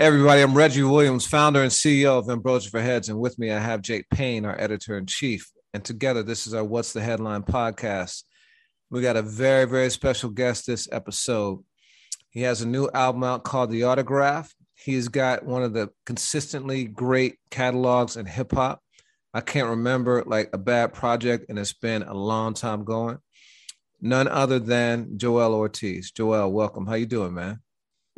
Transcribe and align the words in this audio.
Hey 0.00 0.06
everybody, 0.06 0.40
I'm 0.40 0.54
Reggie 0.54 0.82
Williams, 0.82 1.26
founder 1.26 1.60
and 1.60 1.70
CEO 1.70 2.18
of 2.18 2.30
Ambrosia 2.30 2.70
for 2.70 2.80
Heads, 2.80 3.10
and 3.10 3.20
with 3.20 3.38
me 3.38 3.52
I 3.52 3.58
have 3.58 3.82
Jake 3.82 4.08
Payne, 4.08 4.46
our 4.46 4.58
editor 4.58 4.96
in 4.96 5.04
chief. 5.04 5.50
And 5.74 5.84
together, 5.84 6.22
this 6.22 6.46
is 6.46 6.54
our 6.54 6.64
What's 6.64 6.94
the 6.94 7.02
Headline 7.02 7.42
podcast. 7.42 8.22
We 8.88 9.02
got 9.02 9.18
a 9.18 9.22
very, 9.22 9.66
very 9.66 9.90
special 9.90 10.30
guest 10.30 10.66
this 10.66 10.88
episode. 10.90 11.62
He 12.30 12.40
has 12.40 12.62
a 12.62 12.66
new 12.66 12.88
album 12.94 13.24
out 13.24 13.44
called 13.44 13.70
The 13.70 13.82
Autograph. 13.82 14.54
He's 14.74 15.08
got 15.08 15.44
one 15.44 15.62
of 15.62 15.74
the 15.74 15.90
consistently 16.06 16.84
great 16.84 17.34
catalogs 17.50 18.16
in 18.16 18.24
hip 18.24 18.52
hop. 18.52 18.80
I 19.34 19.42
can't 19.42 19.68
remember 19.68 20.24
like 20.26 20.48
a 20.54 20.58
bad 20.58 20.94
project, 20.94 21.50
and 21.50 21.58
it's 21.58 21.74
been 21.74 22.04
a 22.04 22.14
long 22.14 22.54
time 22.54 22.84
going. 22.84 23.18
None 24.00 24.28
other 24.28 24.60
than 24.60 25.18
Joell 25.18 25.52
Ortiz. 25.52 26.10
Joell, 26.10 26.50
welcome. 26.50 26.86
How 26.86 26.94
you 26.94 27.04
doing, 27.04 27.34
man? 27.34 27.60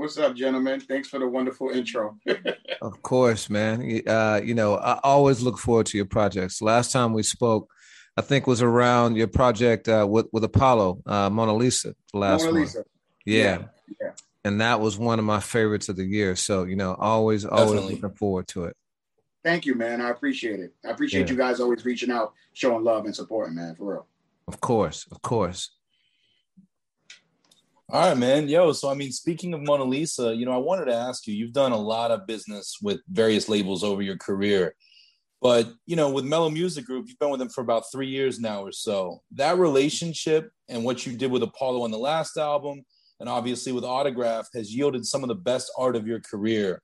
What's 0.02 0.18
up, 0.18 0.34
gentlemen? 0.34 0.80
Thanks 0.80 1.06
for 1.06 1.20
the 1.20 1.28
wonderful 1.28 1.70
intro. 1.70 2.18
of 2.82 3.02
course, 3.02 3.48
man. 3.48 4.02
Uh, 4.04 4.40
you 4.42 4.52
know, 4.52 4.74
I 4.74 4.98
always 5.04 5.42
look 5.42 5.58
forward 5.58 5.86
to 5.86 5.96
your 5.96 6.06
projects. 6.06 6.60
Last 6.60 6.90
time 6.90 7.12
we 7.12 7.22
spoke, 7.22 7.70
I 8.16 8.22
think 8.22 8.48
was 8.48 8.62
around 8.62 9.14
your 9.14 9.28
project 9.28 9.88
uh, 9.88 10.04
with 10.10 10.26
with 10.32 10.42
Apollo, 10.42 11.02
uh, 11.06 11.30
Mona 11.30 11.54
Lisa. 11.54 11.94
The 12.12 12.18
last 12.18 12.42
Mona 12.42 12.58
Lisa. 12.58 12.78
One. 12.78 12.84
Yeah. 13.26 13.36
yeah. 13.36 13.66
yeah. 14.00 14.10
And 14.44 14.60
that 14.60 14.80
was 14.80 14.98
one 14.98 15.20
of 15.20 15.24
my 15.24 15.38
favorites 15.38 15.88
of 15.88 15.94
the 15.94 16.04
year. 16.04 16.34
So, 16.34 16.64
you 16.64 16.74
know, 16.74 16.96
always, 16.98 17.44
always 17.44 17.70
Definitely. 17.70 17.94
looking 17.94 18.16
forward 18.16 18.48
to 18.48 18.64
it. 18.64 18.76
Thank 19.44 19.66
you, 19.66 19.76
man. 19.76 20.00
I 20.00 20.10
appreciate 20.10 20.58
it. 20.58 20.74
I 20.84 20.90
appreciate 20.90 21.28
yeah. 21.28 21.32
you 21.34 21.38
guys 21.38 21.60
always 21.60 21.84
reaching 21.84 22.10
out, 22.10 22.32
showing 22.54 22.82
love 22.82 23.04
and 23.04 23.14
supporting, 23.14 23.54
man, 23.54 23.76
for 23.76 23.92
real. 23.92 24.06
Of 24.48 24.60
course, 24.60 25.06
of 25.12 25.22
course. 25.22 25.70
All 27.92 28.08
right, 28.08 28.16
man. 28.16 28.48
Yo, 28.48 28.72
so 28.72 28.88
I 28.88 28.94
mean, 28.94 29.12
speaking 29.12 29.52
of 29.52 29.60
Mona 29.60 29.84
Lisa, 29.84 30.34
you 30.34 30.46
know, 30.46 30.52
I 30.52 30.56
wanted 30.56 30.86
to 30.86 30.94
ask 30.94 31.26
you, 31.26 31.34
you've 31.34 31.52
done 31.52 31.72
a 31.72 31.76
lot 31.76 32.10
of 32.10 32.26
business 32.26 32.78
with 32.80 33.00
various 33.10 33.50
labels 33.50 33.84
over 33.84 34.00
your 34.00 34.16
career. 34.16 34.74
But, 35.42 35.70
you 35.84 35.94
know, 35.94 36.08
with 36.08 36.24
Mello 36.24 36.48
Music 36.48 36.86
Group, 36.86 37.04
you've 37.06 37.18
been 37.18 37.28
with 37.28 37.38
them 37.38 37.50
for 37.50 37.60
about 37.60 37.82
three 37.92 38.06
years 38.06 38.40
now 38.40 38.62
or 38.62 38.72
so. 38.72 39.20
That 39.32 39.58
relationship 39.58 40.50
and 40.70 40.84
what 40.84 41.04
you 41.04 41.14
did 41.18 41.30
with 41.30 41.42
Apollo 41.42 41.82
on 41.82 41.90
the 41.90 41.98
last 41.98 42.38
album, 42.38 42.82
and 43.20 43.28
obviously 43.28 43.72
with 43.72 43.84
Autograph, 43.84 44.48
has 44.54 44.74
yielded 44.74 45.04
some 45.04 45.22
of 45.22 45.28
the 45.28 45.34
best 45.34 45.70
art 45.76 45.94
of 45.94 46.06
your 46.06 46.20
career. 46.20 46.80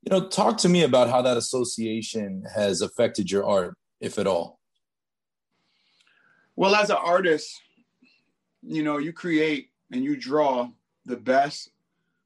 You 0.00 0.18
know, 0.18 0.28
talk 0.28 0.56
to 0.58 0.70
me 0.70 0.82
about 0.82 1.10
how 1.10 1.20
that 1.20 1.36
association 1.36 2.42
has 2.54 2.80
affected 2.80 3.30
your 3.30 3.44
art, 3.46 3.76
if 4.00 4.18
at 4.18 4.26
all. 4.26 4.58
Well, 6.56 6.74
as 6.74 6.88
an 6.88 6.96
artist, 6.96 7.50
you 8.62 8.82
know, 8.82 8.96
you 8.96 9.12
create 9.12 9.68
and 9.92 10.04
you 10.04 10.16
draw 10.16 10.68
the 11.06 11.16
best 11.16 11.70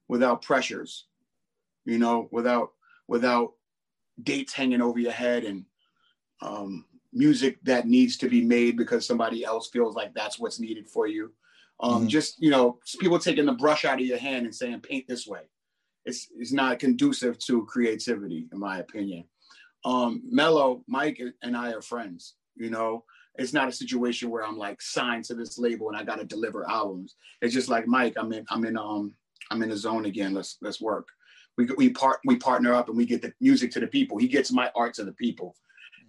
without 0.09 0.43
pressures, 0.43 1.07
you 1.85 1.99
know, 1.99 2.29
without 2.33 2.73
without 3.09 3.53
dates 4.23 4.53
hanging 4.53 4.83
over 4.83 4.99
your 4.99 5.13
head 5.13 5.45
and 5.45 5.65
um, 6.41 6.85
music 7.13 7.59
that 7.63 7.87
needs 7.87 8.17
to 8.17 8.29
be 8.29 8.43
made 8.43 8.77
because 8.77 9.07
somebody 9.07 9.45
else 9.45 9.69
feels 9.69 9.95
like 9.95 10.15
that's 10.15 10.39
what's 10.39 10.61
needed 10.61 10.89
for 10.89 11.07
you. 11.07 11.33
Um, 11.81 12.01
mm-hmm. 12.01 12.09
Just 12.09 12.41
you 12.41 12.51
know, 12.51 12.79
people 13.01 13.19
taking 13.19 13.47
the 13.47 13.53
brush 13.53 13.85
out 13.85 14.01
of 14.01 14.07
your 14.07 14.19
hand 14.19 14.47
and 14.47 14.55
saying 14.55 14.81
paint 14.81 15.07
this 15.09 15.27
way. 15.27 15.43
It's 16.05 16.29
it's 16.37 16.53
not 16.53 16.79
conducive 16.79 17.39
to 17.41 17.65
creativity, 17.67 18.49
in 18.53 18.59
my 18.59 18.79
opinion. 18.79 19.25
Um, 19.85 20.23
Mello, 20.25 20.85
Mike, 20.87 21.21
and 21.43 21.57
I 21.57 21.73
are 21.73 21.83
friends. 21.83 22.35
You 22.57 22.71
know, 22.71 23.05
it's 23.37 23.53
not 23.53 23.69
a 23.69 23.73
situation 23.73 24.31
where 24.31 24.45
I'm 24.45 24.59
like 24.59 24.83
signed 24.83 25.25
to 25.25 25.35
this 25.35 25.59
label 25.59 25.89
and 25.89 25.97
I 25.97 26.05
got 26.05 26.19
to 26.19 26.25
deliver 26.25 26.69
albums. 26.69 27.17
It's 27.41 27.55
just 27.55 27.69
like 27.69 27.87
Mike, 27.87 28.15
I'm 28.17 28.33
in, 28.33 28.45
I'm 28.51 28.65
in, 28.65 28.77
um, 28.77 29.15
I'm 29.51 29.63
in 29.63 29.71
the 29.71 29.77
zone 29.77 30.07
again. 30.07 30.35
Let's 30.35 30.59
let's 30.61 30.81
work. 30.81 31.09
We 31.59 31.67
we 31.77 31.91
part 31.91 32.21
we 32.25 32.37
partner 32.37 32.73
up 32.73 32.89
and 32.89 32.97
we 32.97 33.05
get 33.05 33.23
the 33.23 33.33
music 33.41 33.71
to 33.73 33.81
the 33.81 33.87
people. 33.87 34.19
He 34.19 34.29
gets 34.29 34.53
my 34.53 34.71
art 34.75 34.95
to 34.95 35.05
the 35.05 35.13
people, 35.13 35.57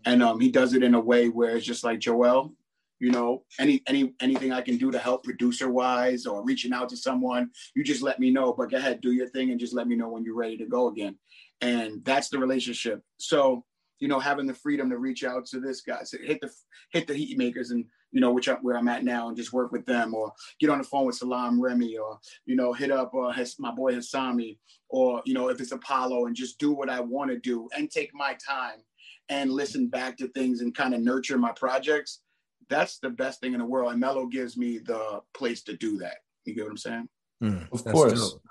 and 0.06 0.23
um, 0.23 0.39
he 0.39 0.50
does 0.50 0.73
it 0.73 0.83
in 0.83 0.95
a 0.95 1.00
way 1.00 1.29
where 1.29 1.57
it's 1.57 1.66
just 1.66 1.83
like 1.83 2.00
Joell. 2.00 2.53
You 3.00 3.12
know, 3.12 3.44
any 3.59 3.81
any 3.88 4.13
anything 4.22 4.53
I 4.53 4.62
can 4.62 4.78
do 4.78 4.91
to 4.91 5.00
help 5.00 5.23
producer 5.23 5.69
wise 5.69 6.25
or 6.25 6.45
reaching 6.45 6.72
out 6.72 6.89
to 6.89 6.97
someone, 6.97 7.50
you 7.75 7.83
just 7.83 8.01
let 8.01 8.19
me 8.19 8.31
know. 8.31 8.53
But 8.53 8.72
go 8.72 8.78
ahead, 8.78 9.01
do 9.01 9.12
your 9.12 9.28
thing, 9.28 9.51
and 9.51 9.59
just 9.59 9.73
let 9.73 9.88
me 9.88 9.95
know 9.95 10.09
when 10.09 10.23
you're 10.23 10.35
ready 10.35 10.57
to 10.57 10.66
go 10.66 10.88
again. 10.88 11.17
And 11.59 12.03
that's 12.06 12.29
the 12.29 12.39
relationship. 12.39 13.01
So 13.17 13.66
you 13.99 14.07
know, 14.07 14.19
having 14.19 14.47
the 14.47 14.53
freedom 14.53 14.89
to 14.89 14.97
reach 14.97 15.23
out 15.23 15.45
to 15.47 15.59
this 15.59 15.81
guy, 15.81 16.03
so 16.03 16.17
hit 16.17 16.41
the 16.41 16.51
hit 16.91 17.07
the 17.07 17.13
Heatmakerz 17.13 17.71
and 17.71 17.85
you 18.11 18.21
know 18.21 18.31
which 18.31 18.49
I, 18.49 18.53
where 18.55 18.77
I'm 18.77 18.87
at 18.87 19.03
now 19.03 19.27
and 19.27 19.37
just 19.37 19.53
work 19.53 19.71
with 19.71 19.85
them, 19.85 20.13
or 20.13 20.31
get 20.59 20.69
on 20.69 20.77
the 20.77 20.83
phone 20.83 21.05
with 21.05 21.15
Salaam 21.15 21.59
Remi, 21.59 21.97
or 21.97 22.19
you 22.45 22.55
know 22.55 22.73
hit 22.73 22.91
up 22.91 23.13
uh, 23.15 23.31
his, 23.31 23.57
my 23.59 23.71
boy 23.71 23.93
Hassami, 23.93 24.57
or 24.89 25.21
you 25.25 25.33
know 25.33 25.49
if 25.49 25.59
it's 25.59 25.71
Apollo 25.71 26.25
and 26.27 26.35
just 26.35 26.59
do 26.59 26.71
what 26.71 26.89
I 26.89 26.99
want 26.99 27.31
to 27.31 27.39
do 27.39 27.69
and 27.75 27.89
take 27.89 28.13
my 28.13 28.37
time 28.45 28.79
and 29.29 29.51
listen 29.51 29.87
back 29.87 30.17
to 30.17 30.27
things 30.29 30.61
and 30.61 30.75
kind 30.75 30.93
of 30.93 31.01
nurture 31.01 31.37
my 31.37 31.51
projects. 31.53 32.21
That's 32.69 32.99
the 32.99 33.09
best 33.09 33.39
thing 33.41 33.53
in 33.53 33.59
the 33.59 33.65
world, 33.65 33.91
and 33.91 33.99
Mello 33.99 34.25
gives 34.25 34.57
me 34.57 34.79
the 34.79 35.21
place 35.33 35.63
to 35.63 35.75
do 35.75 35.97
that. 35.99 36.17
You 36.45 36.55
get 36.55 36.63
what 36.63 36.71
I'm 36.71 36.77
saying? 36.77 37.09
Mm, 37.43 37.71
of 37.71 37.83
course. 37.85 38.31
Dope. 38.31 38.41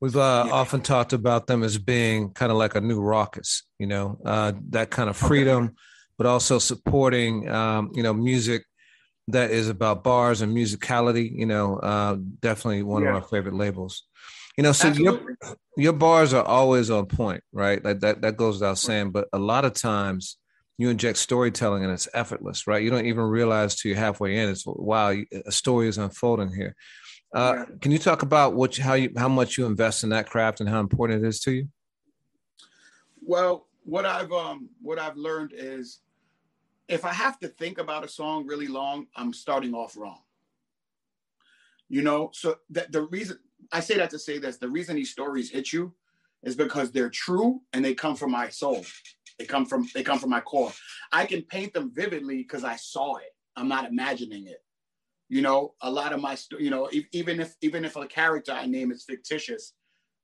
We've 0.00 0.16
uh, 0.16 0.44
yeah. 0.46 0.52
often 0.52 0.80
talked 0.80 1.12
about 1.12 1.46
them 1.46 1.62
as 1.62 1.76
being 1.76 2.30
kind 2.30 2.52
of 2.52 2.58
like 2.58 2.76
a 2.76 2.80
new 2.80 3.00
Rawkus, 3.00 3.62
you 3.78 3.86
know, 3.86 4.20
uh, 4.24 4.52
that 4.70 4.90
kind 4.90 5.10
of 5.10 5.16
freedom, 5.16 5.64
okay. 5.64 5.74
but 6.16 6.26
also 6.26 6.58
supporting, 6.58 7.48
um, 7.48 7.90
you 7.94 8.02
know, 8.02 8.14
music 8.14 8.64
that 9.28 9.50
is 9.50 9.68
about 9.68 10.04
bars 10.04 10.40
and 10.40 10.56
musicality. 10.56 11.30
You 11.32 11.46
know, 11.46 11.78
uh, 11.78 12.16
definitely 12.40 12.84
one 12.84 13.02
yeah. 13.02 13.10
of 13.10 13.14
our 13.16 13.22
favorite 13.22 13.54
labels. 13.54 14.04
You 14.56 14.62
know, 14.62 14.72
so 14.72 14.88
your 14.88 15.20
your 15.76 15.92
bars 15.92 16.32
are 16.32 16.44
always 16.44 16.90
on 16.90 17.06
point, 17.06 17.42
right? 17.52 17.84
Like 17.84 18.00
that 18.00 18.22
that 18.22 18.36
goes 18.36 18.56
without 18.56 18.78
saying. 18.78 19.10
But 19.10 19.28
a 19.32 19.38
lot 19.38 19.64
of 19.64 19.74
times 19.74 20.36
you 20.78 20.90
inject 20.90 21.18
storytelling 21.18 21.82
and 21.82 21.92
it's 21.92 22.08
effortless, 22.14 22.66
right? 22.68 22.82
You 22.82 22.90
don't 22.90 23.06
even 23.06 23.24
realize 23.24 23.74
till 23.74 23.90
you're 23.90 23.98
halfway 23.98 24.36
in. 24.38 24.48
It's 24.48 24.64
wow, 24.64 25.12
a 25.46 25.52
story 25.52 25.88
is 25.88 25.98
unfolding 25.98 26.54
here. 26.54 26.76
Uh, 27.32 27.66
can 27.80 27.92
you 27.92 27.98
talk 27.98 28.22
about 28.22 28.54
what 28.54 28.76
how 28.76 28.94
you 28.94 29.12
how 29.16 29.28
much 29.28 29.58
you 29.58 29.66
invest 29.66 30.02
in 30.02 30.10
that 30.10 30.28
craft 30.28 30.60
and 30.60 30.68
how 30.68 30.80
important 30.80 31.22
it 31.22 31.28
is 31.28 31.40
to 31.40 31.52
you? 31.52 31.68
Well, 33.22 33.66
what 33.84 34.06
I've 34.06 34.32
um 34.32 34.70
what 34.80 34.98
I've 34.98 35.16
learned 35.16 35.52
is 35.54 36.00
if 36.88 37.04
I 37.04 37.12
have 37.12 37.38
to 37.40 37.48
think 37.48 37.78
about 37.78 38.04
a 38.04 38.08
song 38.08 38.46
really 38.46 38.66
long, 38.66 39.06
I'm 39.14 39.34
starting 39.34 39.74
off 39.74 39.96
wrong. 39.96 40.20
You 41.90 42.02
know, 42.02 42.30
so 42.32 42.56
that 42.70 42.92
the 42.92 43.02
reason 43.02 43.38
I 43.72 43.80
say 43.80 43.96
that 43.98 44.10
to 44.10 44.18
say 44.18 44.38
this, 44.38 44.56
the 44.56 44.68
reason 44.68 44.96
these 44.96 45.10
stories 45.10 45.50
hit 45.50 45.72
you 45.72 45.94
is 46.42 46.56
because 46.56 46.92
they're 46.92 47.10
true 47.10 47.60
and 47.74 47.84
they 47.84 47.94
come 47.94 48.16
from 48.16 48.30
my 48.30 48.48
soul. 48.48 48.86
They 49.38 49.44
come 49.44 49.66
from 49.66 49.86
they 49.94 50.02
come 50.02 50.18
from 50.18 50.30
my 50.30 50.40
core. 50.40 50.72
I 51.12 51.26
can 51.26 51.42
paint 51.42 51.74
them 51.74 51.92
vividly 51.94 52.38
because 52.38 52.64
I 52.64 52.76
saw 52.76 53.16
it. 53.16 53.34
I'm 53.54 53.68
not 53.68 53.84
imagining 53.84 54.46
it 54.46 54.62
you 55.28 55.42
know 55.42 55.74
a 55.82 55.90
lot 55.90 56.12
of 56.12 56.20
my 56.20 56.36
you 56.58 56.70
know 56.70 56.88
even 57.12 57.40
if 57.40 57.54
even 57.60 57.84
if 57.84 57.96
a 57.96 58.06
character 58.06 58.52
i 58.52 58.66
name 58.66 58.90
is 58.90 59.04
fictitious 59.04 59.74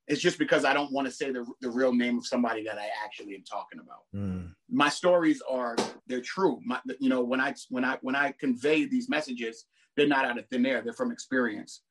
it's 0.06 0.20
just 0.20 0.38
because 0.38 0.64
i 0.64 0.72
don't 0.74 0.92
want 0.92 1.06
to 1.06 1.12
say 1.12 1.30
the, 1.30 1.46
the 1.60 1.70
real 1.70 1.92
name 1.92 2.18
of 2.18 2.26
somebody 2.26 2.64
that 2.64 2.78
i 2.78 2.88
actually 3.04 3.34
am 3.34 3.44
talking 3.44 3.80
about. 3.80 4.04
Mm. 4.14 4.54
my 4.70 4.88
stories 4.88 5.42
are 5.48 5.76
they're 6.06 6.20
true. 6.20 6.60
My, 6.64 6.80
you 6.98 7.08
know 7.08 7.22
when 7.22 7.40
i 7.40 7.54
when 7.70 7.84
i 7.84 7.98
when 8.02 8.16
i 8.16 8.32
convey 8.38 8.86
these 8.86 9.08
messages 9.08 9.66
they're 9.96 10.08
not 10.08 10.24
out 10.24 10.38
of 10.38 10.46
thin 10.48 10.66
air 10.66 10.82
they're 10.82 10.92
from 10.92 11.12
experience. 11.12 11.82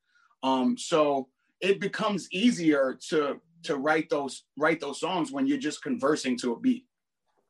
Um 0.42 0.76
so 0.76 1.28
it 1.60 1.80
becomes 1.80 2.28
easier 2.32 2.98
to 3.08 3.40
to 3.64 3.76
write 3.76 4.10
those 4.10 4.44
write 4.58 4.80
those 4.80 5.00
songs 5.00 5.32
when 5.32 5.46
you're 5.46 5.58
just 5.58 5.82
conversing 5.82 6.36
to 6.38 6.52
a 6.52 6.60
beat. 6.60 6.84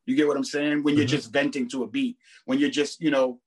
You 0.06 0.14
get 0.14 0.28
what 0.28 0.37
i'm 0.37 0.44
saying? 0.44 0.82
When 0.82 0.94
you're 0.94 1.06
mm-hmm. 1.06 1.17
just 1.17 1.32
venting 1.32 1.69
to 1.70 1.82
a 1.82 1.88
beat. 1.88 2.19
When 2.44 2.58
you're 2.58 2.70
just 2.70 3.00
you 3.00 3.10
know 3.10 3.40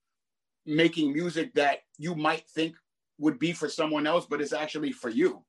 making 0.65 1.13
music 1.13 1.53
that 1.53 1.79
you 1.97 2.15
might 2.15 2.47
think 2.49 2.75
would 3.17 3.39
be 3.39 3.51
for 3.51 3.69
someone 3.69 4.05
else, 4.05 4.25
but 4.29 4.41
it's 4.41 4.53
actually 4.53 4.91
for 4.91 5.09
you. 5.09 5.43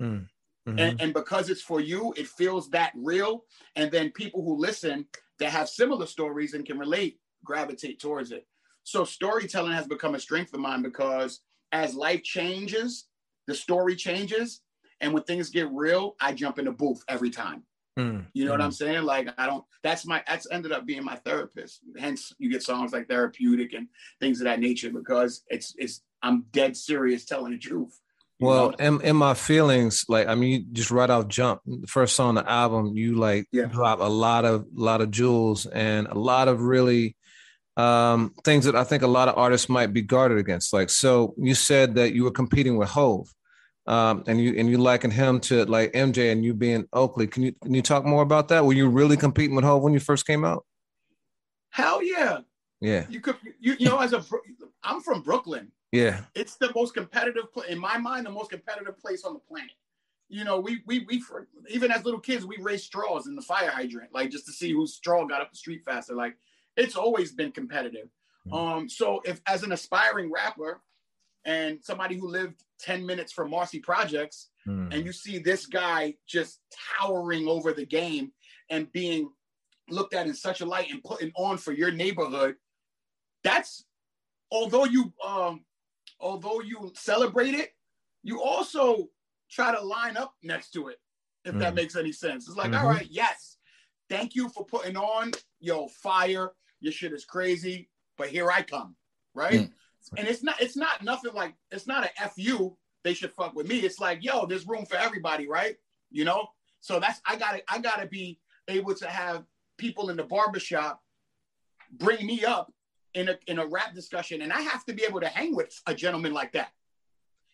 Mm. 0.00 0.26
Mm-hmm. 0.66 0.78
And, 0.78 1.00
and 1.00 1.14
because 1.14 1.50
it's 1.50 1.62
for 1.62 1.80
you, 1.80 2.14
it 2.16 2.26
feels 2.26 2.70
that 2.70 2.92
real. 2.96 3.44
And 3.76 3.90
then 3.90 4.10
people 4.10 4.42
who 4.42 4.56
listen 4.56 5.06
that 5.38 5.50
have 5.50 5.68
similar 5.68 6.06
stories 6.06 6.54
and 6.54 6.64
can 6.64 6.78
relate 6.78 7.18
gravitate 7.44 8.00
towards 8.00 8.32
it. 8.32 8.46
So 8.82 9.04
storytelling 9.04 9.72
has 9.72 9.86
become 9.86 10.14
a 10.14 10.20
strength 10.20 10.52
of 10.54 10.60
mine 10.60 10.82
because 10.82 11.40
as 11.72 11.94
life 11.94 12.22
changes, 12.22 13.06
the 13.46 13.54
story 13.54 13.96
changes. 13.96 14.62
And 15.00 15.12
when 15.12 15.22
things 15.24 15.50
get 15.50 15.70
real, 15.70 16.16
I 16.20 16.32
jump 16.32 16.58
in 16.58 16.64
the 16.64 16.72
booth 16.72 17.02
every 17.08 17.30
time. 17.30 17.64
Mm. 17.98 18.26
You 18.34 18.44
know 18.44 18.50
what 18.50 18.60
I'm 18.60 18.70
Mm. 18.70 18.74
saying? 18.74 19.02
Like 19.04 19.28
I 19.38 19.46
don't. 19.46 19.64
That's 19.82 20.04
my. 20.06 20.22
That's 20.26 20.48
ended 20.50 20.72
up 20.72 20.84
being 20.84 21.04
my 21.04 21.16
therapist. 21.16 21.80
Hence, 21.96 22.32
you 22.38 22.50
get 22.50 22.62
songs 22.62 22.92
like 22.92 23.08
therapeutic 23.08 23.72
and 23.72 23.86
things 24.20 24.40
of 24.40 24.44
that 24.46 24.60
nature 24.60 24.90
because 24.90 25.42
it's 25.48 25.74
it's. 25.78 26.02
I'm 26.22 26.46
dead 26.52 26.76
serious 26.76 27.24
telling 27.24 27.52
the 27.52 27.58
truth. 27.58 28.00
Well, 28.40 28.70
in, 28.80 29.00
in 29.02 29.14
my 29.14 29.34
feelings, 29.34 30.04
like 30.08 30.26
I 30.26 30.34
mean, 30.34 30.50
you 30.50 30.66
just 30.72 30.90
right 30.90 31.08
off 31.08 31.28
jump, 31.28 31.60
the 31.66 31.86
first 31.86 32.16
song 32.16 32.30
on 32.30 32.34
the 32.34 32.50
album, 32.50 32.96
you 32.96 33.14
like 33.14 33.46
Yeah. 33.52 33.66
drop 33.66 34.00
a 34.00 34.04
lot 34.04 34.44
of 34.44 34.62
a 34.62 34.80
lot 34.80 35.00
of 35.00 35.10
jewels 35.12 35.66
and 35.66 36.08
a 36.08 36.18
lot 36.18 36.48
of 36.48 36.62
really 36.62 37.16
um 37.76 38.32
things 38.44 38.64
that 38.64 38.76
I 38.76 38.84
think 38.84 39.02
a 39.02 39.06
lot 39.08 39.28
of 39.28 39.36
artists 39.38 39.68
might 39.68 39.92
be 39.92 40.02
guarded 40.02 40.38
against. 40.38 40.72
Like, 40.72 40.90
so 40.90 41.34
you 41.38 41.54
said 41.54 41.94
that 41.94 42.12
you 42.12 42.24
were 42.24 42.30
competing 42.32 42.76
with 42.76 42.88
Hove, 42.88 43.32
um, 43.86 44.24
and 44.26 44.40
you 44.40 44.54
and 44.56 44.68
you 44.68 44.78
liken 44.78 45.10
him 45.10 45.40
to 45.40 45.64
like 45.66 45.92
MJ 45.92 46.32
and 46.32 46.44
you 46.44 46.54
being 46.54 46.86
Oakley. 46.92 47.26
Can 47.26 47.42
you 47.42 47.52
can 47.62 47.74
you 47.74 47.82
talk 47.82 48.04
more 48.04 48.22
about 48.22 48.48
that? 48.48 48.64
Were 48.64 48.72
you 48.72 48.88
really 48.88 49.16
competing 49.16 49.54
with 49.54 49.64
Hove 49.64 49.82
when 49.82 49.92
you 49.92 50.00
first 50.00 50.26
came 50.26 50.44
out? 50.44 50.64
hell 51.70 52.02
yeah, 52.02 52.38
Yeah, 52.80 53.04
you 53.08 53.20
could. 53.20 53.36
You, 53.60 53.76
you 53.78 53.88
know, 53.88 53.98
as 53.98 54.12
a 54.12 54.24
I'm 54.82 55.00
from 55.00 55.22
Brooklyn. 55.22 55.72
yeah, 55.92 56.22
It's 56.34 56.56
the 56.56 56.72
most 56.74 56.94
competitive 56.94 57.44
in 57.68 57.78
my 57.78 57.98
mind, 57.98 58.26
the 58.26 58.30
most 58.30 58.50
competitive 58.50 58.98
place 58.98 59.24
on 59.24 59.34
the 59.34 59.40
planet. 59.40 59.72
You 60.28 60.44
know, 60.44 60.58
we 60.60 60.80
we 60.86 61.00
we 61.00 61.20
for, 61.20 61.48
even 61.68 61.90
as 61.90 62.04
little 62.04 62.20
kids, 62.20 62.46
we 62.46 62.56
raced 62.58 62.86
straws 62.86 63.26
in 63.26 63.36
the 63.36 63.42
fire 63.42 63.70
hydrant, 63.70 64.14
like 64.14 64.30
just 64.30 64.46
to 64.46 64.52
see 64.52 64.72
whose 64.72 64.94
straw 64.94 65.24
got 65.26 65.40
up 65.42 65.50
the 65.50 65.56
street 65.56 65.82
faster. 65.84 66.14
Like 66.14 66.36
it's 66.76 66.96
always 66.96 67.32
been 67.32 67.52
competitive. 67.52 68.08
Mhm. 68.48 68.54
Um, 68.54 68.88
so 68.88 69.20
if 69.24 69.40
as 69.46 69.62
an 69.62 69.72
aspiring 69.72 70.30
rapper 70.30 70.80
and 71.44 71.82
somebody 71.84 72.16
who 72.16 72.28
lived 72.28 72.62
10 72.80 73.04
minutes 73.04 73.32
from 73.32 73.50
Marcy 73.50 73.80
Projects, 73.80 74.50
Mm. 74.66 74.94
and 74.94 75.04
you 75.04 75.12
see 75.12 75.38
this 75.38 75.66
guy 75.66 76.14
just 76.26 76.60
towering 76.98 77.46
over 77.48 77.74
the 77.74 77.84
game 77.84 78.32
and 78.70 78.90
being 78.92 79.30
looked 79.90 80.14
at 80.14 80.26
in 80.26 80.32
such 80.34 80.62
a 80.62 80.64
light 80.64 80.90
and 80.90 81.04
putting 81.04 81.30
on 81.36 81.58
for 81.58 81.72
your 81.72 81.90
neighborhood, 81.90 82.56
that's 83.42 83.84
although 84.50 84.84
you 84.86 85.12
um 85.22 85.64
although 86.20 86.60
you 86.60 86.90
celebrate 86.94 87.52
it, 87.54 87.74
you 88.22 88.40
also 88.40 89.10
try 89.50 89.70
to 89.74 89.80
line 89.82 90.16
up 90.16 90.34
next 90.42 90.70
to 90.70 90.88
it, 90.88 90.98
if 91.44 91.52
that 91.58 91.72
Mhm. 91.72 91.76
makes 91.76 91.96
any 91.96 92.12
sense. 92.12 92.48
It's 92.48 92.56
like, 92.56 92.70
Mhm. 92.70 92.80
all 92.80 92.88
right, 92.88 93.06
yes, 93.10 93.58
thank 94.08 94.34
you 94.34 94.48
for 94.48 94.64
putting 94.64 94.96
on 94.96 95.32
yo 95.60 95.88
fire. 95.88 96.54
Your 96.80 96.92
shit 96.92 97.12
is 97.12 97.26
crazy, 97.26 97.90
but 98.16 98.30
here 98.30 98.50
I 98.50 98.62
come, 98.62 98.96
right? 99.34 99.60
Mm. 99.68 99.74
And 100.16 100.28
it's 100.28 100.42
not 100.42 100.60
it's 100.60 100.76
not 100.76 101.02
nothing 101.02 101.34
like 101.34 101.54
it's 101.70 101.86
not 101.86 102.08
a 102.22 102.28
fu. 102.28 102.76
They 103.02 103.14
should 103.14 103.32
fuck 103.32 103.54
with 103.54 103.66
me. 103.66 103.78
It's 103.80 103.98
like 103.98 104.22
yo, 104.22 104.46
there's 104.46 104.66
room 104.66 104.86
for 104.86 104.96
everybody, 104.96 105.48
right? 105.48 105.76
You 106.10 106.24
know. 106.24 106.48
So 106.80 107.00
that's 107.00 107.20
I 107.26 107.36
gotta 107.36 107.62
I 107.68 107.78
gotta 107.78 108.06
be 108.06 108.38
able 108.68 108.94
to 108.94 109.06
have 109.06 109.44
people 109.78 110.10
in 110.10 110.16
the 110.16 110.24
barbershop 110.24 111.00
bring 111.90 112.26
me 112.26 112.44
up 112.44 112.72
in 113.14 113.28
a 113.28 113.38
in 113.46 113.58
a 113.58 113.66
rap 113.66 113.94
discussion, 113.94 114.42
and 114.42 114.52
I 114.52 114.60
have 114.60 114.84
to 114.86 114.92
be 114.92 115.04
able 115.04 115.20
to 115.20 115.28
hang 115.28 115.54
with 115.54 115.80
a 115.86 115.94
gentleman 115.94 116.32
like 116.32 116.52
that. 116.52 116.70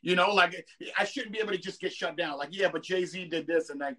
You 0.02 0.16
know, 0.16 0.32
like 0.32 0.66
I 0.98 1.04
shouldn't 1.04 1.32
be 1.32 1.40
able 1.40 1.52
to 1.52 1.58
just 1.58 1.80
get 1.80 1.92
shut 1.92 2.16
down. 2.16 2.38
Like, 2.38 2.48
yeah, 2.52 2.70
but 2.72 2.82
Jay 2.82 3.04
Z 3.04 3.26
did 3.26 3.46
this, 3.46 3.68
and 3.70 3.80
like, 3.80 3.96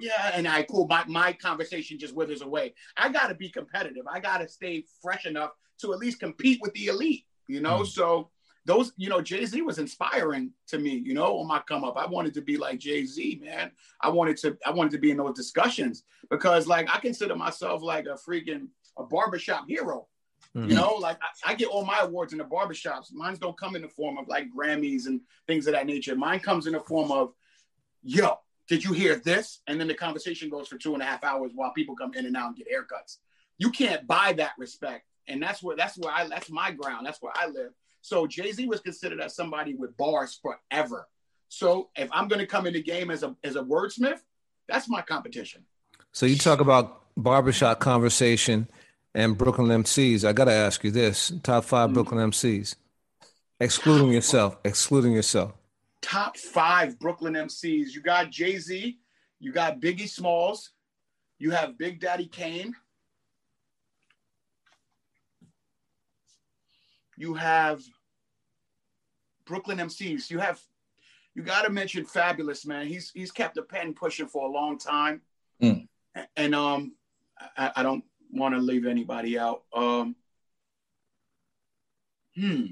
yeah, 0.00 0.32
and 0.34 0.48
I 0.48 0.64
cool. 0.64 0.86
My 0.88 1.04
my 1.06 1.32
conversation 1.32 1.98
just 1.98 2.14
withers 2.14 2.42
away. 2.42 2.74
I 2.96 3.08
got 3.08 3.28
to 3.28 3.34
be 3.34 3.48
competitive. 3.48 4.04
I 4.10 4.20
got 4.20 4.38
to 4.38 4.48
stay 4.48 4.84
fresh 5.00 5.26
enough 5.26 5.50
to 5.80 5.92
at 5.92 5.98
least 5.98 6.20
compete 6.20 6.58
with 6.60 6.72
the 6.74 6.86
elite. 6.86 7.24
You 7.48 7.60
know, 7.60 7.80
Mm. 7.80 7.86
so 7.86 8.30
those, 8.66 8.92
you 8.96 9.10
know, 9.10 9.20
Jay 9.20 9.44
Z 9.44 9.60
was 9.62 9.78
inspiring 9.78 10.52
to 10.68 10.78
me. 10.78 10.94
You 10.94 11.12
know, 11.14 11.38
on 11.38 11.46
my 11.46 11.60
come 11.60 11.84
up, 11.84 11.96
I 11.98 12.06
wanted 12.06 12.32
to 12.34 12.40
be 12.40 12.56
like 12.56 12.78
Jay 12.78 13.04
Z, 13.04 13.40
man. 13.42 13.72
I 14.00 14.08
wanted 14.08 14.36
to, 14.38 14.56
I 14.64 14.70
wanted 14.70 14.92
to 14.92 14.98
be 14.98 15.10
in 15.10 15.18
those 15.18 15.34
discussions 15.36 16.04
because, 16.30 16.66
like, 16.66 16.88
I 16.94 16.98
consider 17.00 17.36
myself 17.36 17.82
like 17.82 18.06
a 18.06 18.14
freaking 18.14 18.68
a 18.96 19.02
barbershop 19.04 19.68
hero. 19.68 20.08
Mhm. 20.54 20.68
You 20.70 20.76
know, 20.76 20.94
like 20.94 21.18
I, 21.20 21.52
I 21.52 21.54
get 21.56 21.68
all 21.68 21.84
my 21.84 21.98
awards 22.00 22.32
in 22.32 22.38
the 22.38 22.44
barbershops. 22.44 23.12
Mine 23.12 23.36
don't 23.40 23.58
come 23.58 23.74
in 23.76 23.82
the 23.82 23.88
form 23.88 24.16
of 24.18 24.28
like 24.28 24.46
Grammys 24.54 25.06
and 25.06 25.20
things 25.46 25.66
of 25.66 25.72
that 25.72 25.86
nature. 25.86 26.14
Mine 26.16 26.38
comes 26.40 26.66
in 26.66 26.72
the 26.74 26.80
form 26.80 27.10
of, 27.10 27.32
yo, 28.02 28.38
did 28.68 28.84
you 28.84 28.92
hear 28.92 29.16
this? 29.16 29.60
And 29.66 29.78
then 29.80 29.88
the 29.88 29.94
conversation 29.94 30.48
goes 30.48 30.68
for 30.68 30.78
two 30.78 30.94
and 30.94 31.02
a 31.02 31.06
half 31.06 31.24
hours 31.24 31.50
while 31.54 31.72
people 31.72 31.96
come 31.96 32.14
in 32.14 32.24
and 32.24 32.36
out 32.36 32.48
and 32.48 32.56
get 32.56 32.68
haircuts. 32.70 33.18
You 33.58 33.70
can't 33.70 34.06
buy 34.06 34.32
that 34.34 34.52
respect. 34.56 35.06
And 35.28 35.42
that's 35.42 35.62
where 35.62 35.76
that's 35.76 35.96
where 35.98 36.12
I 36.12 36.28
that's 36.28 36.50
my 36.50 36.70
ground. 36.70 37.06
That's 37.06 37.20
where 37.22 37.32
I 37.34 37.46
live. 37.46 37.72
So 38.02 38.26
Jay-Z 38.26 38.66
was 38.66 38.80
considered 38.80 39.20
as 39.20 39.34
somebody 39.34 39.74
with 39.74 39.96
bars 39.96 40.38
forever. 40.42 41.08
So 41.48 41.88
if 41.96 42.08
I'm 42.12 42.28
gonna 42.28 42.46
come 42.46 42.66
in 42.66 42.74
the 42.74 42.82
game 42.82 43.10
as 43.10 43.22
a 43.22 43.34
as 43.42 43.56
a 43.56 43.62
wordsmith, 43.62 44.20
that's 44.68 44.88
my 44.88 45.00
competition. 45.02 45.64
So 46.12 46.26
you 46.26 46.36
talk 46.36 46.60
about 46.60 47.02
barbershop 47.16 47.80
conversation 47.80 48.68
and 49.14 49.38
Brooklyn 49.38 49.82
MCs. 49.82 50.24
I 50.24 50.32
got 50.32 50.46
to 50.46 50.52
ask 50.52 50.82
you 50.84 50.90
this: 50.90 51.32
top 51.42 51.64
five 51.64 51.90
Mm. 51.90 51.94
Brooklyn 51.94 52.30
MCs, 52.30 52.74
excluding 53.60 54.10
yourself, 54.12 54.56
excluding 54.64 55.12
yourself. 55.12 55.52
top 56.02 56.36
five 56.36 56.98
Brooklyn 56.98 57.34
MCs. 57.34 57.94
You 57.94 58.02
got 58.02 58.30
Jay 58.30 58.58
Z, 58.58 58.98
you 59.40 59.52
got 59.52 59.80
Biggie 59.80 60.08
Smalls, 60.08 60.70
you 61.38 61.50
have 61.52 61.78
Big 61.78 61.98
Daddy 62.00 62.26
Kane, 62.26 62.74
you 67.16 67.34
have 67.34 67.82
Brooklyn 69.46 69.78
MCs. 69.78 70.30
You 70.30 70.38
have 70.38 70.60
you 71.34 71.42
got 71.42 71.62
to 71.62 71.70
mention 71.70 72.04
Fabolous 72.04 72.66
man. 72.66 72.86
He's 72.86 73.10
he's 73.10 73.30
kept 73.32 73.54
the 73.56 73.62
pen 73.62 73.94
pushing 73.94 74.26
for 74.26 74.46
a 74.48 74.50
long 74.50 74.78
time, 74.78 75.20
Mm. 75.62 75.86
and 76.36 76.54
um, 76.54 76.92
I, 77.56 77.72
I 77.76 77.82
don't 77.82 78.04
want 78.32 78.54
to 78.54 78.60
leave 78.60 78.86
anybody 78.86 79.38
out. 79.38 79.62
Um, 79.74 80.16
hmm. 82.36 82.66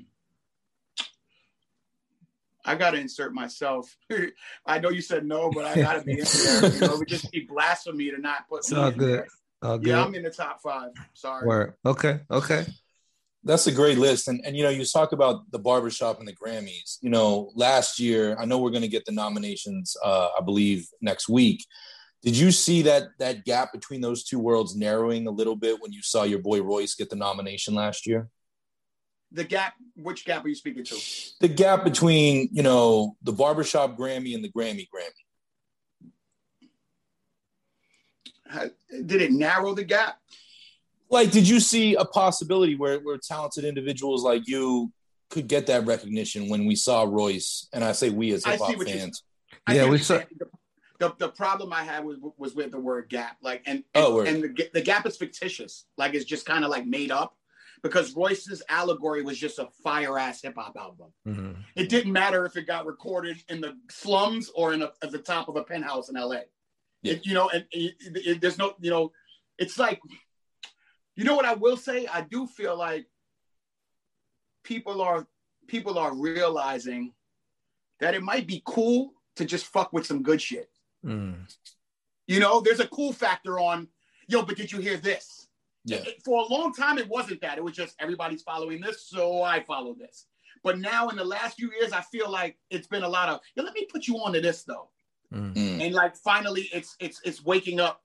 I 2.65 2.77
gotta 2.77 2.99
insert 2.99 3.35
myself. 3.35 3.97
I 4.67 4.79
know 4.79 4.91
you 4.91 5.01
said 5.03 5.25
no, 5.27 5.51
but 5.51 5.65
I 5.65 5.75
gotta 5.81 6.03
be 6.03 6.13
in 6.13 6.19
there. 6.25 6.73
You 6.73 6.81
know, 6.81 6.93
it 6.95 6.99
would 7.01 7.09
just 7.09 7.31
be 7.33 7.41
blasphemy 7.41 8.11
to 8.13 8.19
not 8.19 8.49
put 8.49 8.59
It's 8.61 8.73
all 8.73 8.91
good. 8.93 9.01
there. 9.19 9.27
Oh, 9.63 9.79
good. 9.79 9.89
Yeah, 9.89 10.05
I'm 10.05 10.15
in 10.15 10.23
the 10.23 10.31
top 10.31 10.61
five. 10.63 10.91
Sorry. 11.15 11.47
Word. 11.47 11.75
Okay. 11.85 12.21
Okay. 12.31 12.65
That's 13.45 13.67
a 13.67 13.73
great 13.73 13.99
list. 13.99 14.29
And, 14.29 14.41
and 14.45 14.57
you 14.57 14.63
know, 14.63 14.71
you 14.71 14.85
talk 14.85 15.13
about 15.13 15.51
the 15.51 15.59
barbershop 15.59 16.21
and 16.21 16.29
the 16.29 16.33
Grammys. 16.33 16.99
You 17.01 17.11
know, 17.11 17.51
last 17.57 17.99
year, 17.99 18.37
I 18.39 18.45
know 18.45 18.59
we're 18.59 18.71
going 18.71 18.83
to 18.83 18.89
get 18.89 19.05
the 19.05 19.13
nominations, 19.13 19.97
uh, 20.05 20.29
I 20.39 20.43
believe, 20.43 20.87
next 21.01 21.29
week. 21.29 21.67
Did 22.23 22.37
you 22.37 22.53
see 22.53 22.83
that 22.83 23.09
that 23.19 23.45
gap 23.45 23.73
between 23.73 24.01
those 24.01 24.23
two 24.23 24.39
worlds 24.39 24.77
narrowing 24.77 25.27
a 25.27 25.31
little 25.33 25.57
bit 25.57 25.83
when 25.83 25.93
you 25.93 26.03
saw 26.03 26.23
your 26.23 26.39
boy 26.39 26.63
Royce 26.63 26.95
get 26.95 27.11
the 27.11 27.17
nomination 27.17 27.75
last 27.75 28.07
year? 28.07 28.29
The 29.33 29.43
gap. 29.43 29.75
Which 29.97 30.25
gap 30.25 30.45
are 30.45 30.49
you 30.49 30.55
speaking 30.55 30.85
to? 30.85 30.97
The 31.41 31.49
gap 31.49 31.83
between, 31.83 32.49
you 32.53 32.63
know, 32.63 33.17
the 33.23 33.33
barbershop 33.33 33.97
Grammy 33.97 34.37
and 34.37 34.45
the 34.45 34.53
Grammy 34.53 34.87
Grammy. 34.95 35.11
Did 39.07 39.23
it 39.23 39.33
narrow 39.33 39.75
the 39.75 39.83
gap? 39.85 40.19
Like, 41.13 41.31
did 41.31 41.47
you 41.49 41.61
see 41.61 41.95
a 41.95 42.05
possibility 42.05 42.75
where, 42.75 42.99
where 43.01 43.19
talented 43.19 43.65
individuals 43.65 44.25
like 44.25 44.49
you 44.49 44.91
could 45.31 45.47
get 45.47 45.67
that 45.67 45.85
recognition 45.87 46.49
when 46.49 46.65
we 46.65 46.75
saw 46.75 47.03
Royce? 47.05 47.69
And 47.73 47.85
I 47.85 47.93
say 47.93 48.09
we 48.11 48.33
as 48.33 48.45
hip 48.45 48.59
hop 48.59 48.71
fans. 48.89 49.23
Yeah, 49.69 49.85
we 49.85 49.91
what 49.91 50.01
saw- 50.01 50.19
The, 50.39 50.47
the, 50.99 51.15
the 51.19 51.29
problem 51.29 51.73
I 51.73 51.83
had 51.85 52.05
was 52.05 52.17
was 52.39 52.55
with 52.55 52.71
the 52.71 52.81
word 52.81 53.09
gap. 53.11 53.37
Like, 53.43 53.63
and 53.67 53.85
and, 53.95 54.05
Oh, 54.05 54.21
and 54.21 54.43
the, 54.43 54.71
the 54.73 54.81
gap 54.81 55.05
is 55.07 55.17
fictitious. 55.19 55.85
Like, 55.99 56.15
it's 56.15 56.25
just 56.25 56.47
kind 56.47 56.65
of 56.65 56.71
like 56.71 56.87
made 56.87 57.11
up 57.11 57.37
because 57.83 58.15
Royce's 58.17 58.63
allegory 58.71 59.23
was 59.23 59.37
just 59.39 59.59
a 59.59 59.69
fire 59.85 60.19
ass 60.19 60.41
hip 60.43 60.55
hop 60.57 60.77
album. 60.79 61.09
Mhm. 61.29 61.57
It 61.77 61.89
didn't 61.91 62.13
matter 62.13 62.47
if 62.47 62.57
it 62.57 62.67
got 62.67 62.87
recorded 62.87 63.37
in 63.51 63.61
the 63.61 63.77
slums 63.91 64.51
or 64.55 64.73
in 64.73 64.81
a, 64.83 64.93
at 65.03 65.11
the 65.11 65.19
top 65.19 65.49
of 65.49 65.57
a 65.57 65.65
penthouse 65.65 66.09
in 66.09 66.15
LA. 66.15 66.43
Yeah. 67.03 67.15
It, 67.15 67.27
you 67.27 67.35
know, 67.35 67.49
and 67.51 67.67
it, 67.71 67.95
it- 68.01 68.27
it- 68.27 68.41
there's 68.41 68.57
no, 68.59 68.75
you 68.81 68.91
know, 68.91 69.13
it's 69.59 69.79
like, 69.79 70.01
you 71.17 71.25
know 71.25 71.35
what 71.35 71.45
I 71.45 71.55
will 71.55 71.77
say? 71.77 72.07
I 72.07 72.23
do 72.23 72.47
feel 72.47 72.77
like 72.77 73.07
people 74.65 75.03
are 75.03 75.27
people 75.67 75.99
are 75.99 76.15
realizing 76.15 77.13
that 78.01 78.15
it 78.15 78.23
might 78.23 78.47
be 78.47 78.63
cool 78.65 79.13
to 79.37 79.45
just 79.45 79.67
fuck 79.67 79.93
with 79.93 80.07
some 80.07 80.23
good 80.23 80.41
shit. 80.41 80.71
Mm. 81.05 81.53
You 82.27 82.41
know, 82.41 82.61
there's 82.61 82.81
a 82.81 82.87
cool 82.89 83.13
factor 83.13 83.59
on, 83.59 83.89
yo, 84.29 84.43
but 84.43 84.57
did 84.57 84.73
you 84.73 84.79
hear 84.79 84.97
this? 84.97 85.49
Yeah. 85.85 85.99
It- 85.99 86.23
for 86.25 86.43
a 86.45 86.53
long 86.53 86.73
time, 86.75 86.99
it 86.99 87.09
wasn't 87.09 87.41
that. 87.43 87.59
It 87.59 87.65
was 87.65 87.75
just 87.75 87.95
everybody's 87.99 88.43
following 88.43 88.81
this, 88.81 89.07
so 89.07 89.43
I 89.43 89.63
follow 89.63 89.95
this. 89.95 90.27
But 90.65 90.79
now, 90.79 91.09
in 91.09 91.17
the 91.17 91.25
last 91.25 91.57
few 91.57 91.73
years, 91.73 91.93
I 91.93 92.03
feel 92.03 92.31
like 92.31 92.57
it's 92.71 92.87
been 92.87 93.03
a 93.03 93.09
lot 93.09 93.29
of, 93.29 93.41
yo, 93.57 93.65
let 93.65 93.75
me 93.75 93.87
put 93.91 94.07
you 94.07 94.17
onto 94.19 94.41
this 94.41 94.63
though. 94.63 94.91
Mm. 95.33 95.55
Mm. 95.55 95.81
And 95.87 95.95
like 95.95 96.17
finally, 96.17 96.69
it's 96.73 96.97
it's 97.01 97.21
it's 97.25 97.45
waking 97.45 97.81
up. 97.81 98.03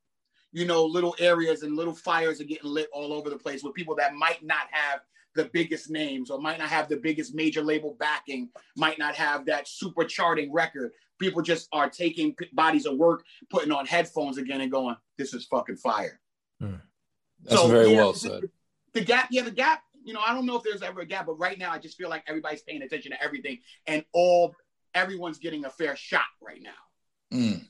You 0.51 0.65
know, 0.65 0.85
little 0.85 1.15
areas 1.19 1.63
and 1.63 1.75
little 1.75 1.93
fires 1.93 2.39
are 2.41 2.45
getting 2.45 2.69
lit 2.69 2.87
all 2.93 3.13
over 3.13 3.29
the 3.29 3.37
place 3.37 3.63
with 3.63 3.73
people 3.73 3.95
that 3.95 4.15
might 4.15 4.43
not 4.43 4.67
have 4.71 5.01
the 5.35 5.45
biggest 5.53 5.89
names 5.89 6.29
or 6.29 6.39
might 6.39 6.57
not 6.57 6.69
have 6.69 6.89
the 6.89 6.97
biggest 6.97 7.35
major 7.35 7.61
label 7.61 7.95
backing, 7.99 8.49
might 8.75 8.97
not 8.97 9.15
have 9.15 9.45
that 9.45 9.67
super 9.67 10.03
charting 10.03 10.51
record. 10.51 10.91
People 11.19 11.41
just 11.41 11.67
are 11.71 11.89
taking 11.89 12.35
bodies 12.53 12.85
of 12.85 12.97
work, 12.97 13.23
putting 13.49 13.71
on 13.71 13.85
headphones 13.85 14.37
again 14.37 14.61
and 14.61 14.71
going, 14.71 14.95
this 15.17 15.33
is 15.33 15.45
fucking 15.45 15.77
fire. 15.77 16.19
Hmm. 16.59 16.75
That's 17.43 17.61
so, 17.61 17.67
very 17.67 17.91
yeah, 17.91 17.97
well 17.97 18.13
said. 18.13 18.41
The, 18.41 18.49
the 18.93 19.01
gap, 19.05 19.27
yeah, 19.31 19.43
the 19.43 19.51
gap, 19.51 19.81
you 20.03 20.13
know, 20.13 20.21
I 20.25 20.33
don't 20.33 20.45
know 20.45 20.57
if 20.57 20.63
there's 20.63 20.81
ever 20.81 21.01
a 21.01 21.05
gap, 21.05 21.27
but 21.27 21.39
right 21.39 21.57
now 21.57 21.71
I 21.71 21.77
just 21.77 21.97
feel 21.97 22.09
like 22.09 22.23
everybody's 22.27 22.61
paying 22.61 22.81
attention 22.81 23.11
to 23.11 23.21
everything 23.23 23.59
and 23.85 24.03
all 24.13 24.55
everyone's 24.95 25.37
getting 25.37 25.65
a 25.65 25.69
fair 25.69 25.95
shot 25.95 26.21
right 26.41 26.61
now. 26.61 27.37
Mm. 27.37 27.67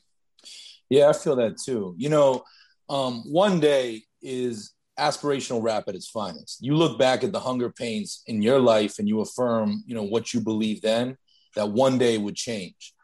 Yeah, 0.88 1.08
I 1.08 1.12
feel 1.12 1.36
that 1.36 1.58
too. 1.58 1.94
You 1.98 2.08
know, 2.08 2.44
um, 2.88 3.22
one 3.30 3.60
day 3.60 4.02
is 4.22 4.72
aspirational 4.98 5.62
rap 5.62 5.84
at 5.88 5.94
its 5.94 6.08
finest. 6.08 6.58
You 6.60 6.74
look 6.74 6.98
back 6.98 7.22
at 7.22 7.32
the 7.32 7.40
hunger 7.40 7.70
pains 7.70 8.22
in 8.26 8.42
your 8.42 8.58
life 8.58 8.98
and 8.98 9.08
you 9.08 9.20
affirm, 9.20 9.84
you 9.86 9.94
know, 9.94 10.02
what 10.02 10.34
you 10.34 10.40
believe 10.40 10.82
then 10.82 11.16
that 11.54 11.70
one 11.70 11.98
day 11.98 12.18
would 12.18 12.34
change. 12.34 12.94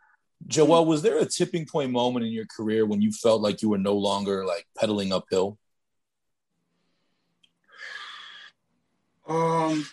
Joell, 0.49 0.87
was 0.87 1.03
there 1.03 1.19
a 1.19 1.25
tipping 1.25 1.67
point 1.67 1.91
moment 1.91 2.27
in 2.27 2.33
your 2.33 2.47
career 2.47 2.85
when 2.85 3.01
you 3.01 3.13
felt 3.13 3.41
like 3.41 3.63
you 3.63 3.69
were 3.69 3.79
no 3.79 3.95
longer 3.95 4.45
like 4.45 4.67
pedaling 4.77 5.13
uphill? 5.13 5.59
Um, 9.27 9.87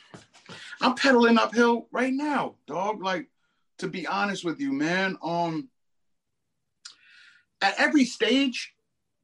I'm 0.81 0.95
pedaling 0.95 1.37
uphill 1.37 1.87
right 1.91 2.13
now, 2.13 2.55
dog. 2.67 3.01
Like, 3.01 3.29
to 3.77 3.87
be 3.87 4.05
honest 4.05 4.43
with 4.43 4.59
you, 4.59 4.73
man. 4.73 5.17
Um, 5.23 5.69
at 7.61 7.75
every 7.79 8.05
stage, 8.05 8.73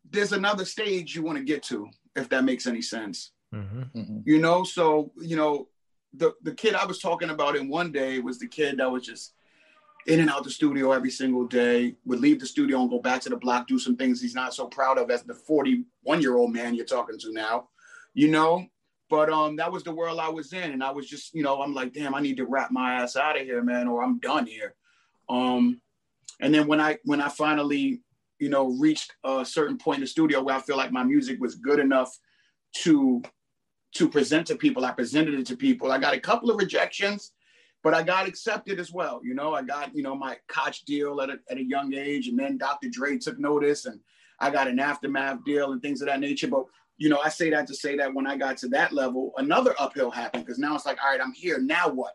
there's 0.09 0.33
another 0.33 0.65
stage 0.65 1.15
you 1.15 1.23
want 1.23 1.37
to 1.37 1.43
get 1.43 1.63
to, 1.63 1.89
if 2.15 2.29
that 2.29 2.43
makes 2.43 2.67
any 2.67 2.81
sense. 2.81 3.31
Mm-hmm. 3.53 3.81
mm-hmm. 3.97 4.19
You 4.25 4.39
know, 4.39 4.63
so 4.63 5.11
you 5.17 5.35
know, 5.35 5.67
the 6.13 6.33
the 6.43 6.53
kid 6.53 6.75
I 6.75 6.85
was 6.85 6.99
talking 6.99 7.29
about 7.29 7.55
in 7.55 7.69
one 7.69 7.91
day 7.91 8.19
was 8.19 8.39
the 8.39 8.47
kid 8.47 8.77
that 8.77 8.91
was 8.91 9.05
just 9.05 9.33
in 10.07 10.21
and 10.21 10.29
out 10.29 10.43
the 10.43 10.49
studio 10.49 10.93
every 10.93 11.11
single 11.11 11.45
day, 11.45 11.95
would 12.05 12.21
leave 12.21 12.39
the 12.39 12.45
studio 12.45 12.81
and 12.81 12.89
go 12.89 12.99
back 12.99 13.21
to 13.21 13.29
the 13.29 13.35
block, 13.35 13.67
do 13.67 13.77
some 13.77 13.97
things 13.97 14.21
he's 14.21 14.35
not 14.35 14.53
so 14.53 14.65
proud 14.65 14.97
of 14.97 15.11
as 15.11 15.23
the 15.23 15.33
41 15.33 16.21
year 16.21 16.37
old 16.37 16.53
man 16.53 16.73
you're 16.73 16.85
talking 16.85 17.19
to 17.19 17.33
now, 17.33 17.67
you 18.13 18.29
know. 18.29 18.65
But 19.09 19.29
um, 19.29 19.55
that 19.57 19.71
was 19.71 19.83
the 19.83 19.91
world 19.91 20.19
I 20.19 20.29
was 20.29 20.51
in, 20.51 20.71
and 20.71 20.83
I 20.83 20.91
was 20.91 21.07
just, 21.07 21.33
you 21.33 21.43
know, 21.43 21.61
I'm 21.61 21.73
like, 21.73 21.93
damn, 21.93 22.15
I 22.15 22.19
need 22.19 22.37
to 22.37 22.45
wrap 22.45 22.71
my 22.71 22.95
ass 22.95 23.15
out 23.15 23.39
of 23.39 23.45
here, 23.45 23.63
man, 23.63 23.87
or 23.87 24.03
I'm 24.03 24.19
done 24.19 24.45
here. 24.45 24.75
Um, 25.29 25.81
and 26.41 26.53
then 26.53 26.67
when 26.67 26.81
I 26.81 26.97
when 27.03 27.21
I 27.21 27.29
finally 27.29 28.01
you 28.39 28.49
know, 28.49 28.67
reached 28.79 29.13
a 29.23 29.45
certain 29.45 29.77
point 29.77 29.97
in 29.97 30.01
the 30.01 30.07
studio 30.07 30.41
where 30.41 30.55
I 30.55 30.61
feel 30.61 30.77
like 30.77 30.91
my 30.91 31.03
music 31.03 31.39
was 31.39 31.55
good 31.55 31.79
enough 31.79 32.17
to 32.83 33.21
to 33.95 34.09
present 34.09 34.47
to 34.47 34.55
people. 34.55 34.85
I 34.85 34.91
presented 34.91 35.33
it 35.33 35.47
to 35.47 35.57
people. 35.57 35.91
I 35.91 35.97
got 35.97 36.13
a 36.13 36.19
couple 36.19 36.51
of 36.51 36.57
rejections, 36.57 37.31
but 37.83 37.93
I 37.93 38.03
got 38.03 38.27
accepted 38.27 38.79
as 38.79 38.91
well. 38.91 39.21
You 39.23 39.33
know, 39.33 39.53
I 39.53 39.63
got, 39.63 39.95
you 39.95 40.03
know, 40.03 40.13
my 40.13 40.37
Koch 40.47 40.83
deal 40.85 41.21
at 41.21 41.29
a, 41.29 41.39
at 41.49 41.57
a 41.57 41.63
young 41.63 41.93
age, 41.93 42.27
and 42.27 42.37
then 42.37 42.57
Dr. 42.57 42.89
Dre 42.89 43.17
took 43.17 43.39
notice, 43.39 43.85
and 43.85 43.99
I 44.39 44.49
got 44.51 44.67
an 44.67 44.79
aftermath 44.79 45.43
deal 45.45 45.71
and 45.71 45.81
things 45.81 46.01
of 46.01 46.07
that 46.07 46.19
nature. 46.19 46.47
But 46.47 46.65
you 46.97 47.09
know, 47.09 47.19
I 47.23 47.29
say 47.29 47.49
that 47.51 47.67
to 47.67 47.75
say 47.75 47.95
that 47.97 48.13
when 48.13 48.27
I 48.27 48.37
got 48.37 48.57
to 48.57 48.67
that 48.69 48.91
level, 48.91 49.31
another 49.37 49.75
uphill 49.79 50.11
happened 50.11 50.45
because 50.45 50.59
now 50.59 50.75
it's 50.75 50.85
like, 50.85 50.97
all 51.03 51.11
right, 51.11 51.21
I'm 51.21 51.33
here. 51.33 51.59
Now 51.59 51.89
what? 51.89 52.13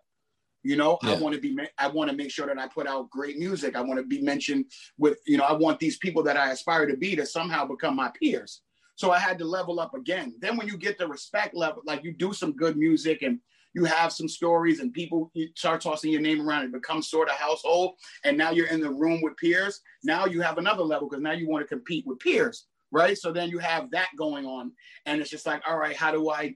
You 0.62 0.76
know, 0.76 0.98
yeah. 1.02 1.12
I 1.12 1.14
want 1.18 1.34
to 1.34 1.40
be, 1.40 1.56
I 1.78 1.88
want 1.88 2.10
to 2.10 2.16
make 2.16 2.30
sure 2.30 2.46
that 2.46 2.58
I 2.58 2.68
put 2.68 2.86
out 2.86 3.10
great 3.10 3.38
music. 3.38 3.74
I 3.74 3.80
want 3.80 3.98
to 3.98 4.06
be 4.06 4.22
mentioned 4.22 4.66
with, 4.96 5.18
you 5.26 5.36
know, 5.36 5.44
I 5.44 5.52
want 5.52 5.80
these 5.80 5.98
people 5.98 6.22
that 6.24 6.36
I 6.36 6.50
aspire 6.50 6.86
to 6.86 6.96
be 6.96 7.16
to 7.16 7.26
somehow 7.26 7.66
become 7.66 7.96
my 7.96 8.10
peers. 8.20 8.62
So 8.94 9.10
I 9.10 9.18
had 9.18 9.38
to 9.38 9.44
level 9.44 9.80
up 9.80 9.94
again. 9.94 10.34
Then 10.38 10.56
when 10.56 10.68
you 10.68 10.76
get 10.76 10.98
the 10.98 11.08
respect 11.08 11.56
level, 11.56 11.82
like 11.84 12.04
you 12.04 12.12
do 12.12 12.32
some 12.32 12.52
good 12.52 12.76
music 12.76 13.22
and 13.22 13.40
you 13.74 13.84
have 13.84 14.12
some 14.12 14.28
stories 14.28 14.80
and 14.80 14.92
people 14.92 15.30
you 15.34 15.48
start 15.56 15.80
tossing 15.80 16.12
your 16.12 16.20
name 16.20 16.46
around, 16.46 16.64
it 16.64 16.72
becomes 16.72 17.08
sort 17.08 17.28
of 17.28 17.34
household. 17.36 17.94
And 18.24 18.36
now 18.36 18.50
you're 18.50 18.66
in 18.66 18.80
the 18.80 18.90
room 18.90 19.22
with 19.22 19.36
peers. 19.38 19.80
Now 20.04 20.26
you 20.26 20.42
have 20.42 20.58
another 20.58 20.82
level 20.82 21.08
because 21.08 21.22
now 21.22 21.32
you 21.32 21.48
want 21.48 21.64
to 21.64 21.74
compete 21.74 22.06
with 22.06 22.18
peers, 22.18 22.66
right? 22.90 23.16
So 23.16 23.32
then 23.32 23.48
you 23.48 23.58
have 23.58 23.90
that 23.92 24.08
going 24.16 24.46
on. 24.46 24.72
And 25.06 25.20
it's 25.20 25.30
just 25.30 25.46
like, 25.46 25.62
all 25.66 25.78
right, 25.78 25.96
how 25.96 26.12
do 26.12 26.30
I 26.30 26.54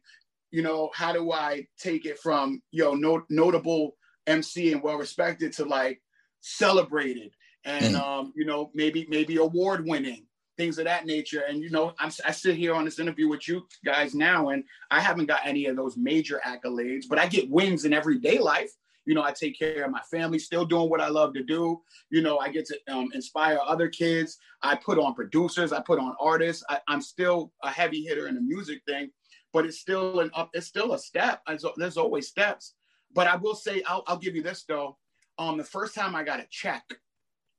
you 0.57 0.63
know, 0.63 0.89
how 0.95 1.13
do 1.13 1.33
I 1.33 1.67
take 1.79 2.07
it 2.07 2.19
from, 2.19 2.63
you 2.71 2.83
know, 2.83 2.95
not, 2.95 3.25
notable 3.29 3.95
MC 4.27 4.73
and 4.73 4.83
well 4.83 4.97
respected 4.97 5.53
to 5.53 5.67
like 5.67 6.01
celebrated 6.41 7.33
and, 7.67 7.95
mm. 7.95 8.01
um, 8.01 8.33
you 8.35 8.47
know, 8.47 8.71
maybe, 8.73 9.07
maybe 9.11 9.37
award 9.37 9.87
winning 9.87 10.25
things 10.57 10.79
of 10.79 10.87
that 10.87 11.05
nature. 11.05 11.43
And, 11.47 11.61
you 11.61 11.69
know, 11.69 11.93
I'm, 11.99 12.11
I 12.25 12.31
sit 12.31 12.57
here 12.57 12.73
on 12.73 12.87
this 12.87 12.99
interview 12.99 13.29
with 13.29 13.47
you 13.47 13.67
guys 13.85 14.15
now, 14.15 14.49
and 14.49 14.65
I 14.91 15.01
haven't 15.01 15.27
got 15.27 15.41
any 15.45 15.67
of 15.67 15.77
those 15.77 15.99
major 15.99 16.41
accolades, 16.43 17.05
but 17.07 17.19
I 17.19 17.27
get 17.27 17.51
wins 17.51 17.85
in 17.85 17.93
everyday 17.93 18.39
life. 18.39 18.71
You 19.05 19.15
know, 19.15 19.23
I 19.23 19.33
take 19.33 19.59
care 19.59 19.85
of 19.85 19.91
my 19.91 20.01
family, 20.11 20.39
still 20.39 20.65
doing 20.65 20.89
what 20.89 21.03
I 21.03 21.09
love 21.09 21.35
to 21.35 21.43
do. 21.43 21.83
You 22.09 22.23
know, 22.23 22.39
I 22.39 22.49
get 22.49 22.65
to 22.69 22.79
um, 22.89 23.11
inspire 23.13 23.59
other 23.63 23.89
kids. 23.89 24.39
I 24.63 24.75
put 24.77 24.99
on 24.99 25.15
producers, 25.15 25.71
I 25.71 25.83
put 25.83 25.99
on 25.99 26.17
artists. 26.19 26.65
I, 26.71 26.81
I'm 26.89 27.03
still 27.03 27.53
a 27.63 27.69
heavy 27.69 28.03
hitter 28.03 28.27
in 28.27 28.37
the 28.37 28.41
music 28.41 28.81
thing 28.89 29.11
but 29.57 29.65
it's 29.65 29.79
still 29.79 30.21
an 30.21 30.31
up. 30.35 30.51
It's 30.53 30.67
still 30.67 30.93
a 30.93 30.99
step. 30.99 31.41
There's 31.79 31.97
always 31.97 32.29
steps. 32.29 32.75
But 33.15 33.27
I 33.27 33.37
will 33.37 33.55
say, 33.55 33.83
I'll, 33.87 34.05
I'll 34.07 34.19
give 34.19 34.37
you 34.37 34.43
this 34.43 34.65
though. 34.65 34.99
Um, 35.39 35.57
the 35.57 35.65
first 35.65 35.95
time 35.95 36.15
I 36.15 36.25
got 36.25 36.41
a 36.41 36.47
check, 36.51 36.83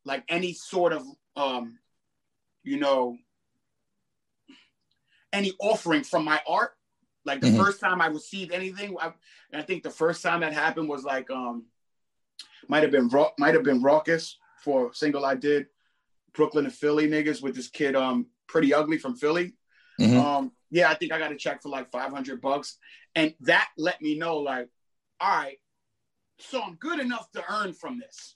like 0.05 0.23
any 0.29 0.53
sort 0.53 0.93
of, 0.93 1.03
um, 1.35 1.79
you 2.63 2.77
know, 2.77 3.17
any 5.33 5.53
offering 5.59 6.03
from 6.03 6.23
my 6.23 6.39
art, 6.47 6.73
like 7.25 7.41
the 7.41 7.47
mm-hmm. 7.47 7.63
first 7.63 7.79
time 7.79 7.99
I 7.99 8.05
received 8.05 8.51
anything, 8.51 8.95
I, 9.01 9.13
I 9.51 9.63
think 9.63 9.81
the 9.81 9.89
first 9.89 10.21
time 10.21 10.41
that 10.41 10.53
happened 10.53 10.89
was 10.89 11.03
like, 11.03 11.31
um, 11.31 11.65
might 12.67 12.83
have 12.83 12.91
been 12.91 13.09
might 13.39 13.55
have 13.55 13.63
been 13.63 13.81
Rawkus 13.81 14.35
for 14.63 14.91
a 14.91 14.93
single 14.93 15.25
I 15.25 15.33
did, 15.33 15.65
Brooklyn 16.35 16.65
and 16.65 16.73
Philly 16.73 17.07
niggas 17.07 17.41
with 17.41 17.55
this 17.55 17.69
kid, 17.69 17.95
um, 17.95 18.27
pretty 18.45 18.71
ugly 18.71 18.99
from 18.99 19.15
Philly. 19.15 19.55
Mm-hmm. 19.99 20.19
Um, 20.19 20.51
yeah, 20.69 20.89
I 20.89 20.95
think 20.95 21.11
I 21.11 21.19
got 21.19 21.31
a 21.31 21.35
check 21.35 21.61
for 21.61 21.69
like 21.69 21.91
500 21.91 22.41
bucks. 22.41 22.77
And 23.15 23.33
that 23.41 23.69
let 23.77 24.01
me 24.01 24.17
know, 24.17 24.37
like, 24.37 24.69
all 25.19 25.29
right, 25.29 25.57
so 26.39 26.61
I'm 26.61 26.75
good 26.75 26.99
enough 26.99 27.31
to 27.31 27.43
earn 27.51 27.73
from 27.73 27.99
this. 27.99 28.35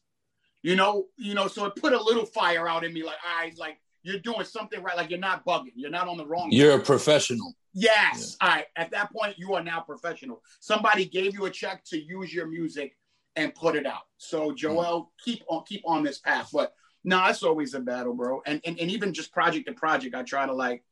You 0.63 0.75
know, 0.75 1.07
you 1.17 1.33
know, 1.33 1.47
so 1.47 1.65
it 1.65 1.75
put 1.75 1.93
a 1.93 2.01
little 2.01 2.25
fire 2.25 2.67
out 2.67 2.83
in 2.83 2.93
me, 2.93 3.03
like, 3.03 3.15
all 3.27 3.43
right, 3.43 3.57
like 3.57 3.79
you're 4.03 4.19
doing 4.19 4.45
something 4.45 4.81
right, 4.81 4.95
like 4.95 5.09
you're 5.09 5.19
not 5.19 5.45
bugging, 5.45 5.71
you're 5.75 5.91
not 5.91 6.07
on 6.07 6.17
the 6.17 6.25
wrong. 6.25 6.49
You're 6.51 6.77
a 6.77 6.79
professional. 6.79 7.53
Yes. 7.73 8.37
Yeah. 8.41 8.47
All 8.47 8.55
right. 8.55 8.65
At 8.75 8.91
that 8.91 9.11
point, 9.11 9.37
you 9.37 9.53
are 9.55 9.63
now 9.63 9.79
professional. 9.81 10.43
Somebody 10.59 11.05
gave 11.05 11.33
you 11.33 11.45
a 11.45 11.49
check 11.49 11.83
to 11.85 11.99
use 11.99 12.33
your 12.33 12.47
music 12.47 12.97
and 13.35 13.53
put 13.55 13.75
it 13.75 13.85
out. 13.85 14.03
So 14.17 14.51
Joell, 14.51 15.01
mm. 15.01 15.07
keep 15.23 15.43
on 15.47 15.63
keep 15.65 15.81
on 15.85 16.03
this 16.03 16.19
path. 16.19 16.49
But 16.53 16.73
no, 17.03 17.23
it's 17.27 17.43
always 17.43 17.73
a 17.73 17.79
battle, 17.79 18.13
bro. 18.13 18.41
And, 18.45 18.61
and 18.65 18.79
and 18.79 18.91
even 18.91 19.13
just 19.13 19.31
project 19.31 19.67
to 19.67 19.73
project, 19.73 20.15
I 20.15 20.23
try 20.23 20.45
to 20.45 20.53
like 20.53 20.83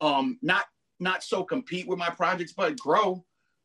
um 0.00 0.38
not 0.42 0.64
not 0.98 1.22
so 1.22 1.44
compete 1.44 1.86
with 1.86 1.98
my 1.98 2.10
projects, 2.10 2.52
but 2.52 2.78
grow, 2.78 3.24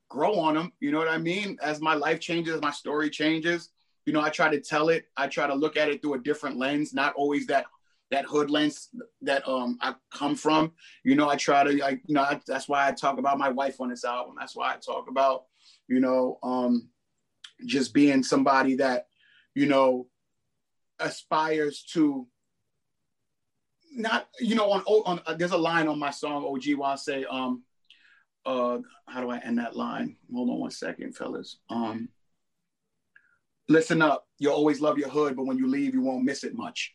grow 0.09 0.35
on 0.35 0.55
them. 0.55 0.73
You 0.79 0.91
know 0.91 0.97
what 0.97 1.07
I 1.07 1.17
mean? 1.17 1.57
As 1.61 1.81
my 1.81 1.93
life 1.93 2.19
changes, 2.19 2.61
my 2.61 2.71
story 2.71 3.09
changes. 3.09 3.69
You 4.05 4.13
know, 4.13 4.21
I 4.21 4.29
try 4.29 4.49
to 4.49 4.59
tell 4.59 4.89
it. 4.89 5.05
I 5.15 5.27
try 5.27 5.47
to 5.47 5.53
look 5.53 5.77
at 5.77 5.89
it 5.89 6.01
through 6.01 6.15
a 6.15 6.19
different 6.19 6.57
lens, 6.57 6.93
not 6.93 7.13
always 7.15 7.47
that 7.47 7.65
that 8.09 8.25
hood 8.25 8.49
lens 8.49 8.89
that 9.21 9.47
um 9.47 9.77
I 9.81 9.95
come 10.11 10.35
from. 10.35 10.73
You 11.03 11.15
know, 11.15 11.29
I 11.29 11.35
try 11.37 11.63
to 11.63 11.71
like 11.77 12.01
you 12.07 12.15
know 12.15 12.23
I, 12.23 12.41
that's 12.45 12.67
why 12.67 12.87
I 12.87 12.91
talk 12.91 13.17
about 13.19 13.37
my 13.37 13.49
wife 13.49 13.79
on 13.79 13.89
this 13.89 14.03
album. 14.03 14.35
That's 14.39 14.55
why 14.55 14.73
I 14.73 14.77
talk 14.77 15.09
about 15.09 15.45
you 15.87 15.99
know 15.99 16.37
um 16.43 16.89
just 17.65 17.93
being 17.93 18.23
somebody 18.23 18.75
that 18.75 19.07
you 19.55 19.67
know 19.67 20.07
aspires 20.99 21.83
to 21.93 22.27
not 23.91 24.27
you 24.39 24.55
know 24.55 24.71
on 24.71 24.81
on 24.81 25.21
uh, 25.25 25.33
there's 25.33 25.51
a 25.51 25.57
line 25.57 25.87
on 25.87 25.99
my 25.99 26.11
song 26.11 26.45
OG 26.45 26.75
where 26.75 26.91
I 26.91 26.95
say 26.95 27.25
um 27.25 27.63
uh 28.45 28.79
how 29.07 29.21
do 29.21 29.29
I 29.29 29.39
end 29.39 29.59
that 29.59 29.75
line? 29.75 30.17
Hold 30.33 30.49
on 30.49 30.59
one 30.59 30.71
second, 30.71 31.15
fellas. 31.15 31.57
Um 31.69 32.09
listen 33.67 34.01
up, 34.01 34.27
you'll 34.39 34.53
always 34.53 34.81
love 34.81 34.97
your 34.97 35.09
hood, 35.09 35.35
but 35.35 35.45
when 35.45 35.57
you 35.57 35.67
leave, 35.67 35.93
you 35.93 36.01
won't 36.01 36.23
miss 36.23 36.43
it 36.43 36.55
much. 36.55 36.93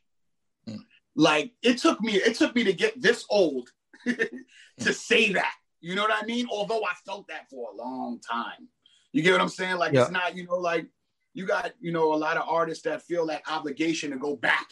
Mm. 0.69 0.81
Like 1.15 1.53
it 1.63 1.79
took 1.79 2.01
me, 2.01 2.15
it 2.15 2.37
took 2.37 2.55
me 2.55 2.65
to 2.65 2.73
get 2.73 3.01
this 3.01 3.25
old 3.31 3.69
to 4.07 4.93
say 4.93 5.33
that. 5.33 5.55
You 5.81 5.95
know 5.95 6.03
what 6.03 6.23
I 6.23 6.27
mean? 6.27 6.47
Although 6.51 6.83
I 6.85 6.93
felt 7.05 7.29
that 7.29 7.49
for 7.51 7.71
a 7.71 7.77
long 7.77 8.21
time. 8.21 8.69
You 9.13 9.23
get 9.23 9.33
what 9.33 9.41
I'm 9.41 9.49
saying? 9.49 9.77
Like 9.77 9.93
yeah. 9.93 10.03
it's 10.03 10.11
not, 10.11 10.37
you 10.37 10.45
know, 10.45 10.57
like 10.57 10.87
you 11.33 11.47
got, 11.47 11.73
you 11.81 11.93
know, 11.93 12.13
a 12.13 12.17
lot 12.17 12.37
of 12.37 12.49
artists 12.49 12.85
that 12.85 13.03
feel 13.03 13.27
that 13.27 13.43
obligation 13.49 14.11
to 14.11 14.19
go 14.19 14.37
back 14.37 14.69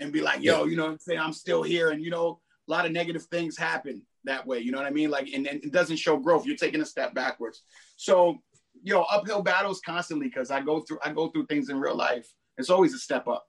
and 0.00 0.12
be 0.12 0.20
like, 0.20 0.42
yo, 0.42 0.64
you 0.64 0.76
know 0.76 0.84
what 0.84 0.92
I'm 0.92 0.98
saying? 0.98 1.20
I'm 1.20 1.32
still 1.32 1.62
here. 1.62 1.90
And, 1.90 2.02
you 2.02 2.10
know, 2.10 2.40
a 2.66 2.70
lot 2.70 2.86
of 2.86 2.92
negative 2.92 3.24
things 3.24 3.56
happen 3.56 4.02
that 4.24 4.46
way. 4.46 4.58
You 4.58 4.72
know 4.72 4.78
what 4.78 4.86
I 4.86 4.90
mean? 4.90 5.10
Like, 5.10 5.28
and, 5.32 5.46
and 5.46 5.62
it 5.62 5.72
doesn't 5.72 5.96
show 5.96 6.16
growth. 6.16 6.46
You're 6.46 6.56
taking 6.56 6.80
a 6.80 6.86
step 6.86 7.14
backwards. 7.14 7.62
So, 7.96 8.38
you 8.82 8.94
know, 8.94 9.04
uphill 9.10 9.42
battles 9.42 9.80
constantly 9.84 10.28
because 10.28 10.50
I 10.50 10.60
go 10.62 10.80
through, 10.80 10.98
I 11.04 11.12
go 11.12 11.28
through 11.28 11.46
things 11.46 11.68
in 11.68 11.78
real 11.78 11.96
life. 11.96 12.26
It's 12.56 12.70
always 12.70 12.94
a 12.94 12.98
step 12.98 13.28
up. 13.28 13.46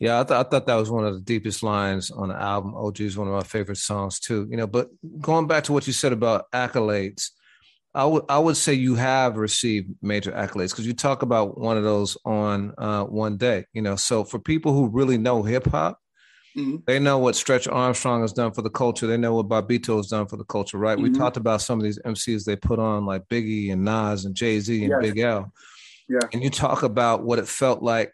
Yeah, 0.00 0.20
I, 0.20 0.24
th- 0.24 0.38
I 0.38 0.42
thought 0.42 0.66
that 0.66 0.74
was 0.74 0.90
one 0.90 1.04
of 1.04 1.14
the 1.14 1.20
deepest 1.20 1.62
lines 1.62 2.10
on 2.10 2.28
the 2.28 2.34
album. 2.34 2.74
OG 2.74 3.00
is 3.00 3.16
one 3.16 3.28
of 3.28 3.34
my 3.34 3.42
favorite 3.42 3.78
songs 3.78 4.18
too. 4.18 4.46
You 4.50 4.56
know, 4.56 4.66
but 4.66 4.88
going 5.20 5.46
back 5.46 5.64
to 5.64 5.72
what 5.72 5.86
you 5.86 5.92
said 5.92 6.12
about 6.12 6.50
accolades, 6.52 7.30
I 7.96 8.04
would 8.04 8.24
I 8.28 8.38
would 8.38 8.58
say 8.58 8.74
you 8.74 8.94
have 8.94 9.38
received 9.38 9.90
major 10.02 10.30
accolades 10.30 10.70
because 10.70 10.86
you 10.86 10.92
talk 10.92 11.22
about 11.22 11.58
one 11.58 11.78
of 11.78 11.82
those 11.82 12.16
on 12.26 12.74
uh, 12.76 13.04
one 13.04 13.38
day. 13.38 13.64
You 13.72 13.80
know, 13.80 13.96
so 13.96 14.22
for 14.22 14.38
people 14.38 14.74
who 14.74 14.88
really 14.88 15.16
know 15.16 15.42
hip 15.42 15.66
hop, 15.66 15.98
mm-hmm. 16.56 16.76
they 16.86 16.98
know 16.98 17.16
what 17.16 17.36
Stretch 17.36 17.66
Armstrong 17.66 18.20
has 18.20 18.34
done 18.34 18.52
for 18.52 18.60
the 18.60 18.68
culture. 18.68 19.06
They 19.06 19.16
know 19.16 19.34
what 19.34 19.48
Bobbito 19.48 19.96
has 19.96 20.08
done 20.08 20.26
for 20.26 20.36
the 20.36 20.44
culture, 20.44 20.76
right? 20.76 20.98
Mm-hmm. 20.98 21.12
We 21.12 21.18
talked 21.18 21.38
about 21.38 21.62
some 21.62 21.78
of 21.78 21.84
these 21.84 21.98
MCs 22.00 22.44
they 22.44 22.54
put 22.54 22.78
on 22.78 23.06
like 23.06 23.26
Biggie 23.28 23.72
and 23.72 23.82
Nas 23.82 24.26
and 24.26 24.34
Jay 24.34 24.60
Z 24.60 24.84
and 24.84 24.90
yes. 24.90 25.00
Big 25.00 25.18
L. 25.20 25.50
Yeah, 26.06 26.20
and 26.34 26.42
you 26.42 26.50
talk 26.50 26.82
about 26.82 27.24
what 27.24 27.38
it 27.38 27.48
felt 27.48 27.82
like 27.82 28.12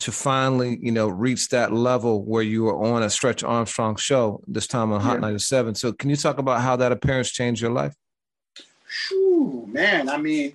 to 0.00 0.12
finally, 0.12 0.78
you 0.80 0.92
know, 0.92 1.08
reach 1.08 1.48
that 1.48 1.72
level 1.72 2.24
where 2.24 2.42
you 2.42 2.62
were 2.62 2.80
on 2.80 3.02
a 3.02 3.10
Stretch 3.10 3.42
Armstrong 3.42 3.96
show 3.96 4.40
this 4.46 4.68
time 4.68 4.92
on 4.92 5.00
Hot 5.00 5.14
yeah. 5.14 5.20
97. 5.20 5.74
So, 5.74 5.92
can 5.92 6.10
you 6.10 6.16
talk 6.16 6.38
about 6.38 6.60
how 6.60 6.76
that 6.76 6.92
appearance 6.92 7.32
changed 7.32 7.60
your 7.60 7.72
life? 7.72 7.92
Whew, 9.08 9.66
man, 9.68 10.08
I 10.08 10.16
mean, 10.16 10.54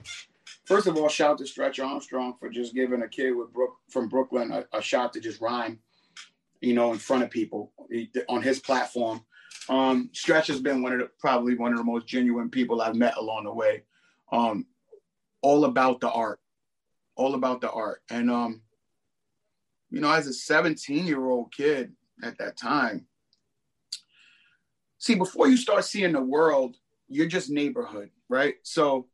first 0.65 0.87
of 0.87 0.97
all, 0.97 1.09
shout 1.09 1.37
to 1.39 1.47
Stretch 1.47 1.79
Armstrong 1.79 2.35
for 2.39 2.49
just 2.49 2.73
giving 2.73 3.01
a 3.01 3.07
kid 3.07 3.31
with 3.31 3.53
Brook 3.53 3.75
from 3.89 4.07
Brooklyn 4.07 4.51
a, 4.51 4.65
a 4.77 4.81
shot 4.81 5.13
to 5.13 5.19
just 5.19 5.41
rhyme, 5.41 5.79
you 6.61 6.73
know, 6.73 6.91
in 6.93 6.99
front 6.99 7.23
of 7.23 7.29
people 7.29 7.71
on 8.29 8.41
his 8.41 8.59
platform. 8.59 9.23
Um, 9.69 10.09
Stretch 10.13 10.47
has 10.47 10.61
been 10.61 10.81
one 10.81 10.93
of 10.93 10.99
the 10.99 11.09
probably 11.19 11.55
one 11.55 11.71
of 11.71 11.77
the 11.77 11.83
most 11.83 12.07
genuine 12.07 12.49
people 12.49 12.81
I've 12.81 12.95
met 12.95 13.17
along 13.17 13.45
the 13.45 13.53
way. 13.53 13.83
Um, 14.31 14.65
all 15.41 15.65
about 15.65 15.99
the 15.99 16.09
art, 16.09 16.39
all 17.15 17.35
about 17.35 17.61
the 17.61 17.71
art, 17.71 18.01
and 18.09 18.29
um, 18.31 18.61
you 19.89 19.99
know, 19.99 20.11
as 20.11 20.27
a 20.27 20.33
17 20.33 21.05
year 21.05 21.25
old 21.25 21.53
kid 21.53 21.93
at 22.23 22.37
that 22.37 22.57
time, 22.57 23.05
see, 24.97 25.15
before 25.15 25.47
you 25.47 25.57
start 25.57 25.83
seeing 25.83 26.13
the 26.13 26.21
world, 26.21 26.77
you're 27.09 27.27
just 27.27 27.49
neighborhood 27.49 28.09
right? 28.31 28.55
So, 28.63 29.07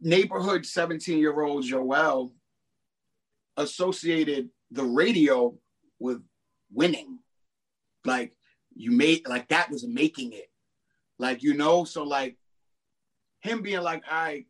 neighborhood 0.00 0.64
17 0.64 1.18
year 1.18 1.40
old 1.42 1.62
Joell 1.62 2.32
associated 3.56 4.48
the 4.70 4.82
radio 4.82 5.54
with 5.98 6.22
winning. 6.72 7.18
Like, 8.06 8.32
you 8.74 8.90
made, 8.92 9.28
like, 9.28 9.48
that 9.48 9.70
was 9.70 9.86
making 9.86 10.32
it. 10.32 10.50
Like, 11.18 11.42
you 11.42 11.52
know, 11.52 11.84
so 11.84 12.02
like 12.02 12.38
him 13.42 13.60
being 13.60 13.82
like, 13.82 14.02
right, 14.10 14.46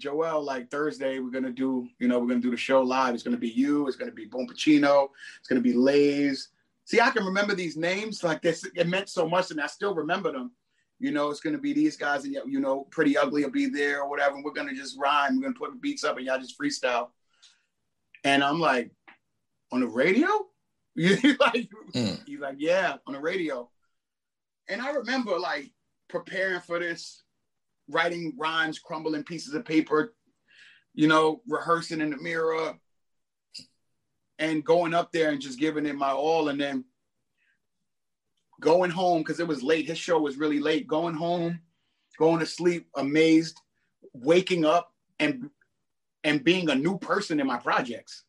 Joell, 0.00 0.44
like 0.44 0.68
Thursday, 0.68 1.20
we're 1.20 1.30
gonna 1.30 1.52
do, 1.52 1.86
you 2.00 2.08
know, 2.08 2.18
we're 2.18 2.26
gonna 2.26 2.40
do 2.40 2.50
the 2.50 2.56
show 2.56 2.82
live. 2.82 3.14
It's 3.14 3.22
gonna 3.22 3.36
be 3.36 3.50
you, 3.50 3.86
it's 3.86 3.96
gonna 3.96 4.10
be 4.10 4.24
Boom 4.24 4.48
Pacino, 4.48 5.10
it's 5.38 5.48
gonna 5.48 5.60
be 5.60 5.74
Lays. 5.74 6.48
See, 6.86 7.00
I 7.00 7.10
can 7.10 7.24
remember 7.24 7.54
these 7.54 7.76
names 7.76 8.24
like 8.24 8.42
this. 8.42 8.68
It 8.74 8.88
meant 8.88 9.08
so 9.08 9.28
much, 9.28 9.52
and 9.52 9.60
I 9.60 9.68
still 9.68 9.94
remember 9.94 10.32
them 10.32 10.50
you 11.02 11.10
know, 11.10 11.30
it's 11.30 11.40
gonna 11.40 11.58
be 11.58 11.72
these 11.72 11.96
guys, 11.96 12.24
and 12.24 12.32
you 12.46 12.60
know, 12.60 12.86
pretty 12.92 13.18
ugly 13.18 13.42
will 13.42 13.50
be 13.50 13.66
there 13.66 14.02
or 14.02 14.08
whatever. 14.08 14.36
And 14.36 14.44
we're 14.44 14.52
gonna 14.52 14.72
just 14.72 14.96
rhyme. 14.96 15.36
We're 15.36 15.42
gonna 15.42 15.58
put 15.58 15.72
the 15.72 15.78
beats 15.78 16.04
up, 16.04 16.16
and 16.16 16.24
y'all 16.24 16.38
just 16.38 16.56
freestyle. 16.56 17.08
And 18.22 18.44
I'm 18.44 18.60
like, 18.60 18.92
on 19.72 19.80
the 19.80 19.88
radio? 19.88 20.28
he's 20.94 21.38
like, 21.40 21.68
mm. 21.92 22.20
he's 22.24 22.38
like, 22.38 22.54
yeah, 22.58 22.98
on 23.08 23.14
the 23.14 23.20
radio. 23.20 23.68
And 24.68 24.80
I 24.80 24.90
remember 24.90 25.36
like 25.40 25.72
preparing 26.08 26.60
for 26.60 26.78
this, 26.78 27.24
writing 27.88 28.34
rhymes, 28.38 28.78
crumbling 28.78 29.24
pieces 29.24 29.54
of 29.54 29.64
paper, 29.64 30.14
you 30.94 31.08
know, 31.08 31.42
rehearsing 31.48 32.00
in 32.00 32.10
the 32.10 32.16
mirror, 32.18 32.78
and 34.38 34.64
going 34.64 34.94
up 34.94 35.10
there 35.10 35.30
and 35.30 35.40
just 35.40 35.58
giving 35.58 35.86
it 35.86 35.96
my 35.96 36.12
all. 36.12 36.48
And 36.48 36.60
then 36.60 36.84
going 38.62 38.90
home 38.90 39.18
because 39.18 39.40
it 39.40 39.46
was 39.46 39.62
late. 39.62 39.86
His 39.86 39.98
show 39.98 40.18
was 40.18 40.38
really 40.38 40.60
late. 40.60 40.86
Going 40.86 41.14
home, 41.14 41.60
going 42.18 42.38
to 42.38 42.46
sleep, 42.46 42.88
amazed, 42.96 43.60
waking 44.14 44.64
up 44.64 44.94
and 45.18 45.50
and 46.24 46.42
being 46.42 46.70
a 46.70 46.74
new 46.74 46.96
person 46.96 47.40
in 47.40 47.46
my 47.46 47.58
projects. 47.58 48.24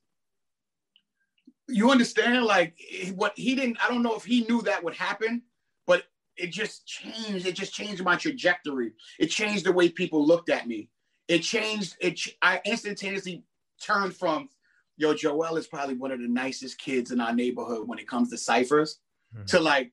You 1.70 1.92
understand? 1.92 2.44
Like 2.44 2.78
what 3.16 3.32
he 3.38 3.56
didn't. 3.56 3.78
I 3.82 3.88
don't 3.88 4.04
know 4.04 4.16
if 4.16 4.26
he 4.26 4.44
knew 4.44 4.62
that 4.64 4.84
would 4.84 4.96
happen, 4.96 5.44
but 5.88 6.04
it 6.36 6.48
just 6.48 6.86
changed. 6.86 7.46
It 7.46 7.56
just 7.56 7.74
changed 7.74 8.04
my 8.04 8.18
trajectory. 8.18 8.94
It 9.20 9.28
changed 9.28 9.66
the 9.66 9.72
way 9.72 9.88
people 9.88 10.26
looked 10.26 10.50
at 10.50 10.68
me. 10.68 10.90
It 11.30 11.40
changed. 11.40 11.96
It. 12.02 12.20
I 12.42 12.60
instantaneously 12.66 13.44
turned 13.82 14.16
from, 14.16 14.50
yo, 14.98 15.14
Joell 15.14 15.58
is 15.58 15.68
probably 15.68 15.96
one 15.96 16.12
of 16.12 16.20
the 16.20 16.28
nicest 16.28 16.80
kids 16.80 17.12
in 17.12 17.22
our 17.22 17.34
neighborhood 17.34 17.88
when 17.88 18.00
it 18.00 18.08
comes 18.08 18.30
to 18.30 18.38
ciphers, 18.38 19.00
mm-hmm. 19.36 19.46
to 19.46 19.60
like, 19.60 19.92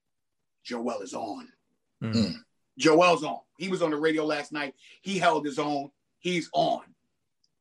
Joell 0.68 1.02
is 1.02 1.14
on. 1.14 1.48
Mm-hmm. 2.02 2.32
Joell's 2.80 3.24
on. 3.24 3.40
He 3.58 3.68
was 3.68 3.82
on 3.82 3.90
the 3.90 3.96
radio 3.96 4.24
last 4.24 4.52
night. 4.52 4.74
He 5.02 5.18
held 5.18 5.44
his 5.44 5.58
own. 5.58 5.90
He's 6.18 6.48
on. 6.52 6.82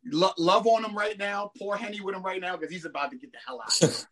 Lo- 0.06 0.34
love 0.38 0.66
on 0.66 0.86
him 0.86 0.96
right 0.96 1.18
now. 1.18 1.52
Poor 1.58 1.76
Henny 1.76 2.00
with 2.02 2.16
him 2.16 2.24
right 2.24 2.40
now 2.40 2.56
because 2.56 2.72
he's 2.72 2.86
about 2.86 3.12
to 3.12 3.18
get 3.18 3.32
the 3.32 3.38
hell 3.46 3.62
out. 3.62 4.08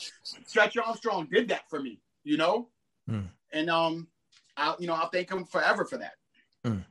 Stretch 0.46 0.76
Armstrong 0.76 1.28
did 1.30 1.48
that 1.48 1.68
for 1.68 1.80
me, 1.80 2.00
you 2.24 2.36
know, 2.36 2.68
mm. 3.08 3.28
and 3.52 3.68
um, 3.68 4.08
I 4.56 4.74
you 4.78 4.86
know 4.86 4.94
I'll 4.94 5.10
thank 5.10 5.30
him 5.30 5.44
forever 5.44 5.84
for 5.84 5.98
that. 5.98 6.12
Mm. 6.64 6.84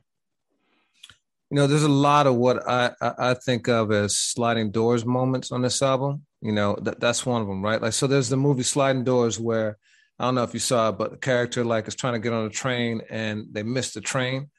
You 1.50 1.56
know, 1.56 1.66
there's 1.66 1.82
a 1.82 1.88
lot 1.88 2.28
of 2.28 2.36
what 2.36 2.68
I, 2.68 2.92
I 3.00 3.34
think 3.34 3.68
of 3.68 3.90
as 3.90 4.16
sliding 4.16 4.70
doors 4.70 5.04
moments 5.04 5.50
on 5.50 5.62
this 5.62 5.82
album. 5.82 6.26
You 6.40 6.52
know, 6.52 6.76
that 6.82 7.00
that's 7.00 7.26
one 7.26 7.42
of 7.42 7.48
them, 7.48 7.62
right? 7.62 7.82
Like, 7.82 7.92
so 7.92 8.06
there's 8.06 8.28
the 8.28 8.36
movie 8.36 8.62
Sliding 8.62 9.04
Doors 9.04 9.38
where 9.38 9.76
I 10.20 10.24
don't 10.24 10.34
know 10.34 10.42
if 10.42 10.52
you 10.52 10.60
saw 10.60 10.90
it, 10.90 10.98
but 10.98 11.12
the 11.12 11.16
character 11.16 11.64
like 11.64 11.88
is 11.88 11.94
trying 11.94 12.12
to 12.12 12.18
get 12.18 12.34
on 12.34 12.44
a 12.44 12.50
train 12.50 13.00
and 13.08 13.46
they 13.52 13.62
missed 13.62 13.94
the 13.94 14.02
train. 14.02 14.50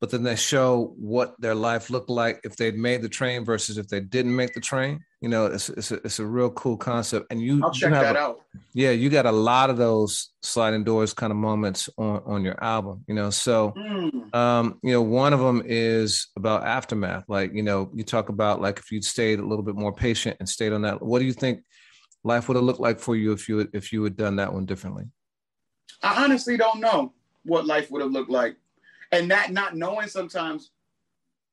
But 0.00 0.10
then 0.10 0.22
they 0.22 0.36
show 0.36 0.94
what 0.96 1.34
their 1.40 1.56
life 1.56 1.90
looked 1.90 2.10
like 2.10 2.40
if 2.44 2.56
they'd 2.56 2.76
made 2.76 3.02
the 3.02 3.08
train 3.08 3.44
versus 3.44 3.78
if 3.78 3.88
they 3.88 4.00
didn't 4.00 4.34
make 4.34 4.54
the 4.54 4.60
train. 4.60 5.00
You 5.20 5.28
know, 5.28 5.46
it's 5.46 5.68
it's 5.68 5.90
a, 5.90 5.94
it's 6.04 6.18
a 6.18 6.26
real 6.26 6.50
cool 6.50 6.76
concept. 6.76 7.26
And 7.30 7.40
you, 7.40 7.60
I'll 7.62 7.72
check 7.72 7.90
you 7.90 7.96
that 7.96 8.16
a, 8.16 8.18
out. 8.18 8.40
Yeah, 8.74 8.90
you 8.90 9.10
got 9.10 9.26
a 9.26 9.32
lot 9.32 9.70
of 9.70 9.76
those 9.76 10.30
sliding 10.40 10.82
doors 10.84 11.14
kind 11.14 11.30
of 11.30 11.36
moments 11.36 11.88
on 11.98 12.22
on 12.24 12.44
your 12.44 12.62
album. 12.62 13.04
You 13.06 13.14
know, 13.14 13.30
so 13.30 13.72
mm. 13.76 14.34
um, 14.34 14.78
you 14.82 14.92
know, 14.92 15.02
one 15.02 15.32
of 15.32 15.40
them 15.40 15.62
is 15.64 16.28
about 16.36 16.64
aftermath. 16.64 17.24
Like, 17.28 17.54
you 17.54 17.62
know, 17.62 17.90
you 17.94 18.02
talk 18.02 18.28
about 18.28 18.60
like 18.60 18.78
if 18.78 18.90
you'd 18.90 19.04
stayed 19.04 19.38
a 19.38 19.46
little 19.46 19.64
bit 19.64 19.76
more 19.76 19.92
patient 19.92 20.36
and 20.40 20.48
stayed 20.48 20.72
on 20.72 20.82
that. 20.82 21.00
What 21.00 21.20
do 21.20 21.24
you 21.24 21.32
think? 21.32 21.62
Life 22.24 22.48
would 22.48 22.56
have 22.56 22.64
looked 22.64 22.80
like 22.80 23.00
for 23.00 23.16
you 23.16 23.32
if 23.32 23.48
you 23.48 23.68
if 23.72 23.92
you 23.92 24.02
had 24.04 24.16
done 24.16 24.36
that 24.36 24.52
one 24.52 24.66
differently? 24.66 25.04
I 26.02 26.24
honestly 26.24 26.56
don't 26.56 26.80
know 26.80 27.12
what 27.44 27.66
life 27.66 27.90
would 27.90 28.02
have 28.02 28.12
looked 28.12 28.30
like, 28.30 28.56
and 29.10 29.30
that 29.30 29.52
not 29.52 29.76
knowing 29.76 30.08
sometimes 30.08 30.70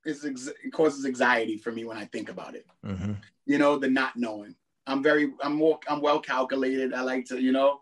is 0.06 0.26
ex- 0.26 0.50
causes 0.72 1.06
anxiety 1.06 1.58
for 1.58 1.72
me 1.72 1.86
when 1.86 1.98
I 1.98 2.06
think 2.06 2.30
about 2.30 2.56
it. 2.56 2.66
Mm-hmm. 2.86 3.14
You 3.46 3.58
know, 3.58 3.78
the 3.78 3.90
not 3.90 4.16
knowing. 4.16 4.56
I'm 4.88 5.04
very 5.04 5.34
I'm 5.42 5.56
more 5.56 5.80
I'm 5.88 6.02
well 6.02 6.20
calculated. 6.20 6.94
I 6.94 7.02
like 7.02 7.26
to 7.26 7.40
you 7.40 7.52
know, 7.52 7.82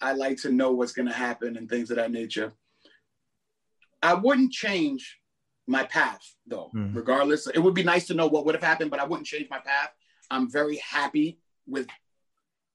I 0.00 0.12
like 0.12 0.38
to 0.42 0.52
know 0.52 0.72
what's 0.72 0.92
going 0.92 1.08
to 1.08 1.14
happen 1.14 1.56
and 1.56 1.68
things 1.68 1.90
of 1.90 1.96
that 1.96 2.10
nature. 2.10 2.52
I 4.02 4.14
wouldn't 4.14 4.52
change 4.52 5.20
my 5.66 5.84
path 5.84 6.22
though. 6.46 6.70
Mm-hmm. 6.74 6.96
Regardless, 6.96 7.46
it 7.46 7.58
would 7.58 7.74
be 7.74 7.82
nice 7.82 8.06
to 8.08 8.14
know 8.14 8.26
what 8.26 8.44
would 8.44 8.54
have 8.54 8.64
happened, 8.64 8.90
but 8.90 9.00
I 9.00 9.04
wouldn't 9.04 9.26
change 9.26 9.48
my 9.50 9.58
path. 9.58 9.90
I'm 10.30 10.50
very 10.50 10.76
happy 10.76 11.38
with 11.66 11.86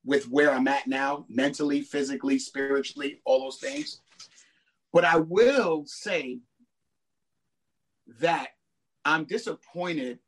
with 0.05 0.29
where 0.29 0.51
I'm 0.51 0.67
at 0.67 0.87
now, 0.87 1.25
mentally, 1.29 1.81
physically, 1.81 2.39
spiritually, 2.39 3.21
all 3.25 3.41
those 3.41 3.59
things. 3.59 4.01
But 4.93 5.05
I 5.05 5.17
will 5.17 5.83
say 5.85 6.39
that 8.19 8.49
I'm 9.05 9.25
disappointed 9.25 10.19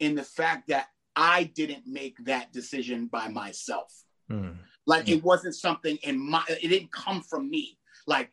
in 0.00 0.14
the 0.14 0.22
fact 0.22 0.68
that 0.68 0.86
I 1.14 1.44
didn't 1.44 1.86
make 1.86 2.16
that 2.24 2.52
decision 2.52 3.06
by 3.06 3.28
myself. 3.28 3.92
Mm. 4.30 4.56
Like 4.86 5.08
it 5.08 5.22
wasn't 5.22 5.54
something 5.54 5.96
in 6.02 6.18
my, 6.18 6.42
it 6.48 6.68
didn't 6.68 6.92
come 6.92 7.22
from 7.22 7.48
me. 7.48 7.78
Like 8.06 8.30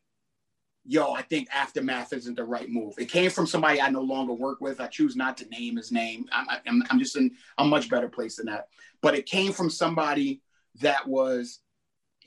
yo, 0.85 1.13
I 1.13 1.21
think 1.21 1.47
Aftermath 1.53 2.13
isn't 2.13 2.35
the 2.35 2.43
right 2.43 2.69
move. 2.69 2.95
It 2.97 3.09
came 3.09 3.29
from 3.29 3.47
somebody 3.47 3.79
I 3.79 3.89
no 3.89 4.01
longer 4.01 4.33
work 4.33 4.59
with. 4.59 4.81
I 4.81 4.87
choose 4.87 5.15
not 5.15 5.37
to 5.37 5.49
name 5.49 5.77
his 5.77 5.91
name. 5.91 6.25
I'm, 6.31 6.47
I'm, 6.65 6.83
I'm 6.89 6.99
just 6.99 7.15
in 7.15 7.31
a 7.57 7.63
much 7.63 7.89
better 7.89 8.09
place 8.09 8.35
than 8.35 8.47
that. 8.47 8.67
But 9.01 9.15
it 9.15 9.25
came 9.25 9.53
from 9.53 9.69
somebody 9.69 10.41
that 10.81 11.07
was 11.07 11.59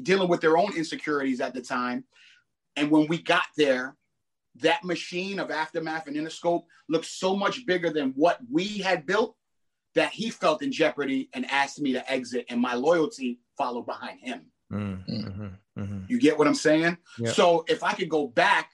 dealing 0.03 0.29
with 0.29 0.41
their 0.41 0.57
own 0.57 0.77
insecurities 0.77 1.41
at 1.41 1.55
the 1.55 1.61
time. 1.61 2.05
And 2.77 2.91
when 2.91 3.07
we 3.09 3.23
got 3.23 3.47
there, 3.57 3.97
that 4.61 4.85
machine 4.85 5.39
of 5.39 5.51
Aftermath 5.51 6.07
and 6.07 6.17
Interscope 6.17 6.65
looked 6.89 7.07
so 7.07 7.37
much 7.37 7.67
bigger 7.67 7.91
than 7.91 8.13
what 8.17 8.39
we 8.51 8.79
had 8.79 9.07
built 9.07 9.37
that 9.95 10.13
he 10.13 10.31
felt 10.31 10.63
in 10.63 10.73
jeopardy 10.73 11.29
and 11.35 11.51
asked 11.51 11.81
me 11.81 11.93
to 11.93 12.11
exit, 12.11 12.47
and 12.49 12.61
my 12.61 12.75
loyalty 12.75 13.41
followed 13.57 13.87
behind 13.87 14.21
him. 14.21 14.47
Mm, 14.73 15.07
mm-hmm, 15.09 15.81
mm-hmm. 15.81 16.01
You 16.09 16.21
get 16.21 16.39
what 16.39 16.49
I'm 16.49 16.55
saying? 16.55 16.99
Yep. 17.19 17.35
So 17.35 17.65
if 17.69 17.85
I 17.85 17.93
could 17.93 18.09
go 18.09 18.27
back, 18.27 18.71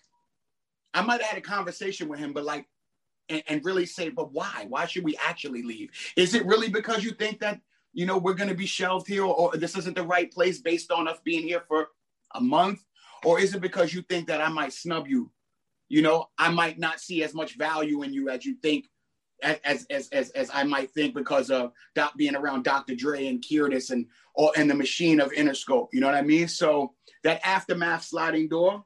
I 0.95 1.03
might 1.03 1.21
have 1.21 1.31
had 1.31 1.39
a 1.39 1.43
conversation 1.43 2.09
with 2.09 2.19
him, 2.19 2.33
but 2.33 2.45
like, 2.45 2.67
and, 3.29 3.43
and, 3.49 3.65
really 3.65 3.87
say, 3.87 4.09
but 4.09 4.33
why? 4.33 4.67
Why 4.69 4.87
should 4.87 5.05
we 5.05 5.17
actually 5.17 5.63
leave? 5.63 5.91
Is 6.17 6.35
it 6.35 6.45
really 6.47 6.69
because 6.69 7.05
you 7.05 7.13
think 7.13 7.41
that, 7.41 7.61
you 7.93 8.07
know, 8.07 8.19
we're 8.19 8.35
going 8.35 8.49
to 8.49 8.55
be 8.55 8.67
shelved 8.67 9.07
here 9.07 9.25
or, 9.25 9.35
or 9.35 9.57
this 9.57 9.77
isn't 9.77 9.97
the 9.97 10.03
right 10.03 10.31
place 10.33 10.61
based 10.61 10.91
on 10.91 11.09
us 11.09 11.19
being 11.25 11.47
here 11.47 11.63
for 11.69 11.89
a 12.35 12.41
month? 12.41 12.83
Or 13.25 13.39
is 13.41 13.55
it 13.55 13.61
because 13.61 13.95
you 13.95 14.03
think 14.03 14.29
that 14.29 14.41
I 14.41 14.49
might 14.49 14.73
snub 14.73 15.07
you 15.07 15.31
You 15.89 16.01
know, 16.03 16.31
I 16.39 16.51
might 16.51 16.79
not 16.79 17.01
see 17.01 17.23
as 17.23 17.35
much 17.35 17.59
value 17.59 18.03
in 18.03 18.15
you 18.15 18.31
as 18.31 18.47
you 18.47 18.57
think, 18.63 18.87
as 19.43 19.87
as 19.91 20.09
as 20.09 20.31
as 20.31 20.51
I 20.53 20.65
might 20.65 20.91
think 20.93 21.15
because 21.15 21.51
of 21.51 21.73
doc, 21.95 22.17
being 22.17 22.35
around 22.35 22.65
Dr. 22.65 22.95
Dre 22.95 23.27
and 23.27 23.45
Curtis 23.47 23.91
and 23.91 24.07
or 24.35 24.53
in 24.57 24.69
the 24.69 24.75
machine 24.75 25.21
of 25.21 25.31
Interscope. 25.33 25.89
You 25.93 26.01
know 26.01 26.07
what 26.07 26.17
I 26.17 26.23
mean? 26.23 26.49
So 26.49 26.95
that 27.25 27.41
aftermath 27.45 28.05
sliding 28.05 28.49
door, 28.49 28.85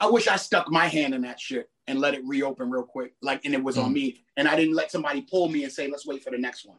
I 0.00 0.06
wish 0.08 0.28
I 0.28 0.36
stuck 0.36 0.70
my 0.70 0.86
hand 0.86 1.14
in 1.14 1.22
that 1.22 1.40
shit 1.40 1.68
and 1.86 2.00
let 2.00 2.14
it 2.14 2.22
reopen 2.24 2.70
real 2.70 2.82
quick, 2.82 3.14
like 3.22 3.44
and 3.44 3.54
it 3.54 3.62
was 3.62 3.76
mm. 3.76 3.84
on 3.84 3.92
me, 3.92 4.24
and 4.36 4.48
I 4.48 4.56
didn't 4.56 4.74
let 4.74 4.90
somebody 4.90 5.22
pull 5.22 5.48
me 5.48 5.64
and 5.64 5.72
say, 5.72 5.88
"Let's 5.88 6.06
wait 6.06 6.22
for 6.22 6.30
the 6.30 6.38
next 6.38 6.66
one." 6.66 6.78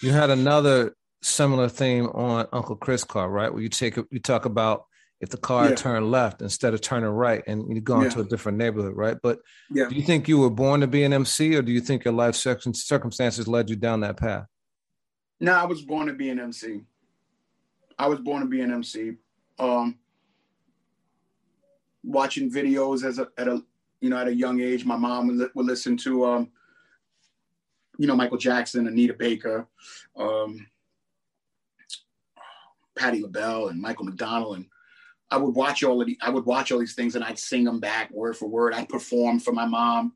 You 0.00 0.12
had 0.12 0.30
another 0.30 0.94
similar 1.22 1.68
theme 1.68 2.06
on 2.06 2.46
Uncle 2.52 2.76
Chris 2.76 3.04
car, 3.04 3.28
right? 3.28 3.52
Where 3.52 3.62
you 3.62 3.68
take 3.68 3.96
you 3.96 4.18
talk 4.20 4.44
about 4.44 4.84
if 5.22 5.30
the 5.30 5.36
car 5.36 5.68
yeah. 5.68 5.74
turned 5.76 6.10
left 6.10 6.42
instead 6.42 6.74
of 6.74 6.80
turning 6.80 7.08
right 7.08 7.44
and 7.46 7.72
you 7.72 7.80
go 7.80 8.00
into 8.00 8.18
yeah. 8.18 8.24
a 8.24 8.28
different 8.28 8.58
neighborhood, 8.58 8.96
right? 8.96 9.16
But 9.22 9.38
yeah. 9.70 9.88
do 9.88 9.94
you 9.94 10.02
think 10.02 10.26
you 10.26 10.38
were 10.38 10.50
born 10.50 10.80
to 10.80 10.88
be 10.88 11.04
an 11.04 11.12
MC 11.12 11.54
or 11.54 11.62
do 11.62 11.70
you 11.70 11.80
think 11.80 12.04
your 12.04 12.12
life 12.12 12.34
circumstances 12.34 13.46
led 13.46 13.70
you 13.70 13.76
down 13.76 14.00
that 14.00 14.16
path? 14.16 14.46
No, 15.42 15.54
I 15.54 15.64
was 15.64 15.82
born 15.82 16.06
to 16.06 16.12
be 16.12 16.30
an 16.30 16.38
MC. 16.38 16.82
I 17.98 18.06
was 18.06 18.20
born 18.20 18.42
to 18.42 18.48
be 18.48 18.60
an 18.60 18.72
MC. 18.72 19.14
Um, 19.58 19.98
watching 22.04 22.48
videos 22.48 23.04
as 23.04 23.18
a, 23.18 23.26
at 23.36 23.48
a 23.48 23.60
you 24.00 24.08
know 24.08 24.18
at 24.18 24.28
a 24.28 24.34
young 24.34 24.60
age, 24.60 24.84
my 24.84 24.96
mom 24.96 25.26
would, 25.26 25.50
would 25.56 25.66
listen 25.66 25.96
to 25.96 26.24
um, 26.24 26.52
you 27.98 28.06
know 28.06 28.14
Michael 28.14 28.36
Jackson, 28.38 28.86
Anita 28.86 29.14
Baker, 29.14 29.66
um, 30.16 30.64
Patti 32.96 33.20
LaBelle, 33.20 33.66
and 33.66 33.80
Michael 33.80 34.04
McDonald, 34.04 34.58
and 34.58 34.66
I 35.32 35.38
would 35.38 35.56
watch 35.56 35.82
all 35.82 36.00
of 36.00 36.06
the 36.06 36.16
I 36.22 36.30
would 36.30 36.46
watch 36.46 36.70
all 36.70 36.78
these 36.78 36.94
things 36.94 37.16
and 37.16 37.24
I'd 37.24 37.36
sing 37.36 37.64
them 37.64 37.80
back 37.80 38.12
word 38.12 38.36
for 38.36 38.46
word. 38.46 38.74
I'd 38.74 38.88
perform 38.88 39.40
for 39.40 39.52
my 39.52 39.66
mom. 39.66 40.12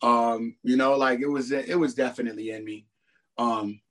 Um, 0.00 0.56
you 0.62 0.78
know, 0.78 0.96
like 0.96 1.20
it 1.20 1.28
was 1.28 1.52
it 1.52 1.78
was 1.78 1.94
definitely 1.94 2.52
in 2.52 2.64
me. 2.64 2.86
Um, 3.36 3.82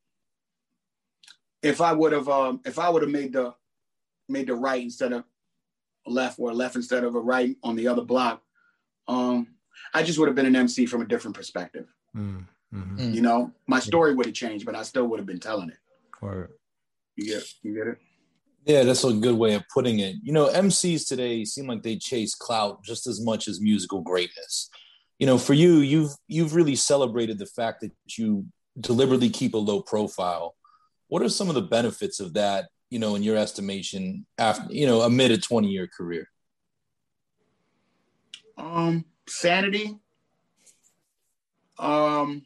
if 1.61 1.81
I 1.81 1.93
would 1.93 2.11
have 2.13 2.29
um, 2.29 2.61
if 2.65 2.79
I 2.79 2.89
would 2.89 3.01
have 3.01 3.11
made 3.11 3.33
the 3.33 3.53
made 4.27 4.47
the 4.47 4.55
right 4.55 4.81
instead 4.81 5.13
of 5.13 5.23
left 6.05 6.39
or 6.39 6.53
left 6.53 6.75
instead 6.75 7.03
of 7.03 7.15
a 7.15 7.19
right 7.19 7.55
on 7.63 7.75
the 7.75 7.87
other 7.87 8.03
block, 8.03 8.41
um, 9.07 9.47
I 9.93 10.03
just 10.03 10.19
would 10.19 10.27
have 10.27 10.35
been 10.35 10.45
an 10.45 10.55
MC 10.55 10.85
from 10.85 11.01
a 11.01 11.05
different 11.05 11.35
perspective. 11.35 11.87
Mm, 12.15 12.45
mm-hmm. 12.73 13.13
You 13.13 13.21
know, 13.21 13.51
my 13.67 13.79
story 13.79 14.13
would 14.13 14.25
have 14.25 14.35
changed, 14.35 14.65
but 14.65 14.75
I 14.75 14.83
still 14.83 15.07
would 15.07 15.19
have 15.19 15.27
been 15.27 15.39
telling 15.39 15.69
it. 15.69 15.77
Word. 16.21 16.51
You 17.15 17.25
get 17.25 17.43
you 17.63 17.75
get 17.75 17.87
it? 17.87 17.97
Yeah, 18.65 18.83
that's 18.83 19.03
a 19.03 19.13
good 19.13 19.35
way 19.35 19.55
of 19.55 19.63
putting 19.73 19.99
it. 19.99 20.15
You 20.21 20.33
know, 20.33 20.47
MCs 20.47 21.07
today 21.07 21.43
seem 21.45 21.67
like 21.67 21.81
they 21.81 21.95
chase 21.95 22.35
clout 22.35 22.83
just 22.83 23.07
as 23.07 23.23
much 23.23 23.47
as 23.47 23.61
musical 23.61 24.01
greatness. 24.01 24.69
You 25.17 25.27
know, 25.27 25.37
for 25.37 25.53
you, 25.53 25.77
you've 25.77 26.11
you've 26.27 26.55
really 26.55 26.75
celebrated 26.75 27.39
the 27.39 27.45
fact 27.45 27.81
that 27.81 27.91
you 28.17 28.45
deliberately 28.79 29.29
keep 29.29 29.53
a 29.53 29.57
low 29.57 29.81
profile. 29.81 30.55
What 31.09 31.21
are 31.21 31.29
some 31.29 31.49
of 31.49 31.55
the 31.55 31.61
benefits 31.61 32.19
of 32.19 32.33
that, 32.33 32.69
you 32.89 32.99
know, 32.99 33.15
in 33.15 33.23
your 33.23 33.35
estimation, 33.35 34.25
after 34.37 34.71
you 34.73 34.87
know, 34.87 35.01
amid 35.01 35.31
a 35.31 35.37
20-year 35.37 35.87
career? 35.87 36.29
Um, 38.57 39.05
sanity. 39.27 39.97
Um, 41.77 42.45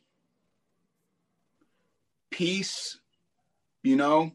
peace, 2.30 3.00
you 3.84 3.96
know, 3.96 4.32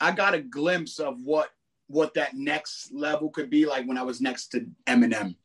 I 0.00 0.12
got 0.12 0.34
a 0.34 0.40
glimpse 0.40 0.98
of 0.98 1.22
what 1.22 1.50
what 1.86 2.14
that 2.14 2.34
next 2.34 2.92
level 2.92 3.28
could 3.30 3.50
be 3.50 3.66
like 3.66 3.86
when 3.86 3.98
I 3.98 4.02
was 4.02 4.20
next 4.20 4.48
to 4.48 4.66
Eminem. 4.86 5.36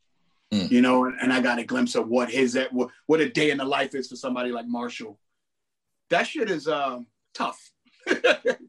Mm. 0.53 0.71
You 0.71 0.81
know, 0.81 1.05
and 1.05 1.31
I 1.31 1.41
got 1.41 1.59
a 1.59 1.63
glimpse 1.63 1.95
of 1.95 2.07
what 2.07 2.29
his 2.29 2.57
what, 2.71 2.89
what 3.05 3.19
a 3.19 3.29
day 3.29 3.51
in 3.51 3.57
the 3.57 3.65
life 3.65 3.93
is 3.93 4.07
for 4.07 4.15
somebody 4.15 4.51
like 4.51 4.65
Marshall. 4.67 5.19
That 6.09 6.27
shit 6.27 6.49
is 6.49 6.67
uh, 6.67 6.99
tough. 7.33 7.71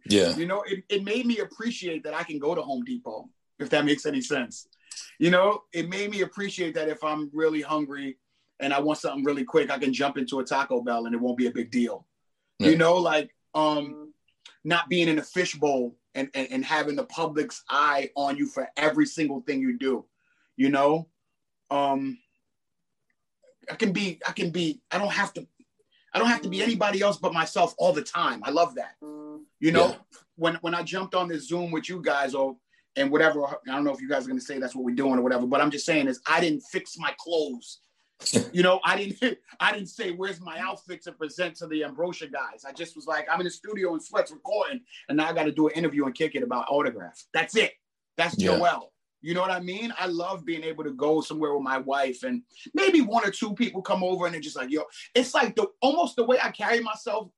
yeah. 0.06 0.36
You 0.36 0.46
know, 0.46 0.62
it, 0.66 0.84
it 0.88 1.04
made 1.04 1.26
me 1.26 1.38
appreciate 1.38 2.04
that 2.04 2.14
I 2.14 2.22
can 2.22 2.38
go 2.38 2.54
to 2.54 2.62
Home 2.62 2.84
Depot, 2.84 3.28
if 3.58 3.70
that 3.70 3.84
makes 3.84 4.06
any 4.06 4.20
sense. 4.20 4.66
You 5.18 5.30
know, 5.30 5.62
it 5.72 5.88
made 5.88 6.10
me 6.10 6.22
appreciate 6.22 6.74
that 6.74 6.88
if 6.88 7.02
I'm 7.04 7.30
really 7.32 7.60
hungry 7.60 8.18
and 8.58 8.72
I 8.72 8.80
want 8.80 8.98
something 8.98 9.24
really 9.24 9.44
quick, 9.44 9.70
I 9.70 9.78
can 9.78 9.92
jump 9.92 10.18
into 10.18 10.40
a 10.40 10.44
Taco 10.44 10.82
Bell 10.82 11.06
and 11.06 11.14
it 11.14 11.20
won't 11.20 11.38
be 11.38 11.46
a 11.46 11.52
big 11.52 11.70
deal. 11.70 12.06
Yeah. 12.58 12.70
You 12.70 12.76
know, 12.76 12.94
like 12.96 13.30
um 13.54 14.12
not 14.64 14.88
being 14.88 15.08
in 15.08 15.18
a 15.18 15.22
fishbowl 15.22 15.96
and, 16.14 16.28
and, 16.34 16.48
and 16.50 16.64
having 16.64 16.96
the 16.96 17.04
public's 17.04 17.62
eye 17.68 18.10
on 18.16 18.36
you 18.36 18.46
for 18.46 18.68
every 18.76 19.06
single 19.06 19.40
thing 19.40 19.60
you 19.60 19.78
do. 19.78 20.04
You 20.56 20.70
know, 20.70 21.08
um, 21.70 22.18
I 23.70 23.76
can 23.76 23.92
be, 23.92 24.20
I 24.26 24.32
can 24.32 24.50
be, 24.50 24.80
I 24.90 24.98
don't 24.98 25.12
have 25.12 25.32
to, 25.34 25.46
I 26.12 26.18
don't 26.18 26.28
have 26.28 26.42
to 26.42 26.48
be 26.48 26.62
anybody 26.62 27.00
else 27.02 27.18
but 27.18 27.32
myself 27.32 27.74
all 27.78 27.92
the 27.92 28.02
time. 28.02 28.40
I 28.44 28.50
love 28.50 28.74
that. 28.74 28.96
You 29.02 29.72
know, 29.72 29.90
yeah. 29.90 29.96
when 30.36 30.54
when 30.56 30.74
I 30.74 30.82
jumped 30.82 31.14
on 31.14 31.28
this 31.28 31.48
Zoom 31.48 31.70
with 31.70 31.88
you 31.88 32.00
guys 32.02 32.34
or 32.34 32.56
and 32.96 33.10
whatever, 33.10 33.46
I 33.46 33.56
don't 33.66 33.84
know 33.84 33.92
if 33.92 34.00
you 34.00 34.08
guys 34.08 34.24
are 34.24 34.28
gonna 34.28 34.40
say 34.40 34.58
that's 34.58 34.74
what 34.74 34.84
we're 34.84 34.94
doing 34.94 35.18
or 35.18 35.22
whatever, 35.22 35.46
but 35.46 35.60
I'm 35.60 35.70
just 35.70 35.86
saying 35.86 36.08
is 36.08 36.20
I 36.26 36.40
didn't 36.40 36.62
fix 36.72 36.96
my 36.98 37.14
clothes 37.18 37.80
you 38.52 38.62
know, 38.62 38.80
I 38.84 38.96
didn't 38.96 39.38
I 39.60 39.72
didn't 39.72 39.88
say 39.88 40.12
where's 40.12 40.40
my 40.40 40.58
outfit 40.58 41.02
to 41.04 41.12
present 41.12 41.56
to 41.56 41.66
the 41.66 41.84
Ambrosia 41.84 42.28
guys. 42.28 42.64
I 42.66 42.72
just 42.72 42.96
was 42.96 43.06
like, 43.06 43.26
I'm 43.30 43.40
in 43.40 43.44
the 43.44 43.50
studio 43.50 43.94
in 43.94 44.00
sweats 44.00 44.30
recording, 44.30 44.80
and 45.08 45.16
now 45.16 45.28
I 45.28 45.32
got 45.32 45.44
to 45.44 45.52
do 45.52 45.68
an 45.68 45.74
interview 45.74 46.04
and 46.04 46.14
kick 46.14 46.34
it 46.34 46.42
about 46.42 46.66
autographs. 46.68 47.26
That's 47.32 47.56
it. 47.56 47.72
That's 48.16 48.38
yeah. 48.38 48.50
Joell. 48.50 48.88
You 49.22 49.34
know 49.34 49.40
what 49.40 49.50
I 49.50 49.60
mean? 49.60 49.92
I 49.98 50.06
love 50.06 50.44
being 50.44 50.64
able 50.64 50.84
to 50.84 50.92
go 50.92 51.20
somewhere 51.20 51.54
with 51.54 51.62
my 51.62 51.78
wife 51.78 52.22
and 52.22 52.42
maybe 52.74 53.00
one 53.00 53.26
or 53.26 53.30
two 53.30 53.54
people 53.54 53.82
come 53.82 54.02
over 54.02 54.24
and 54.24 54.34
they're 54.34 54.40
just 54.40 54.56
like, 54.56 54.70
yo, 54.70 54.82
it's 55.14 55.34
like 55.34 55.56
the 55.56 55.66
almost 55.80 56.16
the 56.16 56.24
way 56.24 56.38
I 56.42 56.50
carry 56.50 56.80
myself 56.80 57.28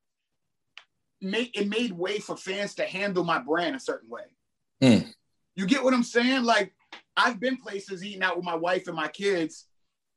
made 1.20 1.50
it 1.54 1.68
made 1.68 1.92
way 1.92 2.18
for 2.18 2.36
fans 2.36 2.74
to 2.76 2.84
handle 2.84 3.24
my 3.24 3.38
brand 3.38 3.76
a 3.76 3.80
certain 3.80 4.08
way. 4.08 4.22
Mm. 4.82 5.12
You 5.54 5.66
get 5.66 5.82
what 5.82 5.94
I'm 5.94 6.02
saying? 6.02 6.44
Like 6.44 6.72
I've 7.16 7.40
been 7.40 7.56
places 7.56 8.04
eating 8.04 8.22
out 8.22 8.36
with 8.36 8.44
my 8.44 8.56
wife 8.56 8.86
and 8.86 8.96
my 8.96 9.08
kids 9.08 9.66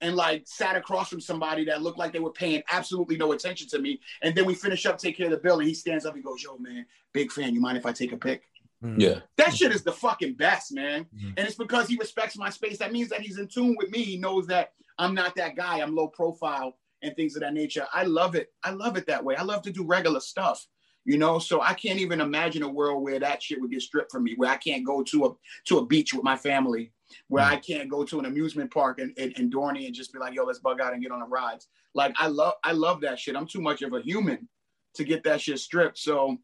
and 0.02 0.16
like 0.16 0.44
sat 0.46 0.76
across 0.76 1.10
from 1.10 1.22
somebody 1.22 1.66
that 1.66 1.82
looked 1.82 1.98
like 1.98 2.12
they 2.12 2.20
were 2.20 2.32
paying 2.32 2.62
absolutely 2.72 3.18
no 3.18 3.32
attention 3.32 3.68
to 3.70 3.80
me. 3.80 4.00
And 4.22 4.36
then 4.36 4.46
we 4.46 4.54
finish 4.54 4.86
up, 4.86 4.98
take 4.98 5.18
care 5.18 5.28
of 5.28 5.32
the 5.32 5.38
bill, 5.38 5.60
and 5.60 5.68
he 5.68 5.74
stands 5.74 6.06
up 6.06 6.16
and 6.16 6.24
goes, 6.24 6.44
Yo, 6.44 6.58
man, 6.58 6.86
big 7.14 7.32
fan. 7.32 7.54
You 7.54 7.62
mind 7.62 7.78
if 7.78 7.86
I 7.86 7.92
take 7.92 8.12
a 8.12 8.18
pic? 8.18 8.44
Mm. 8.86 9.02
Yeah. 9.02 9.20
That 9.38 9.56
shit 9.56 9.72
is 9.72 9.84
the 9.84 9.92
fucking 9.92 10.36
best, 10.36 10.74
man. 10.74 11.06
Mm-hmm. 11.16 11.32
And 11.38 11.48
it's 11.48 11.56
because 11.56 11.88
he 11.88 11.98
respects 11.98 12.38
my 12.38 12.50
space. 12.50 12.78
That 12.78 12.92
means 12.92 13.10
that 13.10 13.22
he's 13.22 13.40
in 13.40 13.48
tune 13.48 13.76
with 13.78 13.90
me. 13.90 14.04
He 14.04 14.18
knows 14.18 14.48
that 14.48 14.74
I'm 14.98 15.14
not 15.14 15.36
that 15.36 15.56
guy. 15.56 15.82
I'm 15.82 15.96
low 15.96 16.08
profile 16.08 16.78
and 17.02 17.16
things 17.16 17.36
of 17.36 17.42
that 17.42 17.54
nature. 17.54 17.86
I 17.94 18.04
love 18.04 18.36
it. 18.36 18.50
I 18.64 18.72
love 18.72 18.98
it 18.98 19.08
that 19.08 19.24
way. 19.24 19.36
I 19.36 19.44
love 19.44 19.62
to 19.64 19.72
do 19.72 19.86
regular 19.86 20.20
stuff. 20.20 20.66
You 21.08 21.20
know, 21.20 21.38
so 21.38 21.62
I 21.62 21.76
can't 21.76 22.00
even 22.00 22.20
imagine 22.20 22.64
a 22.64 22.68
world 22.68 23.04
where 23.04 23.20
that 23.20 23.44
shit 23.44 23.62
would 23.62 23.70
get 23.70 23.84
stripped 23.84 24.12
from 24.12 24.24
me, 24.24 24.34
where 24.38 24.50
I 24.50 24.58
can't 24.58 24.84
go 24.84 25.04
to 25.04 25.26
a 25.26 25.30
to 25.66 25.78
a 25.78 25.86
beach 25.86 26.16
with 26.16 26.24
my 26.24 26.36
family 26.36 26.94
where 27.28 27.44
mm. 27.44 27.50
I 27.50 27.58
can't 27.58 27.90
go 27.90 28.04
to 28.04 28.20
an 28.20 28.26
amusement 28.26 28.72
park 28.72 29.00
in, 29.00 29.14
in, 29.18 29.32
in 29.34 29.50
Dorney 29.50 29.86
and 29.86 29.96
just 29.96 30.14
be 30.14 30.20
like, 30.20 30.34
yo, 30.34 30.44
let's 30.44 30.60
bug 30.60 30.82
out 30.82 30.94
and 30.94 31.02
get 31.02 31.12
on 31.12 31.20
the 31.20 31.26
rides. 31.26 31.68
Like 31.94 32.14
I 32.18 32.28
love 32.28 32.54
I 32.64 32.74
love 32.74 33.02
that 33.02 33.20
shit. 33.20 33.36
I'm 33.36 33.48
too 33.48 33.62
much 33.62 33.82
of 33.82 33.94
a 33.94 34.02
human 34.02 34.48
to 34.96 35.04
get 35.04 35.24
that 35.24 35.42
shit 35.42 35.60
stripped. 35.60 35.98
So 35.98 36.38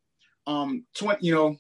um 0.48 0.86
20, 0.96 1.26
you 1.26 1.34
know, 1.34 1.58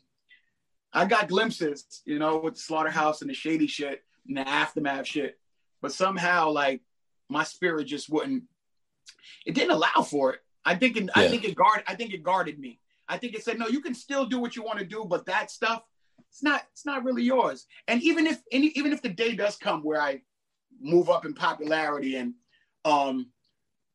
I 0.93 1.05
got 1.05 1.29
glimpses, 1.29 2.01
you 2.05 2.19
know, 2.19 2.37
with 2.37 2.55
the 2.55 2.59
slaughterhouse 2.59 3.21
and 3.21 3.29
the 3.29 3.33
shady 3.33 3.67
shit 3.67 4.03
and 4.27 4.37
the 4.37 4.47
aftermath 4.47 5.07
shit. 5.07 5.39
But 5.81 5.93
somehow 5.93 6.51
like 6.51 6.81
my 7.29 7.43
spirit 7.43 7.85
just 7.85 8.09
wouldn't 8.09 8.43
it 9.45 9.55
didn't 9.55 9.71
allow 9.71 10.03
for 10.05 10.33
it. 10.33 10.39
I 10.63 10.75
think 10.75 10.97
it, 10.97 11.03
yeah. 11.03 11.11
I 11.15 11.27
think 11.27 11.43
it 11.43 11.55
guard 11.55 11.83
I 11.87 11.95
think 11.95 12.13
it 12.13 12.23
guarded 12.23 12.59
me. 12.59 12.79
I 13.07 13.17
think 13.17 13.33
it 13.33 13.43
said, 13.43 13.59
no, 13.59 13.67
you 13.67 13.81
can 13.81 13.93
still 13.93 14.25
do 14.25 14.39
what 14.39 14.55
you 14.55 14.63
want 14.63 14.79
to 14.79 14.85
do, 14.85 15.05
but 15.05 15.25
that 15.25 15.51
stuff 15.51 15.83
it's 16.29 16.43
not 16.43 16.63
it's 16.71 16.85
not 16.85 17.03
really 17.03 17.23
yours. 17.23 17.65
And 17.87 18.01
even 18.03 18.27
if 18.27 18.41
any, 18.51 18.67
even 18.75 18.93
if 18.93 19.01
the 19.01 19.09
day 19.09 19.35
does 19.35 19.57
come 19.57 19.83
where 19.83 20.01
I 20.01 20.21
move 20.79 21.09
up 21.09 21.25
in 21.25 21.33
popularity 21.33 22.15
and 22.15 22.33
um 22.85 23.27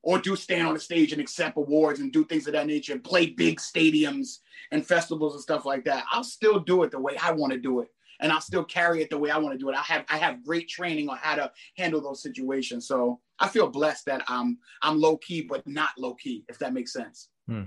or 0.03 0.19
do 0.19 0.37
stand 0.37 0.67
on 0.67 0.75
the 0.75 0.81
stage 0.81 1.13
and 1.13 1.21
accept 1.21 1.57
awards 1.57 2.01
and 2.01 2.13
do 2.13 2.25
things 2.25 2.47
of 2.47 2.53
that 2.53 2.67
nature 2.67 2.93
and 2.93 3.03
play 3.03 3.27
big 3.27 3.59
stadiums 3.59 4.39
and 4.71 4.87
festivals 4.87 5.35
and 5.35 5.43
stuff 5.43 5.65
like 5.65 5.85
that, 5.85 6.05
I'll 6.13 6.25
still 6.25 6.61
do 6.61 6.83
it 6.83 6.91
the 6.91 7.01
way 7.01 7.17
I 7.23 7.33
want 7.33 7.53
to 7.53 7.59
do 7.59 7.81
it. 7.81 7.89
And 8.21 8.33
I'll 8.33 8.41
still 8.41 8.65
carry 8.65 9.03
it 9.03 9.11
the 9.11 9.19
way 9.19 9.31
I 9.31 9.37
want 9.37 9.53
to 9.53 9.59
do 9.59 9.69
it. 9.69 9.77
I 9.77 9.83
have 9.83 10.05
I 10.09 10.17
have 10.17 10.43
great 10.43 10.69
training 10.69 11.11
on 11.11 11.19
how 11.19 11.35
to 11.35 11.53
handle 11.77 12.01
those 12.01 12.23
situations. 12.23 12.89
So 12.89 13.21
I 13.39 13.49
feel 13.49 13.69
blessed 13.69 14.07
that 14.07 14.23
I'm 14.27 14.59
I'm 14.81 14.99
low 14.99 15.19
key, 15.19 15.43
but 15.43 15.67
not 15.67 15.91
low 15.99 16.15
key, 16.15 16.45
if 16.49 16.59
that 16.61 16.73
makes 16.73 16.95
sense. 16.95 17.29
Hmm 17.47 17.65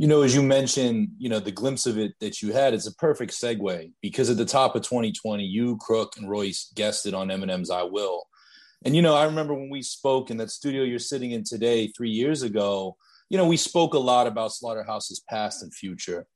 you 0.00 0.06
know, 0.06 0.22
as 0.22 0.34
you 0.34 0.40
mentioned, 0.40 1.10
you 1.18 1.28
know, 1.28 1.40
the 1.40 1.52
glimpse 1.52 1.84
of 1.84 1.98
it 1.98 2.14
that 2.20 2.40
you 2.40 2.54
had, 2.54 2.72
it's 2.72 2.86
a 2.86 2.94
perfect 2.94 3.32
segue 3.32 3.92
because 4.00 4.30
at 4.30 4.38
the 4.38 4.46
top 4.46 4.74
of 4.74 4.80
2020, 4.80 5.44
you, 5.44 5.76
Crook, 5.76 6.14
and 6.16 6.26
Royce 6.26 6.72
guested 6.74 7.12
on 7.12 7.28
Eminem's 7.28 7.68
I 7.68 7.82
Will. 7.82 8.22
And, 8.84 8.96
you 8.96 9.02
know, 9.02 9.14
I 9.14 9.24
remember 9.24 9.54
when 9.54 9.70
we 9.70 9.82
spoke 9.82 10.30
in 10.30 10.38
that 10.38 10.50
studio 10.50 10.82
you're 10.84 10.98
sitting 10.98 11.32
in 11.32 11.44
today, 11.44 11.88
three 11.88 12.10
years 12.10 12.42
ago, 12.42 12.96
you 13.28 13.36
know, 13.36 13.46
we 13.46 13.56
spoke 13.56 13.94
a 13.94 13.98
lot 13.98 14.26
about 14.26 14.52
Slaughterhouse's 14.52 15.20
past 15.28 15.62
and 15.62 15.72
future. 15.72 16.26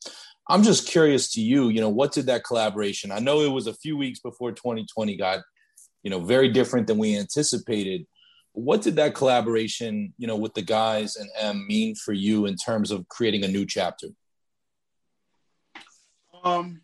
I'm 0.49 0.63
just 0.63 0.87
curious 0.87 1.33
to 1.33 1.41
you, 1.41 1.71
you 1.71 1.81
know, 1.81 1.89
what 1.89 2.13
did 2.13 2.27
that 2.27 2.45
collaboration? 2.45 3.11
I 3.11 3.19
know 3.19 3.41
it 3.41 3.51
was 3.51 3.67
a 3.67 3.75
few 3.75 3.97
weeks 3.97 4.21
before 4.21 4.53
2020 4.53 5.17
got 5.17 5.41
you 6.05 6.11
know, 6.11 6.21
very 6.21 6.51
different 6.51 6.87
than 6.87 6.99
we 6.99 7.17
anticipated. 7.19 8.07
What 8.53 8.83
did 8.83 8.97
that 8.97 9.17
collaboration, 9.17 10.15
you 10.17 10.29
know, 10.29 10.37
with 10.37 10.55
the 10.55 10.63
guys 10.63 11.17
and 11.17 11.29
M 11.37 11.67
mean 11.67 11.97
for 11.97 12.13
you 12.13 12.47
in 12.47 12.55
terms 12.55 12.93
of 12.93 13.09
creating 13.09 13.43
a 13.43 13.49
new 13.49 13.67
chapter? 13.67 14.09
Um, 16.45 16.83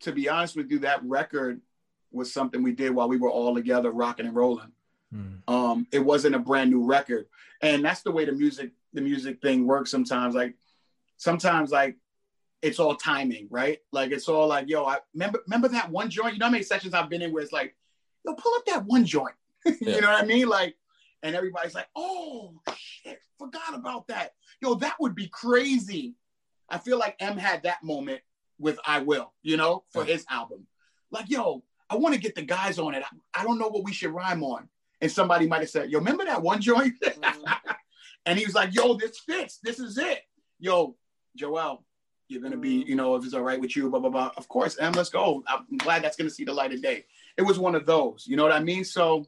to 0.00 0.12
be 0.12 0.28
honest 0.28 0.54
with 0.54 0.70
you, 0.70 0.80
that 0.80 1.02
record 1.02 1.62
was 2.14 2.32
something 2.32 2.62
we 2.62 2.72
did 2.72 2.94
while 2.94 3.08
we 3.08 3.16
were 3.16 3.30
all 3.30 3.54
together 3.54 3.90
rocking 3.90 4.26
and 4.26 4.34
rolling. 4.34 4.72
Mm. 5.14 5.40
Um, 5.48 5.86
it 5.92 6.00
wasn't 6.00 6.34
a 6.34 6.38
brand 6.38 6.70
new 6.70 6.84
record. 6.84 7.26
And 7.60 7.84
that's 7.84 8.02
the 8.02 8.10
way 8.10 8.24
the 8.24 8.32
music, 8.32 8.70
the 8.92 9.00
music 9.00 9.40
thing 9.40 9.66
works 9.66 9.90
sometimes. 9.90 10.34
Like 10.34 10.54
sometimes 11.16 11.70
like 11.70 11.96
it's 12.62 12.78
all 12.78 12.96
timing, 12.96 13.46
right? 13.50 13.78
Like 13.92 14.10
it's 14.10 14.28
all 14.28 14.48
like, 14.48 14.68
yo, 14.68 14.84
I 14.86 14.98
remember 15.12 15.40
remember 15.46 15.68
that 15.68 15.90
one 15.90 16.10
joint. 16.10 16.34
You 16.34 16.38
know 16.38 16.46
how 16.46 16.52
many 16.52 16.64
sessions 16.64 16.94
I've 16.94 17.10
been 17.10 17.22
in 17.22 17.32
where 17.32 17.42
it's 17.42 17.52
like, 17.52 17.76
yo, 18.24 18.34
pull 18.34 18.52
up 18.56 18.64
that 18.66 18.84
one 18.84 19.04
joint. 19.04 19.34
you 19.66 19.76
yeah. 19.80 20.00
know 20.00 20.10
what 20.12 20.22
I 20.22 20.26
mean? 20.26 20.48
Like, 20.48 20.76
and 21.22 21.36
everybody's 21.36 21.74
like, 21.74 21.88
oh 21.94 22.54
shit, 22.76 23.20
forgot 23.38 23.74
about 23.74 24.08
that. 24.08 24.32
Yo, 24.60 24.74
that 24.76 24.96
would 25.00 25.14
be 25.14 25.28
crazy. 25.28 26.14
I 26.68 26.78
feel 26.78 26.98
like 26.98 27.16
M 27.20 27.36
had 27.36 27.64
that 27.64 27.82
moment 27.82 28.20
with 28.58 28.78
I 28.86 29.00
Will, 29.00 29.32
you 29.42 29.56
know, 29.56 29.84
for 29.90 30.04
his 30.04 30.24
album. 30.30 30.66
Like, 31.10 31.28
yo, 31.28 31.62
I 31.94 31.98
want 31.98 32.14
to 32.14 32.20
get 32.20 32.34
the 32.34 32.42
guys 32.42 32.78
on 32.78 32.94
it. 32.94 33.02
I, 33.02 33.40
I, 33.40 33.44
don't 33.44 33.58
know 33.58 33.68
what 33.68 33.84
we 33.84 33.92
should 33.92 34.10
rhyme 34.10 34.42
on. 34.42 34.68
And 35.00 35.10
somebody 35.10 35.46
might 35.46 35.60
have 35.60 35.70
said, 35.70 35.90
yo, 35.90 35.98
remember 35.98 36.24
that 36.24 36.42
one 36.42 36.60
joint? 36.60 36.94
Mm-hmm. 37.00 37.72
and 38.26 38.38
he 38.38 38.44
was 38.44 38.54
like, 38.54 38.74
yo, 38.74 38.94
this 38.94 39.18
fits. 39.20 39.58
This 39.62 39.78
is 39.78 39.96
it. 39.98 40.22
Yo, 40.58 40.96
Joell, 41.38 41.82
you're 42.28 42.42
gonna 42.42 42.56
be, 42.56 42.80
mm-hmm. 42.80 42.88
you 42.88 42.96
know, 42.96 43.14
if 43.14 43.24
it's 43.24 43.34
all 43.34 43.42
right 43.42 43.60
with 43.60 43.76
you, 43.76 43.90
blah 43.90 44.00
blah 44.00 44.10
blah. 44.10 44.30
Of 44.36 44.48
course, 44.48 44.76
M, 44.78 44.92
let's 44.92 45.10
go. 45.10 45.42
I'm 45.46 45.76
glad 45.78 46.02
that's 46.02 46.16
gonna 46.16 46.30
see 46.30 46.44
the 46.44 46.54
light 46.54 46.72
of 46.72 46.82
day. 46.82 47.04
It 47.36 47.42
was 47.42 47.58
one 47.58 47.74
of 47.74 47.86
those, 47.86 48.24
you 48.26 48.36
know 48.36 48.42
what 48.42 48.52
I 48.52 48.60
mean? 48.60 48.84
So 48.84 49.26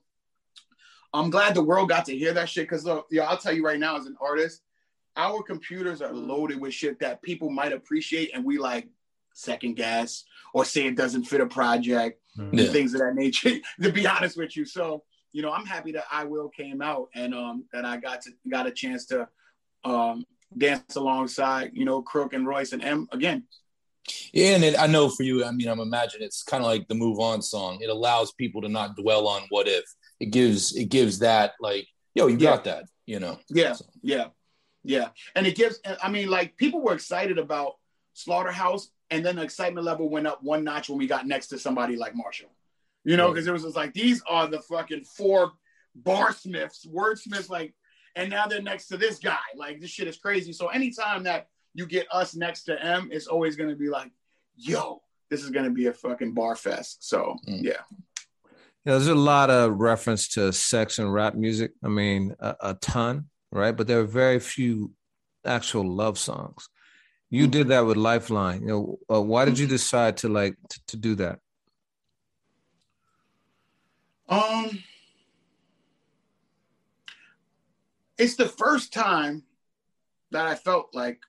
I'm 1.12 1.30
glad 1.30 1.54
the 1.54 1.62
world 1.62 1.88
got 1.88 2.04
to 2.06 2.16
hear 2.16 2.32
that 2.34 2.48
shit. 2.48 2.68
Cause 2.68 2.84
look, 2.84 3.06
yeah, 3.10 3.24
I'll 3.24 3.38
tell 3.38 3.52
you 3.52 3.64
right 3.64 3.78
now, 3.78 3.96
as 3.96 4.06
an 4.06 4.16
artist, 4.20 4.62
our 5.16 5.42
computers 5.42 6.02
are 6.02 6.08
mm-hmm. 6.08 6.28
loaded 6.30 6.60
with 6.60 6.74
shit 6.74 7.00
that 7.00 7.22
people 7.22 7.50
might 7.50 7.72
appreciate, 7.72 8.30
and 8.34 8.44
we 8.44 8.58
like 8.58 8.88
second 9.36 9.74
guess 9.74 10.24
or 10.54 10.64
say 10.64 10.86
it 10.86 10.96
doesn't 10.96 11.24
fit 11.24 11.40
a 11.40 11.46
project, 11.46 12.20
mm-hmm. 12.36 12.58
and 12.58 12.70
things 12.70 12.94
of 12.94 13.00
that 13.00 13.14
nature. 13.14 13.52
to 13.82 13.92
be 13.92 14.06
honest 14.06 14.36
with 14.36 14.56
you, 14.56 14.64
so 14.64 15.02
you 15.32 15.42
know, 15.42 15.52
I'm 15.52 15.66
happy 15.66 15.92
that 15.92 16.04
I 16.10 16.24
Will 16.24 16.48
came 16.48 16.80
out 16.80 17.08
and 17.14 17.34
um 17.34 17.64
that 17.72 17.84
I 17.84 17.98
got 17.98 18.22
to 18.22 18.30
got 18.48 18.66
a 18.66 18.70
chance 18.70 19.06
to 19.06 19.28
um 19.84 20.24
dance 20.56 20.96
alongside, 20.96 21.72
you 21.74 21.84
know, 21.84 22.02
Crook 22.02 22.32
and 22.32 22.46
Royce 22.46 22.72
and 22.72 22.82
M 22.82 23.08
again. 23.12 23.44
Yeah, 24.32 24.54
and 24.54 24.64
it, 24.64 24.78
I 24.78 24.86
know 24.86 25.08
for 25.08 25.24
you, 25.24 25.44
I 25.44 25.50
mean, 25.50 25.68
I'm 25.68 25.80
imagine 25.80 26.22
it's 26.22 26.42
kind 26.42 26.62
of 26.62 26.68
like 26.68 26.88
the 26.88 26.94
move 26.94 27.18
on 27.18 27.42
song. 27.42 27.78
It 27.80 27.90
allows 27.90 28.32
people 28.32 28.62
to 28.62 28.68
not 28.68 28.96
dwell 28.96 29.26
on 29.26 29.42
what 29.48 29.68
if. 29.68 29.84
It 30.20 30.26
gives 30.26 30.74
it 30.74 30.86
gives 30.86 31.18
that 31.20 31.52
like, 31.60 31.86
yo, 32.14 32.26
you 32.26 32.38
yeah. 32.38 32.50
got 32.50 32.64
that, 32.64 32.84
you 33.04 33.20
know. 33.20 33.38
Yeah, 33.48 33.72
so. 33.74 33.84
yeah, 34.02 34.28
yeah, 34.84 35.08
and 35.34 35.46
it 35.46 35.56
gives. 35.56 35.80
I 36.02 36.08
mean, 36.08 36.30
like 36.30 36.56
people 36.56 36.80
were 36.80 36.94
excited 36.94 37.38
about 37.38 37.74
Slaughterhouse, 38.14 38.88
and 39.10 39.24
then 39.24 39.36
the 39.36 39.42
excitement 39.42 39.84
level 39.84 40.08
went 40.08 40.26
up 40.26 40.42
one 40.42 40.64
notch 40.64 40.88
when 40.88 40.98
we 40.98 41.06
got 41.06 41.26
next 41.26 41.48
to 41.48 41.58
somebody 41.58 41.96
like 41.96 42.14
Marshall. 42.14 42.50
You 43.04 43.16
know, 43.16 43.28
because 43.28 43.46
right. 43.46 43.50
it 43.50 43.54
was 43.54 43.62
just 43.62 43.76
like 43.76 43.94
these 43.94 44.22
are 44.28 44.48
the 44.48 44.60
fucking 44.60 45.04
four 45.04 45.52
barsmiths, 46.02 46.86
wordsmiths, 46.88 47.48
like 47.48 47.74
and 48.16 48.30
now 48.30 48.46
they're 48.46 48.62
next 48.62 48.88
to 48.88 48.96
this 48.96 49.18
guy. 49.18 49.36
Like 49.54 49.80
this 49.80 49.90
shit 49.90 50.08
is 50.08 50.16
crazy. 50.16 50.52
So 50.52 50.68
anytime 50.68 51.22
that 51.24 51.48
you 51.74 51.86
get 51.86 52.06
us 52.10 52.34
next 52.34 52.64
to 52.64 52.84
M, 52.84 53.10
it's 53.12 53.26
always 53.26 53.54
gonna 53.54 53.76
be 53.76 53.88
like, 53.88 54.10
yo, 54.56 55.02
this 55.30 55.44
is 55.44 55.50
gonna 55.50 55.70
be 55.70 55.86
a 55.86 55.92
fucking 55.92 56.34
bar 56.34 56.56
fest. 56.56 57.08
So 57.08 57.36
mm. 57.48 57.62
yeah. 57.62 57.82
Yeah, 58.84 58.92
there's 58.92 59.08
a 59.08 59.14
lot 59.16 59.50
of 59.50 59.78
reference 59.80 60.28
to 60.30 60.52
sex 60.52 61.00
and 61.00 61.12
rap 61.12 61.34
music. 61.34 61.72
I 61.84 61.88
mean, 61.88 62.36
a, 62.38 62.56
a 62.60 62.74
ton, 62.74 63.26
right? 63.50 63.76
But 63.76 63.88
there 63.88 63.98
are 63.98 64.04
very 64.04 64.38
few 64.38 64.92
actual 65.44 65.88
love 65.92 66.18
songs. 66.18 66.68
You 67.30 67.42
mm-hmm. 67.44 67.50
did 67.50 67.68
that 67.68 67.80
with 67.80 67.96
Lifeline. 67.96 68.62
You 68.62 68.66
know, 68.66 68.98
uh, 69.12 69.22
why 69.22 69.44
did 69.44 69.58
you 69.58 69.66
decide 69.66 70.16
to 70.18 70.28
like 70.28 70.56
t- 70.68 70.80
to 70.88 70.96
do 70.96 71.14
that? 71.16 71.40
Um, 74.28 74.82
it's 78.18 78.36
the 78.36 78.48
first 78.48 78.92
time 78.92 79.42
that 80.30 80.46
I 80.46 80.54
felt 80.54 80.94
like 80.94 81.20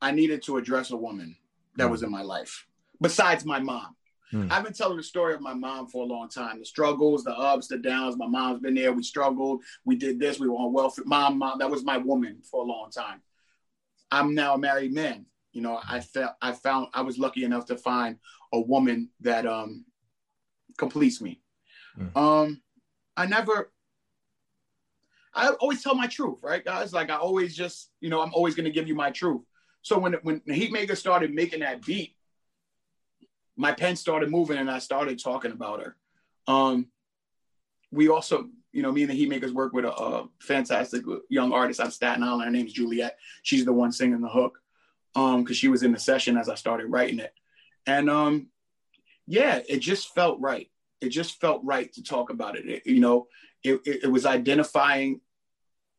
I 0.00 0.10
needed 0.10 0.42
to 0.44 0.56
address 0.56 0.90
a 0.90 0.96
woman 0.96 1.36
that 1.76 1.88
mm. 1.88 1.90
was 1.90 2.02
in 2.02 2.10
my 2.10 2.22
life, 2.22 2.66
besides 3.00 3.44
my 3.44 3.60
mom. 3.60 3.96
Mm. 4.32 4.50
I've 4.50 4.64
been 4.64 4.72
telling 4.72 4.96
the 4.96 5.02
story 5.02 5.34
of 5.34 5.40
my 5.40 5.54
mom 5.54 5.86
for 5.86 6.02
a 6.02 6.06
long 6.06 6.28
time. 6.28 6.58
The 6.58 6.64
struggles, 6.64 7.24
the 7.24 7.32
ups, 7.32 7.68
the 7.68 7.78
downs. 7.78 8.16
My 8.16 8.26
mom's 8.26 8.60
been 8.60 8.74
there. 8.74 8.92
We 8.92 9.02
struggled. 9.02 9.62
We 9.84 9.96
did 9.96 10.18
this. 10.18 10.40
We 10.40 10.48
were 10.48 10.56
on 10.56 10.72
welfare. 10.72 11.04
Mom, 11.06 11.38
mom, 11.38 11.58
that 11.58 11.70
was 11.70 11.84
my 11.84 11.98
woman 11.98 12.38
for 12.42 12.62
a 12.62 12.66
long 12.66 12.90
time. 12.90 13.20
I'm 14.14 14.34
now 14.34 14.54
a 14.54 14.58
married 14.58 14.92
man. 14.92 15.26
You 15.52 15.62
know, 15.62 15.80
I 15.88 16.00
felt 16.00 16.32
I 16.40 16.52
found 16.52 16.88
I 16.94 17.02
was 17.02 17.18
lucky 17.18 17.44
enough 17.44 17.66
to 17.66 17.76
find 17.76 18.16
a 18.52 18.60
woman 18.60 19.10
that 19.20 19.46
um 19.46 19.84
completes 20.78 21.20
me. 21.20 21.40
Mm. 21.98 22.16
Um, 22.16 22.62
I 23.16 23.26
never 23.26 23.72
I 25.34 25.48
always 25.48 25.82
tell 25.82 25.96
my 25.96 26.06
truth, 26.06 26.38
right, 26.42 26.64
guys? 26.64 26.92
Like 26.92 27.10
I 27.10 27.16
always 27.16 27.56
just, 27.56 27.90
you 28.00 28.08
know, 28.08 28.20
I'm 28.20 28.32
always 28.34 28.54
gonna 28.54 28.70
give 28.70 28.86
you 28.86 28.94
my 28.94 29.10
truth. 29.10 29.42
So 29.82 29.98
when 29.98 30.14
when 30.22 30.40
Heatmaker 30.40 30.96
started 30.96 31.34
making 31.34 31.60
that 31.60 31.84
beat, 31.84 32.16
my 33.56 33.72
pen 33.72 33.96
started 33.96 34.30
moving 34.30 34.58
and 34.58 34.70
I 34.70 34.78
started 34.78 35.22
talking 35.22 35.52
about 35.52 35.82
her. 35.82 35.96
Um, 36.46 36.86
we 37.90 38.08
also, 38.08 38.48
you 38.74 38.82
know, 38.82 38.92
me 38.92 39.02
and 39.02 39.10
the 39.10 39.26
Heatmakerz 39.26 39.52
work 39.52 39.72
with 39.72 39.84
a, 39.84 39.92
a 39.92 40.28
fantastic 40.40 41.04
young 41.28 41.52
artist 41.52 41.80
out 41.80 41.88
of 41.88 41.92
Staten 41.92 42.22
Island. 42.22 42.44
Her 42.44 42.50
name's 42.50 42.72
Juliet. 42.72 43.16
She's 43.42 43.64
the 43.64 43.72
one 43.72 43.92
singing 43.92 44.20
the 44.20 44.28
hook. 44.28 44.58
Um, 45.16 45.44
because 45.44 45.56
she 45.56 45.68
was 45.68 45.84
in 45.84 45.92
the 45.92 45.98
session 45.98 46.36
as 46.36 46.48
I 46.48 46.56
started 46.56 46.86
writing 46.86 47.20
it. 47.20 47.32
And 47.86 48.10
um, 48.10 48.48
yeah, 49.28 49.60
it 49.68 49.78
just 49.78 50.12
felt 50.12 50.40
right. 50.40 50.68
It 51.00 51.10
just 51.10 51.40
felt 51.40 51.62
right 51.62 51.92
to 51.92 52.02
talk 52.02 52.30
about 52.30 52.56
it. 52.56 52.66
it 52.68 52.82
you 52.84 52.98
know, 52.98 53.28
it, 53.62 53.80
it, 53.84 54.04
it, 54.04 54.10
was 54.10 54.26
identifying 54.26 55.20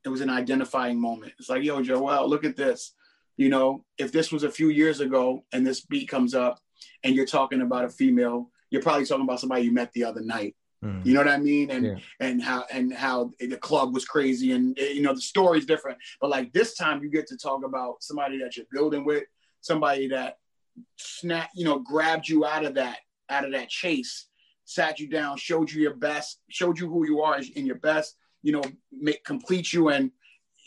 it 0.04 0.10
was 0.10 0.22
an 0.22 0.30
identifying 0.30 1.02
moment 1.02 1.34
it's 1.40 1.50
like 1.50 1.64
yo 1.64 1.82
joell 1.82 2.30
look 2.30 2.44
at 2.44 2.56
this 2.56 2.94
you 3.38 3.50
know 3.50 3.84
if 3.98 4.12
this 4.12 4.32
was 4.32 4.44
a 4.44 4.52
few 4.52 4.70
years 4.70 5.00
ago 5.00 5.44
and 5.52 5.66
this 5.66 5.82
beat 5.82 6.08
comes 6.08 6.36
up 6.36 6.60
and 7.04 7.16
you're 7.16 7.26
talking 7.26 7.62
about 7.62 7.86
a 7.86 7.90
female 7.90 8.52
you're 8.70 8.82
probably 8.82 9.06
talking 9.06 9.24
about 9.24 9.40
somebody 9.40 9.64
you 9.64 9.72
met 9.72 9.94
the 9.94 10.04
other 10.04 10.22
night. 10.22 10.56
Mm. 10.86 11.06
you 11.06 11.14
know 11.14 11.22
what 11.22 11.30
i 11.30 11.38
mean 11.38 11.72
and 11.72 11.86
yeah. 11.86 11.96
and 12.20 12.44
how 12.44 12.66
and 12.72 12.94
how 12.94 13.32
the 13.40 13.58
club 13.58 13.94
was 13.94 14.06
crazy 14.06 14.52
and 14.52 14.78
you 14.78 15.02
know 15.02 15.14
the 15.14 15.22
story's 15.22 15.66
different 15.66 15.98
but 16.22 16.30
like 16.30 16.54
this 16.54 16.76
time 16.76 17.02
you 17.02 17.10
get 17.10 17.28
to 17.28 17.38
talk 17.38 17.64
about 17.64 18.04
somebody 18.04 18.38
that 18.40 18.56
you're 18.56 18.68
building 18.72 19.06
with 19.06 19.24
somebody 19.62 20.08
that 20.10 20.38
snap 20.98 21.50
you 21.56 21.66
know 21.66 21.80
grabbed 21.80 22.28
you 22.28 22.46
out 22.46 22.66
of 22.66 22.76
that 22.76 22.98
out 23.30 23.46
of 23.46 23.52
that 23.54 23.70
chase 23.70 24.28
sat 24.66 25.00
you 25.00 25.08
down, 25.08 25.38
showed 25.38 25.72
you 25.72 25.82
your 25.82 25.94
best, 25.94 26.40
showed 26.50 26.78
you 26.78 26.90
who 26.90 27.06
you 27.06 27.22
are 27.22 27.40
in 27.56 27.66
your 27.66 27.78
best, 27.78 28.18
you 28.42 28.52
know, 28.52 28.64
make 28.92 29.24
complete 29.24 29.72
you 29.72 29.90
and 29.90 30.12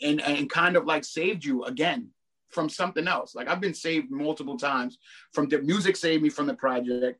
and 0.01 0.21
and 0.21 0.49
kind 0.49 0.75
of 0.75 0.85
like 0.85 1.03
saved 1.03 1.43
you 1.43 1.65
again 1.65 2.09
from 2.49 2.69
something 2.69 3.07
else. 3.07 3.35
Like 3.35 3.47
I've 3.47 3.61
been 3.61 3.73
saved 3.73 4.09
multiple 4.09 4.57
times 4.57 4.97
from 5.33 5.47
the 5.49 5.61
music 5.61 5.95
saved 5.95 6.23
me 6.23 6.29
from 6.29 6.47
the 6.47 6.55
project, 6.55 7.19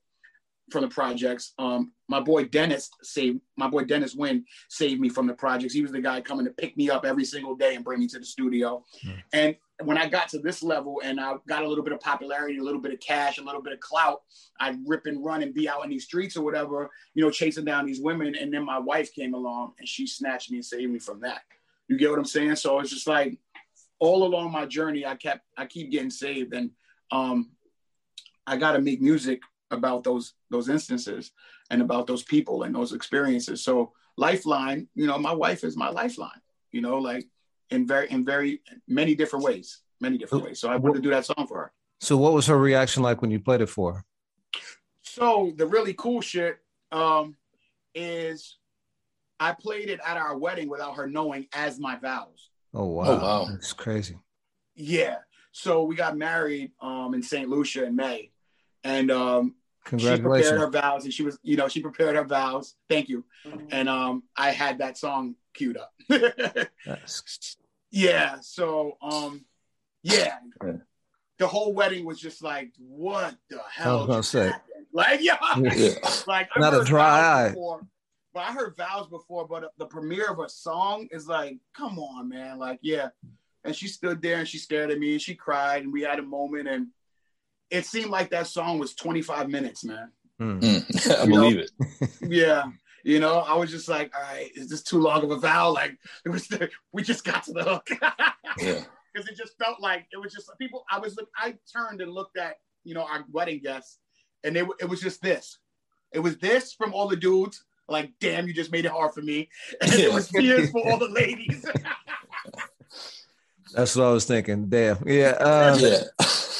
from 0.71 0.81
the 0.81 0.87
projects. 0.87 1.53
Um, 1.59 1.91
my 2.07 2.19
boy 2.19 2.45
Dennis 2.45 2.89
saved 3.03 3.39
my 3.57 3.67
boy 3.67 3.83
Dennis 3.83 4.15
Wynn 4.15 4.45
saved 4.69 4.99
me 4.99 5.09
from 5.09 5.27
the 5.27 5.33
projects. 5.33 5.73
He 5.73 5.81
was 5.81 5.91
the 5.91 6.01
guy 6.01 6.21
coming 6.21 6.45
to 6.45 6.51
pick 6.51 6.75
me 6.77 6.89
up 6.89 7.05
every 7.05 7.25
single 7.25 7.55
day 7.55 7.75
and 7.75 7.83
bring 7.83 7.99
me 7.99 8.07
to 8.07 8.19
the 8.19 8.25
studio. 8.25 8.83
Mm. 9.05 9.23
And 9.33 9.55
when 9.83 9.97
I 9.97 10.07
got 10.07 10.27
to 10.29 10.39
this 10.39 10.61
level 10.61 11.01
and 11.03 11.19
I 11.19 11.35
got 11.47 11.63
a 11.63 11.67
little 11.67 11.83
bit 11.83 11.93
of 11.93 11.99
popularity, 11.99 12.57
a 12.57 12.63
little 12.63 12.81
bit 12.81 12.93
of 12.93 12.99
cash, 12.99 13.37
a 13.37 13.43
little 13.43 13.61
bit 13.61 13.73
of 13.73 13.79
clout, 13.79 14.21
I'd 14.59 14.79
rip 14.85 15.05
and 15.05 15.23
run 15.23 15.41
and 15.41 15.53
be 15.53 15.69
out 15.69 15.83
in 15.83 15.89
these 15.89 16.05
streets 16.05 16.35
or 16.35 16.43
whatever, 16.43 16.89
you 17.13 17.23
know, 17.23 17.31
chasing 17.31 17.65
down 17.65 17.85
these 17.85 18.01
women. 18.01 18.35
And 18.35 18.53
then 18.53 18.65
my 18.65 18.79
wife 18.79 19.13
came 19.13 19.33
along 19.33 19.73
and 19.79 19.87
she 19.87 20.05
snatched 20.05 20.51
me 20.51 20.57
and 20.57 20.65
saved 20.65 20.91
me 20.91 20.99
from 20.99 21.21
that. 21.21 21.41
You 21.87 21.97
get 21.97 22.09
what 22.09 22.19
I'm 22.19 22.25
saying? 22.25 22.57
So 22.57 22.79
it's 22.79 22.89
just 22.89 23.07
like 23.07 23.37
all 23.99 24.23
along 24.23 24.51
my 24.51 24.65
journey, 24.65 25.05
I 25.05 25.15
kept, 25.15 25.41
I 25.57 25.65
keep 25.65 25.91
getting 25.91 26.11
saved. 26.11 26.53
And 26.53 26.71
um, 27.11 27.51
I 28.45 28.57
got 28.57 28.73
to 28.73 28.81
make 28.81 29.01
music 29.01 29.41
about 29.71 30.03
those, 30.03 30.33
those 30.49 30.69
instances 30.69 31.31
and 31.69 31.81
about 31.81 32.07
those 32.07 32.23
people 32.23 32.63
and 32.63 32.73
those 32.73 32.93
experiences. 32.93 33.63
So 33.63 33.93
Lifeline, 34.17 34.87
you 34.95 35.07
know, 35.07 35.17
my 35.17 35.33
wife 35.33 35.63
is 35.63 35.77
my 35.77 35.89
lifeline, 35.89 36.41
you 36.71 36.81
know, 36.81 36.97
like, 36.97 37.27
in 37.71 37.85
very 37.85 38.09
in 38.09 38.25
very 38.25 38.61
many 38.87 39.15
different 39.15 39.45
ways, 39.45 39.81
many 40.01 40.17
different 40.17 40.43
ways. 40.43 40.59
So 40.59 40.69
I 40.69 40.75
wanted 40.75 40.95
to 40.95 41.01
do 41.01 41.11
that 41.11 41.25
song 41.25 41.45
for 41.47 41.57
her. 41.57 41.71
So 41.99 42.17
what 42.17 42.33
was 42.33 42.47
her 42.47 42.57
reaction 42.57 43.03
like 43.03 43.21
when 43.21 43.31
you 43.31 43.39
played 43.39 43.61
it 43.61 43.69
for 43.69 43.93
her? 43.93 44.05
So 45.01 45.53
the 45.55 45.67
really 45.67 45.93
cool 45.93 46.21
shit 46.21 46.57
um, 46.91 47.35
is 47.93 48.57
I 49.39 49.53
played 49.53 49.89
it 49.89 49.99
at 50.05 50.17
our 50.17 50.37
wedding 50.37 50.69
without 50.69 50.95
her 50.95 51.07
knowing 51.07 51.47
as 51.53 51.79
my 51.79 51.95
vows. 51.97 52.49
Oh 52.73 52.85
wow. 52.85 53.05
Oh, 53.05 53.17
wow. 53.17 53.47
That's 53.51 53.73
crazy. 53.73 54.17
Yeah. 54.75 55.17
So 55.51 55.83
we 55.83 55.95
got 55.95 56.17
married 56.17 56.71
um, 56.81 57.13
in 57.13 57.21
St. 57.21 57.49
Lucia 57.49 57.85
in 57.85 57.95
May. 57.95 58.31
And 58.83 59.11
um, 59.11 59.55
Congratulations. 59.85 60.47
She 60.47 60.51
prepared 60.51 60.73
her 60.73 60.81
vows 60.81 61.03
and 61.05 61.13
she 61.13 61.23
was, 61.23 61.39
you 61.43 61.57
know, 61.57 61.67
she 61.67 61.81
prepared 61.81 62.15
her 62.15 62.23
vows. 62.23 62.75
Thank 62.89 63.09
you. 63.09 63.25
And 63.71 63.89
um 63.89 64.23
I 64.35 64.51
had 64.51 64.79
that 64.79 64.97
song 64.97 65.35
queued 65.53 65.77
up. 65.77 65.93
Yes. 66.85 67.57
yeah. 67.91 68.37
So 68.41 68.97
um 69.01 69.45
yeah. 70.03 70.37
The 71.37 71.47
whole 71.47 71.73
wedding 71.73 72.05
was 72.05 72.19
just 72.19 72.43
like, 72.43 72.71
what 72.77 73.35
the 73.49 73.61
hell? 73.71 73.91
I 73.91 73.99
was 73.99 74.07
gonna 74.07 74.23
say. 74.23 74.47
happened? 74.47 74.85
Like, 74.91 75.19
yeah. 75.21 75.37
Yeah. 75.57 75.93
Like 76.27 76.49
I 76.55 76.59
Not 76.59 76.73
a 76.73 76.83
dry 76.83 77.45
eye. 77.45 77.49
Before, 77.49 77.81
but 78.33 78.41
I 78.41 78.51
heard 78.51 78.75
vows 78.77 79.07
before, 79.07 79.47
but 79.47 79.71
the 79.77 79.85
premiere 79.85 80.29
of 80.29 80.39
a 80.39 80.49
song 80.49 81.07
is 81.11 81.27
like, 81.27 81.57
come 81.73 81.97
on, 81.97 82.29
man. 82.29 82.59
Like, 82.59 82.79
yeah. 82.81 83.09
And 83.63 83.75
she 83.75 83.87
stood 83.87 84.21
there 84.21 84.37
and 84.37 84.47
she 84.47 84.57
stared 84.57 84.91
at 84.91 84.99
me 84.99 85.13
and 85.13 85.21
she 85.21 85.35
cried 85.35 85.83
and 85.83 85.91
we 85.91 86.01
had 86.01 86.19
a 86.19 86.23
moment 86.23 86.67
and 86.67 86.87
it 87.69 87.85
seemed 87.85 88.09
like 88.09 88.29
that 88.31 88.47
song 88.47 88.79
was 88.79 88.95
25 88.95 89.49
minutes, 89.49 89.83
man. 89.83 90.11
Mm. 90.41 90.59
Mm, 90.61 91.19
I 91.19 91.23
You 91.23 91.29
know? 91.29 91.41
believe 91.41 91.57
it. 91.59 91.71
Yeah. 92.21 92.63
You 93.03 93.19
know, 93.19 93.39
I 93.39 93.55
was 93.55 93.71
just 93.71 93.87
like, 93.87 94.11
all 94.15 94.21
right, 94.21 94.51
is 94.55 94.69
this 94.69 94.83
too 94.83 94.99
long 94.99 95.23
of 95.23 95.31
a 95.31 95.37
vow? 95.37 95.71
Like 95.73 95.97
it 96.25 96.29
was 96.29 96.47
the, 96.47 96.69
we 96.91 97.01
just 97.03 97.23
got 97.23 97.43
to 97.43 97.53
the 97.53 97.63
hook. 97.63 97.87
Yeah. 98.59 98.83
Because 99.13 99.27
it 99.29 99.35
just 99.37 99.57
felt 99.57 99.79
like 99.81 100.05
it 100.11 100.17
was 100.17 100.31
just 100.33 100.49
people. 100.59 100.83
I 100.91 100.99
was 100.99 101.17
I 101.35 101.55
turned 101.73 102.01
and 102.01 102.11
looked 102.11 102.37
at, 102.37 102.55
you 102.83 102.93
know, 102.93 103.03
our 103.03 103.25
wedding 103.31 103.59
guests, 103.63 103.97
and 104.43 104.55
they, 104.55 104.61
it 104.79 104.87
was 104.87 105.01
just 105.01 105.21
this. 105.21 105.57
It 106.13 106.19
was 106.19 106.37
this 106.37 106.73
from 106.73 106.93
all 106.93 107.07
the 107.07 107.15
dudes, 107.15 107.63
like, 107.87 108.11
damn, 108.19 108.47
you 108.47 108.53
just 108.53 108.71
made 108.71 108.85
it 108.85 108.91
hard 108.91 109.13
for 109.13 109.21
me. 109.21 109.49
And 109.81 109.91
it 109.93 110.13
was 110.13 110.27
tears 110.29 110.69
for 110.71 110.87
all 110.89 110.97
the 110.97 111.09
ladies. 111.09 111.65
That's 113.73 113.95
what 113.95 114.05
I 114.05 114.11
was 114.11 114.25
thinking. 114.25 114.67
Damn. 114.69 114.97
Yeah. 115.07 115.29
Uh, 115.39 115.77
yeah. 115.79 116.01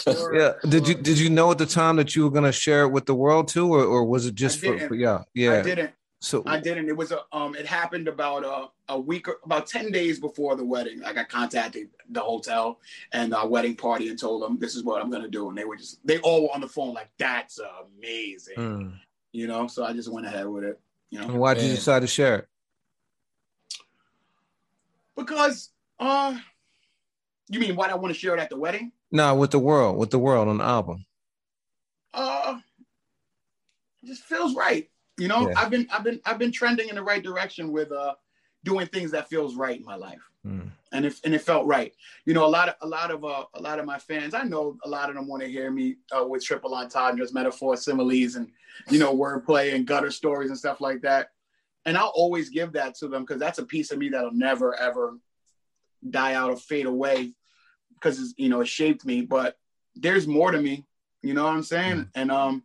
Yeah. 0.08 0.54
Did 0.68 0.88
you 0.88 0.96
did 0.96 1.20
you 1.20 1.30
know 1.30 1.52
at 1.52 1.58
the 1.58 1.66
time 1.66 1.96
that 1.98 2.16
you 2.16 2.24
were 2.24 2.32
gonna 2.32 2.52
share 2.52 2.84
it 2.84 2.90
with 2.90 3.06
the 3.06 3.16
world 3.16 3.48
too, 3.48 3.74
or, 3.74 3.84
or 3.84 4.06
was 4.06 4.26
it 4.26 4.36
just 4.36 4.58
I 4.64 4.68
for, 4.68 4.74
didn't. 4.74 4.88
for 4.90 4.96
yeah 4.96 5.24
I 5.60 5.62
didn't. 5.62 5.92
So 6.22 6.44
I 6.46 6.60
didn't. 6.60 6.90
It 6.90 6.98
was 6.98 7.12
a 7.14 7.22
um. 7.32 7.56
It 7.56 7.66
happened 7.66 8.10
about 8.10 8.44
a 8.44 8.94
a 8.94 9.00
week, 9.00 9.30
or 9.30 9.38
about 9.46 9.68
ten 9.68 9.90
days 9.90 10.20
before 10.20 10.58
the 10.58 10.66
wedding. 10.66 11.00
Like 11.00 11.18
I 11.18 11.24
contacted 11.24 11.88
the 12.10 12.20
hotel 12.20 12.80
and 13.14 13.34
our 13.34 13.48
wedding 13.48 13.76
party 13.76 14.10
and 14.10 14.20
told 14.20 14.42
them 14.44 14.60
this 14.60 14.76
is 14.76 14.84
what 14.84 15.02
I'm 15.02 15.10
gonna 15.10 15.30
do, 15.30 15.48
and 15.48 15.58
they 15.58 15.64
were 15.64 15.78
just 15.78 16.06
they 16.06 16.20
all 16.20 16.44
were 16.44 16.54
on 16.54 16.60
the 16.60 16.68
phone 16.68 16.94
like 16.94 17.10
that's 17.18 17.58
amazing, 17.98 18.56
Mm. 18.58 18.94
you 19.32 19.48
know. 19.48 19.68
So 19.68 19.86
I 19.86 19.94
just 19.94 20.12
went 20.12 20.28
ahead 20.28 20.46
with 20.48 20.66
it, 20.66 20.78
you 21.10 21.20
know, 21.20 21.26
And 21.30 21.40
why 21.40 21.54
did 21.54 21.64
you 21.64 21.72
decide 21.76 22.02
to 22.02 22.08
share 22.08 22.36
it? 22.40 22.48
because 25.16 25.70
uh, 26.00 26.38
you 27.50 27.60
mean 27.60 27.76
why 27.76 27.88
I 27.90 27.96
want 27.96 28.14
to 28.14 28.20
share 28.20 28.34
it 28.36 28.40
at 28.40 28.50
the 28.50 28.58
wedding? 28.58 28.92
No, 29.12 29.36
with 29.36 29.52
the 29.52 29.60
world, 29.60 29.98
with 29.98 30.12
the 30.12 30.20
world 30.20 30.48
on 30.48 30.58
the 30.60 30.64
album. 30.64 31.06
uh 32.14 32.58
it 34.02 34.08
just 34.08 34.24
feels 34.24 34.56
right 34.56 34.90
you 35.20 35.28
know 35.28 35.48
Yeah. 35.48 35.54
i've 35.58 35.70
been 35.70 35.88
i've 35.92 36.04
been 36.04 36.20
i've 36.26 36.40
been 36.40 36.52
trending 36.52 36.90
in 36.90 36.96
the 36.96 37.04
right 37.04 37.22
direction 37.22 37.72
with 37.72 37.92
uh 37.92 38.16
doing 38.64 38.88
things 38.88 39.12
that 39.12 39.30
feels 39.30 39.56
right 39.56 39.78
in 39.80 39.86
my 39.86 39.96
life 39.96 40.22
Mm. 40.48 40.72
and 40.94 41.06
if 41.06 41.20
and 41.26 41.36
it 41.36 41.42
felt 41.42 41.68
right 41.68 41.94
you 42.26 42.34
know 42.34 42.46
a 42.46 42.54
lot 42.58 42.70
of 42.70 42.76
a 42.82 42.88
lot 42.88 43.12
of 43.12 43.26
uh, 43.26 43.44
a 43.56 43.62
lot 43.62 43.78
of 43.78 43.86
my 43.86 44.00
fans 44.00 44.34
i 44.34 44.42
know 44.44 44.78
a 44.86 44.90
lot 44.90 45.10
of 45.10 45.16
them 45.16 45.28
want 45.28 45.44
to 45.44 45.50
hear 45.50 45.70
me 45.70 45.98
uh, 46.18 46.26
with 46.26 46.44
triple 46.46 46.74
entendres 46.74 47.34
metaphors 47.34 47.84
similes 47.84 48.36
and 48.36 48.48
you 48.90 48.98
know 49.00 49.14
wordplay 49.14 49.76
and 49.76 49.86
gutter 49.86 50.10
stories 50.10 50.50
and 50.50 50.58
stuff 50.58 50.80
like 50.80 51.02
that 51.02 51.32
and 51.86 51.98
i'll 51.98 52.14
always 52.16 52.50
give 52.50 52.72
that 52.72 52.96
to 52.96 53.10
them 53.10 53.24
because 53.24 53.38
that's 53.40 53.60
a 53.60 53.66
piece 53.66 53.92
of 53.92 53.98
me 54.00 54.08
that'll 54.08 54.32
never 54.32 54.74
ever 54.80 55.18
die 56.10 56.34
out 56.36 56.50
or 56.50 56.56
fade 56.58 56.86
away 56.86 57.34
because 58.00 58.20
it's, 58.20 58.34
you 58.38 58.50
know 58.50 58.62
it 58.62 58.68
shaped 58.68 59.06
me 59.06 59.22
but 59.22 59.58
there's 59.96 60.28
more 60.28 60.52
to 60.52 60.62
me 60.62 60.86
you 61.22 61.34
know 61.34 61.44
what 61.44 61.54
i'm 61.54 61.64
saying? 61.64 62.10
And 62.16 62.32
um 62.32 62.64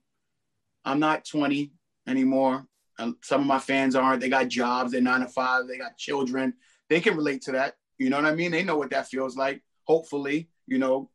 i'm 0.85 1.01
not 1.01 1.25
20 1.25 1.73
anymore 2.07 2.67
and 2.99 3.15
some 3.23 3.41
of 3.41 3.47
my 3.47 3.59
fans 3.59 3.97
aren't 3.97 4.21
they 4.21 4.29
got 4.29 4.49
jobs 4.49 4.93
they're 4.93 5.01
nine 5.01 5.21
to 5.21 5.27
five 5.27 5.67
they 5.67 5.79
got 5.79 5.97
children 5.97 6.55
they 6.89 7.01
can 7.01 7.17
relate 7.17 7.43
to 7.43 7.53
that 7.53 7.75
you 7.99 8.11
know 8.11 8.17
what 8.17 8.27
i 8.27 8.35
mean? 8.35 8.51
They 8.51 8.65
know 8.65 8.77
what 8.77 8.91
that 8.91 9.09
feels 9.09 9.37
like 9.37 9.63
hopefully 9.85 10.49
you 10.67 10.79
know 10.79 11.11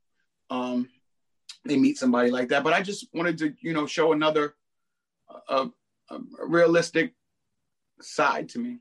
um 0.49 0.89
they 1.65 1.77
meet 1.77 1.97
somebody 1.97 2.31
like 2.31 2.49
that 2.49 2.63
but 2.63 2.73
i 2.73 2.81
just 2.81 3.07
wanted 3.13 3.37
to 3.37 3.53
you 3.61 3.73
know 3.73 3.85
show 3.85 4.11
another 4.13 4.55
uh, 5.49 5.67
a, 6.09 6.15
a 6.15 6.19
realistic 6.47 7.13
side 8.01 8.49
to 8.49 8.59
me 8.59 8.79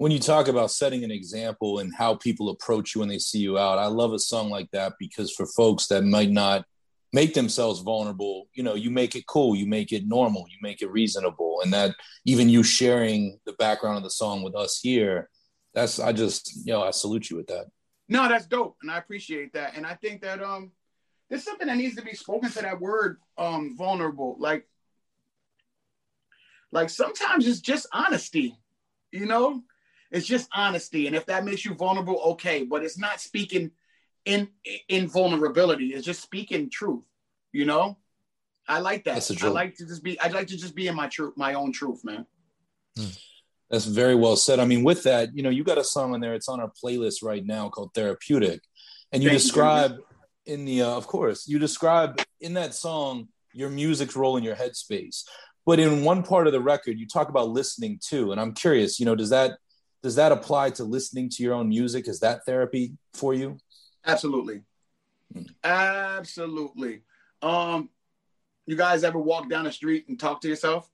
when 0.00 0.10
you 0.10 0.18
talk 0.18 0.48
about 0.48 0.70
setting 0.70 1.04
an 1.04 1.10
example 1.10 1.80
and 1.80 1.94
how 1.94 2.14
people 2.14 2.48
approach 2.48 2.94
you 2.94 3.00
when 3.00 3.08
they 3.10 3.18
see 3.18 3.38
you 3.38 3.58
out, 3.58 3.78
I 3.78 3.84
love 3.84 4.14
a 4.14 4.18
song 4.18 4.48
like 4.48 4.70
that 4.70 4.94
because 4.98 5.30
for 5.30 5.44
folks 5.44 5.88
that 5.88 6.04
might 6.04 6.30
not 6.30 6.64
make 7.12 7.34
themselves 7.34 7.80
vulnerable, 7.80 8.48
you 8.54 8.62
know, 8.62 8.74
you 8.74 8.90
make 8.90 9.14
it 9.14 9.26
cool, 9.26 9.54
you 9.54 9.66
make 9.66 9.92
it 9.92 10.08
normal, 10.08 10.46
you 10.48 10.56
make 10.62 10.80
it 10.80 10.90
reasonable. 10.90 11.60
And 11.62 11.70
that 11.74 11.94
even 12.24 12.48
you 12.48 12.62
sharing 12.62 13.38
the 13.44 13.52
background 13.52 13.98
of 13.98 14.02
the 14.02 14.10
song 14.10 14.42
with 14.42 14.54
us 14.54 14.80
here, 14.80 15.28
that's 15.74 16.00
I 16.00 16.12
just, 16.14 16.50
you 16.64 16.72
know, 16.72 16.82
I 16.82 16.92
salute 16.92 17.28
you 17.28 17.36
with 17.36 17.48
that. 17.48 17.66
No, 18.08 18.26
that's 18.26 18.46
dope, 18.46 18.78
and 18.80 18.90
I 18.90 18.96
appreciate 18.96 19.52
that. 19.52 19.76
And 19.76 19.84
I 19.84 19.96
think 19.96 20.22
that 20.22 20.42
um, 20.42 20.72
there's 21.28 21.44
something 21.44 21.66
that 21.66 21.76
needs 21.76 21.96
to 21.96 22.02
be 22.02 22.14
spoken 22.14 22.50
to 22.52 22.62
that 22.62 22.80
word 22.80 23.18
um, 23.36 23.76
vulnerable. 23.76 24.36
Like, 24.38 24.66
like 26.72 26.88
sometimes 26.88 27.46
it's 27.46 27.60
just 27.60 27.86
honesty, 27.92 28.56
you 29.12 29.26
know. 29.26 29.62
It's 30.10 30.26
just 30.26 30.48
honesty, 30.52 31.06
and 31.06 31.14
if 31.14 31.26
that 31.26 31.44
makes 31.44 31.64
you 31.64 31.74
vulnerable, 31.74 32.20
okay. 32.32 32.64
But 32.64 32.82
it's 32.82 32.98
not 32.98 33.20
speaking 33.20 33.70
in 34.24 34.48
in 34.88 35.08
vulnerability. 35.08 35.94
It's 35.94 36.04
just 36.04 36.22
speaking 36.22 36.70
truth, 36.70 37.04
you 37.52 37.64
know. 37.64 37.96
I 38.68 38.80
like 38.80 39.04
that. 39.04 39.30
I 39.42 39.48
like 39.48 39.76
to 39.76 39.86
just 39.86 40.02
be. 40.02 40.20
I'd 40.20 40.32
like 40.32 40.48
to 40.48 40.56
just 40.56 40.74
be 40.74 40.88
in 40.88 40.94
my 40.94 41.08
truth, 41.08 41.34
my 41.36 41.54
own 41.54 41.72
truth, 41.72 42.04
man. 42.04 42.26
That's 43.70 43.84
very 43.84 44.16
well 44.16 44.36
said. 44.36 44.58
I 44.58 44.64
mean, 44.64 44.82
with 44.82 45.04
that, 45.04 45.34
you 45.34 45.42
know, 45.42 45.50
you 45.50 45.62
got 45.62 45.78
a 45.78 45.84
song 45.84 46.12
on 46.12 46.20
there. 46.20 46.34
It's 46.34 46.48
on 46.48 46.60
our 46.60 46.72
playlist 46.82 47.22
right 47.22 47.44
now 47.44 47.68
called 47.68 47.94
Therapeutic. 47.94 48.60
And 49.12 49.22
you 49.22 49.28
Thank 49.28 49.40
you, 49.40 49.44
describe 49.44 49.96
in 50.46 50.64
the, 50.64 50.82
uh, 50.82 50.96
of 50.96 51.06
course, 51.06 51.46
you 51.46 51.58
describe 51.58 52.20
in 52.40 52.54
that 52.54 52.74
song 52.74 53.28
your 53.52 53.70
music's 53.70 54.16
role 54.16 54.36
in 54.36 54.44
your 54.44 54.56
headspace. 54.56 55.24
But 55.66 55.78
in 55.78 56.04
one 56.04 56.22
part 56.22 56.46
of 56.46 56.52
the 56.52 56.60
record, 56.60 56.98
you 56.98 57.06
talk 57.06 57.28
about 57.28 57.48
listening 57.48 58.00
too. 58.04 58.32
And 58.32 58.40
I'm 58.40 58.54
curious, 58.54 58.98
you 58.98 59.06
know, 59.06 59.14
does 59.14 59.30
that 59.30 59.58
does 60.02 60.14
that 60.16 60.32
apply 60.32 60.70
to 60.70 60.84
listening 60.84 61.28
to 61.30 61.42
your 61.42 61.54
own 61.54 61.68
music? 61.68 62.08
Is 62.08 62.20
that 62.20 62.44
therapy 62.46 62.92
for 63.14 63.34
you? 63.34 63.58
Absolutely. 64.06 64.62
Hmm. 65.32 65.42
Absolutely. 65.62 67.02
Um, 67.42 67.90
you 68.66 68.76
guys 68.76 69.04
ever 69.04 69.18
walk 69.18 69.48
down 69.50 69.64
the 69.64 69.72
street 69.72 70.06
and 70.08 70.18
talk 70.18 70.40
to 70.42 70.48
yourself? 70.48 70.90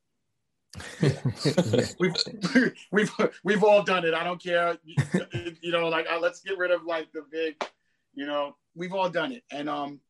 We've 1.99 2.12
we've 2.92 3.11
we've 3.45 3.64
all 3.64 3.83
done 3.83 4.05
it. 4.05 4.12
I 4.12 4.23
don't 4.25 4.42
care. 4.42 4.77
You, 4.85 4.97
you 5.62 5.73
know, 5.73 5.88
like 5.88 6.07
uh, 6.11 6.19
let's 6.21 6.40
get 6.40 6.59
rid 6.59 6.71
of 6.71 6.85
like 6.85 7.11
the 7.12 7.23
big, 7.31 7.55
you 8.14 8.27
know, 8.27 8.57
we've 8.75 8.92
all 8.92 9.09
done 9.09 9.33
it. 9.33 9.42
And 9.51 9.71
um, 9.71 10.01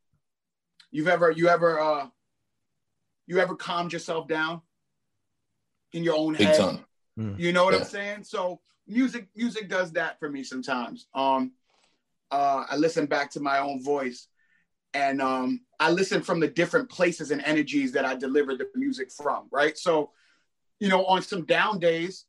you've 0.91 1.07
ever 1.07 1.31
you 1.31 1.49
ever 1.49 1.79
uh, 1.81 2.09
you 3.29 3.39
ever 3.39 3.55
calmed 3.55 3.93
yourself 3.93 4.27
down 4.27 4.61
in 5.93 6.03
your 6.03 6.17
own 6.17 6.33
Big 6.35 6.49
head? 6.49 6.59
time. 6.59 6.85
You 7.39 7.53
know 7.53 7.65
what 7.65 7.75
Yeah. 7.75 7.81
I'm 7.81 7.87
saying? 7.87 8.25
So 8.25 8.61
music 8.87 9.29
music 9.35 9.69
does 9.69 9.93
that 9.93 10.19
for 10.19 10.29
me 10.31 10.43
sometimes. 10.45 11.07
Um 11.15 11.53
uh 12.31 12.65
I 12.69 12.77
listen 12.77 13.07
back 13.07 13.31
to 13.33 13.41
my 13.41 13.59
own 13.59 13.83
voice 13.83 14.29
and 14.95 15.21
um 15.21 15.61
I 15.79 15.91
listen 15.91 16.23
from 16.23 16.41
the 16.41 16.49
different 16.49 16.89
places 16.91 17.31
and 17.31 17.43
energies 17.43 17.93
that 17.93 18.05
I 18.05 18.15
deliver 18.17 18.57
the 18.57 18.67
music 18.75 19.11
from, 19.13 19.49
right? 19.51 19.77
So, 19.77 20.11
you 20.81 20.89
know, 20.89 21.05
on 21.05 21.23
some 21.23 21.45
down 21.45 21.79
days, 21.79 22.25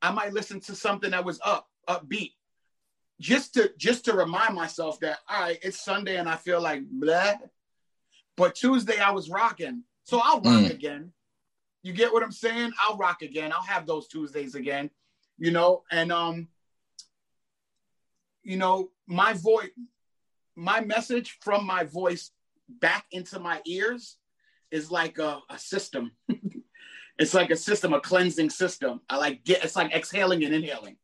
I 0.00 0.10
might 0.10 0.32
listen 0.32 0.58
to 0.60 0.74
something 0.74 1.12
that 1.12 1.24
was 1.24 1.38
up, 1.44 1.68
upbeat. 1.88 2.32
Just 3.20 3.54
to 3.54 3.72
just 3.76 4.04
to 4.06 4.14
remind 4.14 4.54
myself 4.54 4.98
that 5.00 5.18
all 5.28 5.40
right, 5.42 5.58
it's 5.62 5.80
Sunday 5.84 6.16
and 6.16 6.28
I 6.28 6.36
feel 6.36 6.60
like 6.60 6.82
blah. 6.90 7.34
But 8.36 8.54
Tuesday 8.56 8.98
I 8.98 9.12
was 9.12 9.30
rocking. 9.30 9.84
So 10.04 10.20
I'll 10.22 10.40
rock 10.40 10.62
Mm. 10.64 10.70
again. 10.70 11.12
You 11.84 11.92
get 11.92 12.12
what 12.12 12.22
I'm 12.22 12.32
saying? 12.32 12.72
I'll 12.80 12.96
rock 12.96 13.22
again. 13.22 13.52
I'll 13.52 13.62
have 13.62 13.86
those 13.86 14.08
Tuesdays 14.08 14.54
again, 14.56 14.90
you 15.42 15.50
know, 15.50 15.82
and 15.90 16.12
um, 16.12 16.46
you 18.44 18.56
know, 18.56 18.90
my 19.08 19.32
voice, 19.32 19.70
my 20.54 20.80
message 20.80 21.36
from 21.40 21.66
my 21.66 21.82
voice 21.82 22.30
back 22.68 23.06
into 23.10 23.40
my 23.40 23.60
ears 23.66 24.18
is 24.70 24.92
like 24.92 25.18
a, 25.18 25.40
a 25.50 25.58
system. 25.58 26.12
it's 27.18 27.34
like 27.34 27.50
a 27.50 27.56
system, 27.56 27.92
a 27.92 27.98
cleansing 28.00 28.50
system. 28.50 29.00
I 29.10 29.16
like 29.16 29.42
get 29.42 29.64
it's 29.64 29.74
like 29.74 29.92
exhaling 29.92 30.44
and 30.44 30.54
inhaling. 30.54 30.96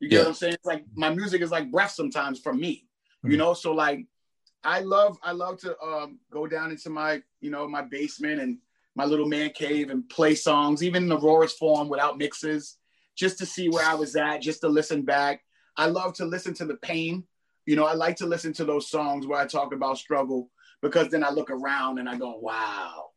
You 0.00 0.10
get 0.10 0.16
Yeah. 0.16 0.22
what 0.24 0.28
I'm 0.28 0.34
saying? 0.34 0.52
It's 0.52 0.66
like 0.66 0.84
my 0.94 1.08
music 1.08 1.40
is 1.40 1.50
like 1.50 1.70
breath 1.70 1.92
sometimes 1.92 2.40
from 2.40 2.60
me. 2.60 2.86
You 3.24 3.36
Mhm. 3.36 3.38
know, 3.38 3.54
so 3.54 3.72
like 3.72 4.04
I 4.62 4.80
love 4.80 5.16
I 5.22 5.32
love 5.32 5.60
to 5.60 5.80
um 5.80 6.20
go 6.30 6.46
down 6.46 6.72
into 6.72 6.90
my, 6.90 7.22
you 7.40 7.50
know, 7.50 7.66
my 7.66 7.80
basement 7.80 8.38
and 8.38 8.58
my 8.94 9.06
little 9.06 9.26
man 9.26 9.48
cave 9.48 9.88
and 9.88 10.06
play 10.10 10.34
songs, 10.34 10.82
even 10.82 11.04
in 11.04 11.08
the 11.08 11.18
rawest 11.18 11.56
form 11.58 11.88
without 11.88 12.18
mixes, 12.18 12.77
just 13.18 13.38
to 13.38 13.46
see 13.46 13.68
where 13.68 13.84
I 13.84 13.94
was 13.94 14.14
at, 14.16 14.40
just 14.40 14.60
to 14.60 14.68
listen 14.68 15.02
back. 15.02 15.42
I 15.76 15.86
love 15.86 16.14
to 16.14 16.24
listen 16.24 16.54
to 16.54 16.64
the 16.64 16.76
pain. 16.76 17.24
You 17.66 17.76
know, 17.76 17.84
I 17.84 17.94
like 17.94 18.16
to 18.16 18.26
listen 18.26 18.52
to 18.54 18.64
those 18.64 18.88
songs 18.88 19.26
where 19.26 19.40
I 19.40 19.46
talk 19.46 19.74
about 19.74 19.98
struggle 19.98 20.50
because 20.80 21.08
then 21.08 21.24
I 21.24 21.30
look 21.30 21.50
around 21.50 21.98
and 21.98 22.08
I 22.08 22.16
go, 22.16 22.38
wow, 22.38 23.10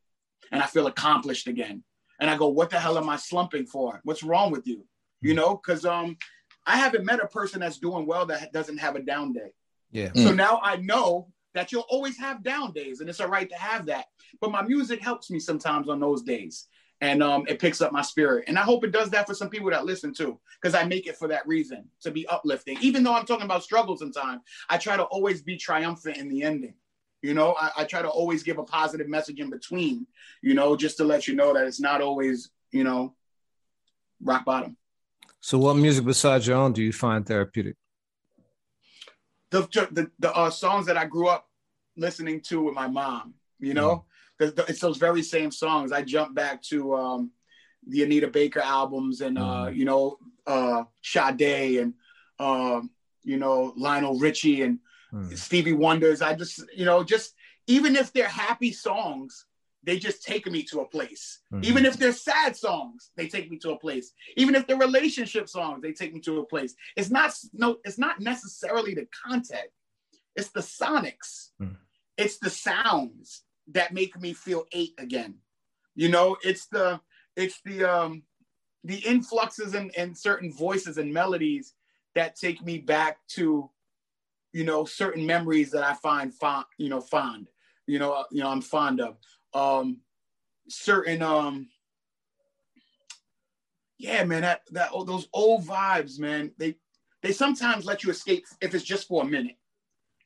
and 0.52 0.62
I 0.62 0.66
feel 0.66 0.88
accomplished 0.88 1.48
again. 1.48 1.84
And 2.20 2.30
I 2.30 2.38
go, 2.38 2.50
what 2.50 2.70
the 2.70 2.80
hell 2.80 2.98
am 2.98 3.10
I 3.10 3.16
slumping 3.16 3.66
for? 3.66 4.02
What's 4.04 4.24
wrong 4.24 4.52
with 4.52 4.68
you? 4.68 4.86
You 5.22 5.36
know, 5.36 5.56
because 5.56 5.86
um, 5.86 6.18
I 6.66 6.78
haven't 6.78 7.06
met 7.06 7.24
a 7.24 7.28
person 7.28 7.60
that's 7.60 7.80
doing 7.80 8.06
well 8.06 8.26
that 8.26 8.52
doesn't 8.52 8.80
have 8.80 8.96
a 8.96 9.02
down 9.02 9.34
day. 9.34 9.54
Yeah. 9.92 10.12
So 10.16 10.34
now 10.34 10.60
I 10.64 10.78
know 10.78 11.30
that 11.54 11.72
you'll 11.72 11.86
always 11.90 12.18
have 12.18 12.44
down 12.44 12.74
days, 12.74 13.02
and 13.02 13.10
it's 13.10 13.20
all 13.20 13.28
right 13.28 13.50
to 13.50 13.56
have 13.56 13.86
that. 13.88 14.06
But 14.40 14.52
my 14.52 14.62
music 14.62 15.02
helps 15.02 15.30
me 15.30 15.40
sometimes 15.40 15.90
on 15.90 16.00
those 16.00 16.24
days, 16.24 16.68
and 17.02 17.24
um, 17.24 17.46
it 17.48 17.60
picks 17.60 17.82
up 17.82 17.92
my 17.92 18.04
spirit. 18.04 18.46
And 18.48 18.58
I 18.58 18.62
hope 18.62 18.84
it 18.84 18.92
does 18.92 19.10
that 19.10 19.28
for 19.28 19.34
some 19.34 19.50
people 19.50 19.72
that 19.72 19.86
listen 19.86 20.14
too, 20.14 20.40
because 20.62 20.76
I 20.76 20.84
make 20.84 21.08
it 21.08 21.18
for 21.18 21.28
that 21.28 21.46
reason 21.48 21.90
to 22.02 22.12
be 22.12 22.28
uplifting. 22.28 22.78
Even 22.80 23.04
though 23.04 23.14
I'm 23.14 23.26
talking 23.26 23.46
about 23.46 23.64
struggles 23.64 24.00
sometimes, 24.00 24.42
I 24.70 24.78
try 24.78 24.96
to 24.96 25.04
always 25.04 25.42
be 25.42 25.58
triumphant 25.58 26.18
in 26.18 26.30
the 26.30 26.44
ending. 26.44 26.76
You 27.24 27.34
know, 27.34 27.56
I, 27.60 27.72
I 27.78 27.84
try 27.84 28.02
to 28.02 28.10
always 28.10 28.44
give 28.44 28.60
a 28.60 28.64
positive 28.64 29.08
message 29.08 29.40
in 29.40 29.50
between. 29.50 30.08
You 30.42 30.54
know, 30.54 30.76
just 30.76 30.98
to 30.98 31.04
let 31.04 31.28
you 31.28 31.36
know 31.36 31.54
that 31.54 31.68
it's 31.68 31.80
not 31.80 32.02
always 32.02 32.52
you 32.72 32.84
know 32.84 33.16
rock 34.24 34.46
bottom. 34.46 34.78
So, 35.40 35.58
what 35.58 35.76
music 35.76 36.06
besides 36.06 36.48
your 36.48 36.58
own 36.58 36.74
do 36.74 36.84
you 36.84 36.94
find 36.94 37.26
therapeutic? 37.26 37.76
the 39.50 39.62
the, 39.92 40.10
the 40.18 40.34
uh, 40.34 40.50
songs 40.50 40.86
that 40.86 40.98
I 40.98 41.06
grew 41.06 41.28
up 41.28 41.48
listening 41.98 42.42
to 42.42 42.64
with 42.64 42.74
my 42.74 42.88
mom. 42.88 43.34
You 43.60 43.74
know. 43.74 44.06
The, 44.42 44.52
the, 44.52 44.66
it's 44.68 44.80
those 44.80 44.98
very 44.98 45.22
same 45.22 45.52
songs. 45.52 45.92
I 45.92 46.02
jump 46.02 46.34
back 46.34 46.64
to 46.64 46.96
um, 46.96 47.32
the 47.88 48.04
Anita 48.04 48.28
Baker 48.28 48.60
albums 48.60 49.22
and 49.22 49.38
uh, 49.38 49.68
mm. 49.68 49.76
you 49.76 49.86
know 49.86 50.18
uh, 50.48 50.84
Sade 51.04 51.80
and 51.80 51.94
uh, 52.40 52.82
you 53.24 53.38
know 53.38 53.74
Lionel 53.78 54.18
Richie 54.18 54.64
and 54.64 54.80
mm. 55.14 55.38
Stevie 55.38 55.74
Wonders. 55.74 56.24
I 56.24 56.34
just 56.34 56.64
you 56.76 56.86
know 56.86 57.04
just 57.04 57.36
even 57.68 57.96
if 57.96 58.12
they're 58.14 58.28
happy 58.28 58.72
songs, 58.72 59.46
they 59.84 60.00
just 60.00 60.24
take 60.24 60.48
me 60.48 60.64
to 60.64 60.82
a 60.82 60.88
place. 60.88 61.42
Mm-hmm. 61.54 61.66
Even 61.66 61.86
if 61.86 61.98
they're 61.98 62.12
sad 62.12 62.56
songs, 62.56 63.12
they 63.16 63.28
take 63.28 63.52
me 63.52 63.58
to 63.60 63.72
a 63.72 63.78
place. 63.78 64.12
Even 64.38 64.56
if 64.56 64.66
they're 64.66 64.78
relationship 64.78 65.48
songs, 65.48 65.84
they 65.84 65.94
take 65.94 66.16
me 66.16 66.20
to 66.22 66.40
a 66.40 66.46
place. 66.46 66.74
It's 66.98 67.12
not 67.12 67.32
no, 67.54 67.78
it's 67.84 68.00
not 68.00 68.20
necessarily 68.20 68.96
the 68.96 69.08
content. 69.24 69.70
It's 70.36 70.50
the 70.50 70.62
sonics. 70.62 71.50
Mm. 71.62 71.76
It's 72.18 72.40
the 72.40 72.50
sounds 72.50 73.44
that 73.70 73.94
make 73.94 74.20
me 74.20 74.34
feel 74.34 74.66
eight 74.72 74.94
again. 74.98 75.36
You 75.96 76.10
know, 76.10 76.38
it's 76.44 76.68
the 76.68 77.00
it's 77.36 77.62
the 77.66 77.84
um 77.84 78.24
the 78.84 78.98
influxes 78.98 79.74
and 79.74 79.92
in, 79.92 80.10
in 80.10 80.16
certain 80.16 80.52
voices 80.52 80.98
and 80.98 81.14
melodies 81.14 81.74
that 82.16 82.36
take 82.36 82.64
me 82.64 82.78
back 82.78 83.18
to 83.30 83.70
you 84.54 84.64
know 84.64 84.86
certain 84.86 85.26
memories 85.26 85.72
that 85.72 85.84
I 85.84 85.94
find 85.94 86.34
fond, 86.34 86.66
you 86.78 86.90
know, 86.90 87.02
fond. 87.02 87.48
You 87.88 88.00
know, 88.00 88.14
uh, 88.14 88.24
you 88.32 88.42
know, 88.42 88.50
I'm 88.50 88.62
fond 88.62 89.02
of 89.02 89.18
um 89.54 90.00
certain 90.70 91.22
um 91.22 91.68
yeah 93.98 94.24
man 94.24 94.42
that 94.42 94.62
that 94.72 94.90
oh, 94.94 95.04
those 95.04 95.28
old 95.34 95.66
vibes 95.66 96.18
man 96.20 96.52
they 96.58 96.76
they 97.22 97.32
sometimes 97.32 97.86
let 97.86 98.04
you 98.04 98.10
escape 98.10 98.46
if 98.62 98.74
it's 98.74 98.84
just 98.84 99.08
for 99.08 99.24
a 99.24 99.26
minute 99.26 99.58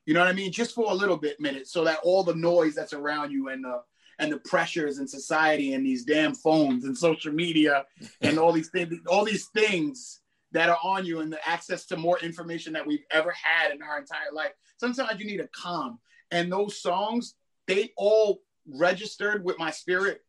you 0.06 0.14
know 0.14 0.20
what 0.20 0.28
i 0.28 0.32
mean 0.32 0.50
just 0.50 0.74
for 0.74 0.90
a 0.90 0.94
little 0.94 1.16
bit 1.16 1.40
minute 1.40 1.66
so 1.66 1.84
that 1.84 1.98
all 2.02 2.22
the 2.22 2.34
noise 2.34 2.74
that's 2.74 2.92
around 2.92 3.30
you 3.30 3.48
and 3.48 3.64
the 3.64 3.82
and 4.18 4.32
the 4.32 4.38
pressures 4.38 4.98
in 4.98 5.06
society 5.06 5.74
and 5.74 5.84
these 5.84 6.04
damn 6.04 6.34
phones 6.34 6.84
and 6.84 6.96
social 6.96 7.32
media 7.32 7.84
and 8.22 8.38
all 8.38 8.52
these 8.52 8.70
things 8.70 8.94
all 9.08 9.24
these 9.24 9.46
things 9.48 10.20
that 10.52 10.70
are 10.70 10.78
on 10.82 11.04
you 11.04 11.20
and 11.20 11.30
the 11.30 11.48
access 11.48 11.84
to 11.84 11.96
more 11.96 12.18
information 12.20 12.72
that 12.72 12.86
we've 12.86 13.04
ever 13.10 13.32
had 13.32 13.72
in 13.72 13.82
our 13.82 13.98
entire 13.98 14.32
life 14.32 14.52
sometimes 14.78 15.20
you 15.20 15.26
need 15.26 15.40
a 15.40 15.48
calm 15.48 15.98
and 16.30 16.50
those 16.50 16.80
songs 16.80 17.34
they 17.66 17.92
all 17.96 18.40
registered 18.66 19.44
with 19.44 19.58
my 19.58 19.70
spirit 19.70 20.22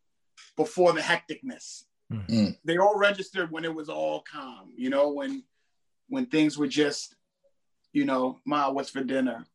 before 0.56 0.94
the 0.94 1.02
hecticness. 1.02 1.84
Mm-hmm. 2.12 2.52
They 2.64 2.78
all 2.78 2.98
registered 2.98 3.52
when 3.52 3.66
it 3.66 3.74
was 3.74 3.90
all 3.90 4.24
calm, 4.32 4.72
you 4.76 4.90
know, 4.90 5.12
when 5.12 5.44
when 6.10 6.26
things 6.26 6.58
were 6.58 6.68
just, 6.68 7.16
you 7.92 8.06
know, 8.06 8.40
Ma, 8.46 8.70
what's 8.70 8.90
for 8.90 9.04
dinner? 9.04 9.46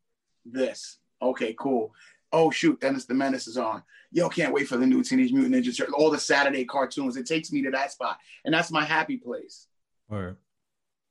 This. 0.45 0.99
Okay, 1.21 1.55
cool. 1.59 1.93
Oh 2.33 2.51
shoot, 2.51 2.81
Dennis 2.81 3.05
the 3.05 3.15
Menace 3.15 3.47
is 3.47 3.57
on. 3.57 3.83
Yo, 4.11 4.29
can't 4.29 4.53
wait 4.53 4.69
for 4.69 4.77
the 4.77 4.87
new 4.87 5.03
Teenage 5.03 5.33
Mutant 5.33 5.55
Ninja 5.55 5.77
Turtles. 5.77 5.95
All 5.99 6.11
the 6.11 6.19
Saturday 6.19 6.65
cartoons. 6.65 7.17
It 7.17 7.27
takes 7.27 7.53
me 7.53 7.63
to 7.63 7.71
that 7.71 7.93
spot, 7.93 8.19
and 8.45 8.55
that's 8.55 8.71
my 8.71 8.85
happy 8.85 9.17
place. 9.17 9.67
All 10.11 10.21
right. 10.21 10.37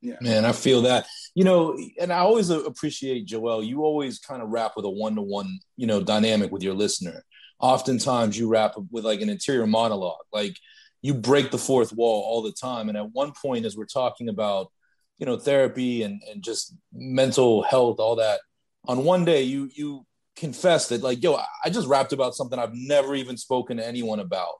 Yeah. 0.01 0.15
Man, 0.19 0.45
I 0.45 0.51
feel 0.51 0.81
that. 0.83 1.05
You 1.35 1.43
know, 1.43 1.77
and 1.99 2.11
I 2.11 2.19
always 2.19 2.49
appreciate 2.49 3.27
Joell. 3.27 3.65
You 3.65 3.83
always 3.83 4.17
kind 4.17 4.41
of 4.41 4.49
rap 4.49 4.73
with 4.75 4.85
a 4.85 4.89
one 4.89 5.15
to 5.15 5.21
one, 5.21 5.59
you 5.77 5.85
know, 5.85 6.01
dynamic 6.01 6.51
with 6.51 6.63
your 6.63 6.73
listener 6.73 7.23
oftentimes 7.61 8.37
you 8.37 8.47
rap 8.47 8.73
with 8.89 9.05
like 9.05 9.21
an 9.21 9.29
interior 9.29 9.67
monologue 9.67 10.25
like 10.33 10.57
you 11.01 11.13
break 11.13 11.51
the 11.51 11.57
fourth 11.57 11.93
wall 11.93 12.23
all 12.23 12.41
the 12.41 12.51
time 12.51 12.89
and 12.89 12.97
at 12.97 13.11
one 13.11 13.31
point 13.39 13.65
as 13.65 13.77
we're 13.77 13.85
talking 13.85 14.29
about 14.29 14.71
you 15.19 15.25
know 15.25 15.37
therapy 15.37 16.01
and, 16.01 16.21
and 16.29 16.43
just 16.43 16.75
mental 16.91 17.61
health 17.61 17.99
all 17.99 18.15
that 18.15 18.41
on 18.85 19.03
one 19.03 19.25
day 19.25 19.43
you 19.43 19.69
you 19.73 20.05
confess 20.35 20.87
that 20.89 21.03
like 21.03 21.21
yo 21.21 21.37
i 21.63 21.69
just 21.69 21.87
rapped 21.87 22.13
about 22.13 22.33
something 22.33 22.57
i've 22.57 22.73
never 22.73 23.15
even 23.15 23.37
spoken 23.37 23.77
to 23.77 23.85
anyone 23.85 24.19
about 24.19 24.55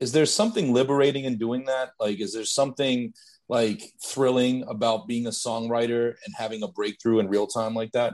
is 0.00 0.12
there 0.12 0.26
something 0.26 0.72
liberating 0.72 1.24
in 1.24 1.36
doing 1.36 1.64
that 1.64 1.90
like 1.98 2.20
is 2.20 2.32
there 2.32 2.44
something 2.44 3.12
like 3.48 3.82
thrilling 4.04 4.62
about 4.68 5.08
being 5.08 5.26
a 5.26 5.30
songwriter 5.30 6.14
and 6.24 6.34
having 6.36 6.62
a 6.62 6.68
breakthrough 6.68 7.18
in 7.18 7.28
real 7.28 7.46
time 7.46 7.74
like 7.74 7.90
that 7.92 8.12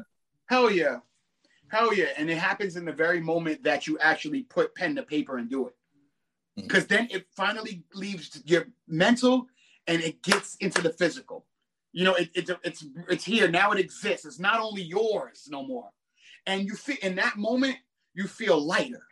hell 0.49 0.71
yeah 0.71 0.97
Hell 1.75 1.93
yeah. 1.93 2.11
And 2.17 2.31
it 2.31 2.39
happens 2.39 2.77
in 2.77 2.85
the 2.85 2.93
very 2.93 3.21
moment 3.21 3.65
that 3.65 3.89
you 3.89 3.99
actually 3.99 4.45
put 4.45 4.77
pen 4.77 4.95
to 4.95 5.03
paper 5.03 5.39
and 5.39 5.51
do 5.51 5.67
it. 5.67 5.75
Because 6.55 6.85
mm-hmm. 6.85 6.95
then 6.95 7.09
it 7.11 7.27
finally 7.37 7.83
leaves 7.93 8.41
your 8.45 8.67
mental 8.87 9.49
and 9.89 10.01
it 10.01 10.23
gets 10.23 10.55
into 10.57 10.81
the 10.81 10.91
physical. 10.91 11.47
You 11.95 12.03
know, 12.03 12.15
it, 12.15 12.29
it, 12.35 12.51
it's 12.65 12.85
it's 13.09 13.25
here 13.25 13.47
now. 13.49 13.71
It 13.71 13.79
exists. 13.79 14.27
It's 14.27 14.41
not 14.41 14.61
only 14.61 14.83
yours 14.83 15.47
no 15.49 15.65
more. 15.65 15.91
And 16.45 16.67
you 16.67 16.75
feel 16.75 16.97
in 17.03 17.15
that 17.15 17.37
moment 17.37 17.77
you 18.15 18.27
feel 18.27 18.61
lighter. 18.61 19.07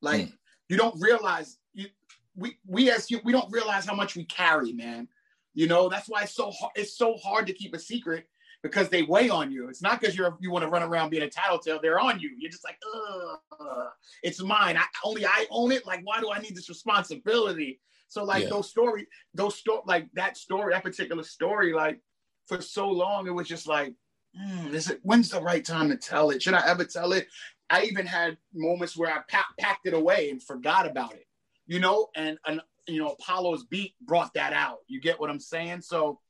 Like 0.00 0.28
mm. 0.28 0.32
you 0.68 0.76
don't 0.76 0.94
realize 1.00 1.58
you 1.74 1.88
we 2.36 2.56
we 2.66 2.90
as 2.92 3.10
you 3.10 3.20
we 3.24 3.32
don't 3.32 3.50
realize 3.50 3.84
how 3.84 3.96
much 3.96 4.14
we 4.14 4.24
carry, 4.24 4.72
man. 4.72 5.08
You 5.54 5.66
know 5.66 5.88
that's 5.88 6.08
why 6.08 6.22
it's 6.22 6.36
so 6.36 6.52
hard. 6.52 6.72
It's 6.76 6.96
so 6.96 7.16
hard 7.16 7.48
to 7.48 7.52
keep 7.52 7.74
a 7.74 7.80
secret 7.80 8.28
because 8.62 8.88
they 8.88 9.02
weigh 9.02 9.28
on 9.28 9.50
you. 9.50 9.68
It's 9.68 9.82
not 9.82 10.00
because 10.00 10.16
you're 10.16 10.36
you 10.40 10.52
want 10.52 10.62
to 10.62 10.70
run 10.70 10.84
around 10.84 11.10
being 11.10 11.24
a 11.24 11.28
tattletale. 11.28 11.80
They're 11.82 11.98
on 11.98 12.20
you. 12.20 12.30
You're 12.38 12.50
just 12.50 12.64
like, 12.64 12.78
Ugh, 12.94 13.88
it's 14.22 14.40
mine. 14.40 14.76
I 14.76 14.84
only 15.04 15.26
I 15.26 15.46
own 15.50 15.72
it. 15.72 15.84
Like, 15.84 16.02
why 16.04 16.20
do 16.20 16.30
I 16.30 16.38
need 16.38 16.54
this 16.54 16.68
responsibility? 16.68 17.80
So 18.08 18.24
like 18.24 18.44
yeah. 18.44 18.50
those 18.50 18.70
story, 18.70 19.06
those 19.34 19.56
story, 19.56 19.82
like 19.86 20.08
that 20.14 20.36
story, 20.36 20.72
that 20.72 20.82
particular 20.82 21.22
story, 21.22 21.72
like 21.72 22.00
for 22.46 22.60
so 22.60 22.88
long, 22.88 23.26
it 23.26 23.34
was 23.34 23.48
just 23.48 23.66
like, 23.66 23.94
mm, 24.38 24.72
is 24.72 24.90
it 24.90 25.00
when's 25.02 25.30
the 25.30 25.40
right 25.40 25.64
time 25.64 25.88
to 25.90 25.96
tell 25.96 26.30
it? 26.30 26.42
Should 26.42 26.54
I 26.54 26.66
ever 26.66 26.84
tell 26.84 27.12
it? 27.12 27.26
I 27.68 27.82
even 27.82 28.06
had 28.06 28.36
moments 28.54 28.96
where 28.96 29.12
I 29.12 29.20
pa- 29.28 29.46
packed 29.58 29.86
it 29.86 29.94
away 29.94 30.30
and 30.30 30.42
forgot 30.42 30.86
about 30.86 31.14
it, 31.14 31.26
you 31.66 31.80
know, 31.80 32.08
and 32.14 32.38
and 32.46 32.60
you 32.86 33.00
know 33.00 33.10
Apollo's 33.10 33.64
beat 33.64 33.94
brought 34.00 34.34
that 34.34 34.52
out. 34.52 34.78
You 34.86 35.00
get 35.00 35.18
what 35.18 35.30
I'm 35.30 35.40
saying? 35.40 35.82
So 35.82 36.20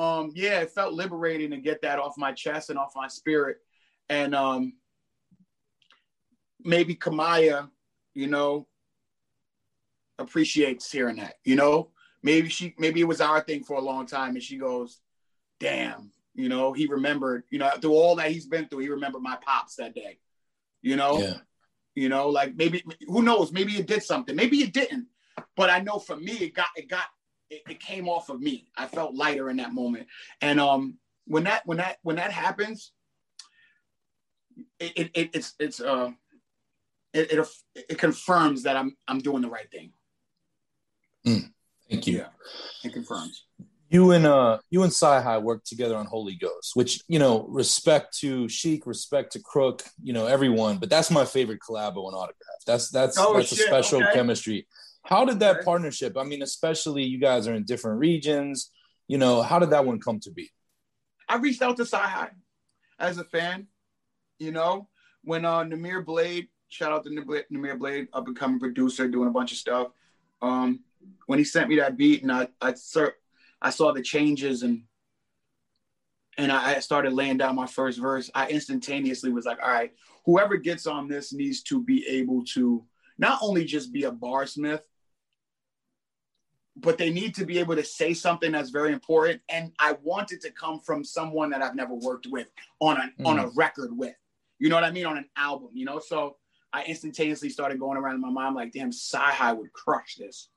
um, 0.00 0.32
yeah, 0.34 0.60
it 0.60 0.70
felt 0.70 0.94
liberating 0.94 1.50
to 1.50 1.58
get 1.58 1.82
that 1.82 1.98
off 1.98 2.14
my 2.16 2.32
chest 2.32 2.70
and 2.70 2.78
off 2.78 2.92
my 2.96 3.08
spirit. 3.08 3.58
And 4.08 4.34
um, 4.34 4.72
maybe 6.64 6.94
Kamaya, 6.94 7.68
you 8.14 8.26
know, 8.26 8.66
appreciates 10.20 10.90
hearing 10.90 11.16
that, 11.16 11.34
you 11.44 11.56
know, 11.56 11.90
maybe 12.22 12.48
she, 12.48 12.74
maybe 12.78 13.00
it 13.00 13.08
was 13.08 13.20
our 13.20 13.40
thing 13.40 13.64
for 13.64 13.76
a 13.76 13.80
long 13.80 14.06
time. 14.06 14.34
And 14.34 14.42
she 14.42 14.56
goes, 14.56 15.00
damn, 15.58 16.12
you 16.34 16.48
know, 16.48 16.72
he 16.72 16.86
remembered, 16.86 17.44
you 17.50 17.58
know, 17.58 17.70
through 17.80 17.94
all 17.94 18.16
that 18.16 18.30
he's 18.30 18.46
been 18.46 18.68
through, 18.68 18.80
he 18.80 18.88
remembered 18.88 19.22
my 19.22 19.36
pops 19.44 19.76
that 19.76 19.94
day, 19.94 20.18
you 20.82 20.96
know, 20.96 21.18
yeah. 21.18 21.38
you 21.94 22.08
know, 22.08 22.28
like 22.28 22.54
maybe, 22.54 22.84
who 23.08 23.22
knows, 23.22 23.50
maybe 23.50 23.72
it 23.72 23.86
did 23.86 24.02
something, 24.02 24.36
maybe 24.36 24.58
it 24.62 24.72
didn't, 24.72 25.06
but 25.56 25.70
I 25.70 25.80
know 25.80 25.98
for 25.98 26.16
me, 26.16 26.32
it 26.32 26.54
got, 26.54 26.68
it 26.76 26.88
got 26.88 27.06
it, 27.50 27.62
it 27.68 27.80
came 27.80 28.08
off 28.08 28.30
of 28.30 28.40
me. 28.40 28.70
I 28.76 28.86
felt 28.86 29.14
lighter 29.14 29.50
in 29.50 29.56
that 29.58 29.74
moment. 29.74 30.06
And 30.40 30.60
um, 30.60 30.98
when 31.26 31.44
that 31.44 31.66
when 31.66 31.78
that 31.78 31.98
when 32.02 32.16
that 32.16 32.30
happens, 32.30 32.92
it, 34.78 35.10
it, 35.14 35.30
it's 35.34 35.54
it's 35.58 35.80
uh 35.80 36.12
it, 37.12 37.32
it, 37.32 37.48
it 37.90 37.98
confirms 37.98 38.62
that 38.62 38.76
I'm 38.76 38.96
I'm 39.08 39.18
doing 39.18 39.42
the 39.42 39.50
right 39.50 39.70
thing. 39.70 39.92
Mm, 41.30 41.52
thank 41.88 42.06
you. 42.06 42.18
Yeah, 42.18 42.28
it 42.84 42.92
confirms. 42.92 43.44
You 43.88 44.12
and 44.12 44.26
uh 44.26 44.58
you 44.70 44.82
and 44.82 44.92
Sci-Hi 44.92 45.38
worked 45.38 45.66
together 45.66 45.96
on 45.96 46.06
Holy 46.06 46.36
Ghost, 46.36 46.72
which 46.74 47.00
you 47.08 47.18
know, 47.18 47.46
respect 47.48 48.16
to 48.18 48.48
Sheek, 48.48 48.86
respect 48.86 49.32
to 49.32 49.40
Crook, 49.40 49.82
you 50.02 50.12
know, 50.12 50.26
everyone. 50.26 50.78
But 50.78 50.90
that's 50.90 51.10
my 51.10 51.24
favorite 51.24 51.60
collabo 51.60 52.06
and 52.06 52.14
autograph. 52.14 52.60
That's 52.66 52.90
that's 52.90 53.18
oh, 53.18 53.34
that's 53.34 53.48
shit. 53.48 53.60
a 53.60 53.62
special 53.62 54.02
okay. 54.02 54.12
chemistry. 54.14 54.66
How 55.04 55.24
did 55.24 55.40
that 55.40 55.64
partnership? 55.64 56.16
I 56.16 56.24
mean, 56.24 56.42
especially 56.42 57.04
you 57.04 57.18
guys 57.18 57.48
are 57.48 57.54
in 57.54 57.64
different 57.64 57.98
regions. 57.98 58.70
You 59.08 59.18
know, 59.18 59.42
how 59.42 59.58
did 59.58 59.70
that 59.70 59.84
one 59.84 59.98
come 59.98 60.20
to 60.20 60.30
be? 60.30 60.50
I 61.28 61.36
reached 61.36 61.62
out 61.62 61.76
to 61.78 61.82
Sci 61.82 62.28
as 62.98 63.18
a 63.18 63.24
fan. 63.24 63.66
You 64.38 64.52
know, 64.52 64.88
when 65.24 65.44
uh, 65.44 65.64
Namir 65.64 66.04
Blade 66.04 66.48
shout 66.70 66.92
out 66.92 67.04
to 67.04 67.10
Namir 67.10 67.78
Blade, 67.78 68.08
up 68.12 68.26
and 68.26 68.36
coming 68.36 68.58
producer, 68.58 69.06
doing 69.08 69.28
a 69.28 69.32
bunch 69.32 69.52
of 69.52 69.58
stuff. 69.58 69.88
Um, 70.40 70.80
when 71.26 71.38
he 71.38 71.44
sent 71.44 71.68
me 71.68 71.76
that 71.76 71.96
beat, 71.96 72.22
and 72.22 72.32
I 72.32 72.48
I, 72.60 72.74
I 73.62 73.70
saw 73.70 73.92
the 73.92 74.02
changes 74.02 74.62
and 74.62 74.82
and 76.38 76.50
I 76.50 76.80
started 76.80 77.12
laying 77.12 77.36
down 77.36 77.54
my 77.54 77.66
first 77.66 77.98
verse, 77.98 78.30
I 78.34 78.48
instantaneously 78.48 79.30
was 79.30 79.44
like, 79.44 79.58
all 79.62 79.70
right, 79.70 79.92
whoever 80.24 80.56
gets 80.56 80.86
on 80.86 81.06
this 81.06 81.32
needs 81.32 81.62
to 81.64 81.82
be 81.82 82.06
able 82.08 82.44
to 82.54 82.84
not 83.18 83.38
only 83.42 83.64
just 83.64 83.92
be 83.92 84.04
a 84.04 84.12
barsmith, 84.12 84.80
but 86.76 86.96
they 86.96 87.10
need 87.10 87.34
to 87.34 87.44
be 87.44 87.58
able 87.58 87.76
to 87.76 87.84
say 87.84 88.14
something 88.14 88.52
that's 88.52 88.70
very 88.70 88.92
important. 88.92 89.42
And 89.48 89.72
I 89.78 89.96
want 90.02 90.32
it 90.32 90.40
to 90.42 90.50
come 90.50 90.80
from 90.80 91.04
someone 91.04 91.50
that 91.50 91.62
I've 91.62 91.74
never 91.74 91.94
worked 91.94 92.26
with 92.30 92.48
on 92.80 92.96
a 92.96 93.22
mm. 93.22 93.26
on 93.26 93.38
a 93.38 93.48
record 93.48 93.90
with. 93.96 94.14
You 94.58 94.68
know 94.68 94.76
what 94.76 94.84
I 94.84 94.90
mean? 94.90 95.06
On 95.06 95.18
an 95.18 95.28
album, 95.36 95.70
you 95.74 95.84
know? 95.84 95.98
So 95.98 96.36
I 96.72 96.84
instantaneously 96.84 97.50
started 97.50 97.80
going 97.80 97.98
around 97.98 98.14
in 98.14 98.20
my 98.20 98.30
mind 98.30 98.54
like, 98.54 98.72
damn, 98.72 98.92
Sci 98.92 99.52
would 99.52 99.72
crush 99.72 100.16
this. 100.16 100.48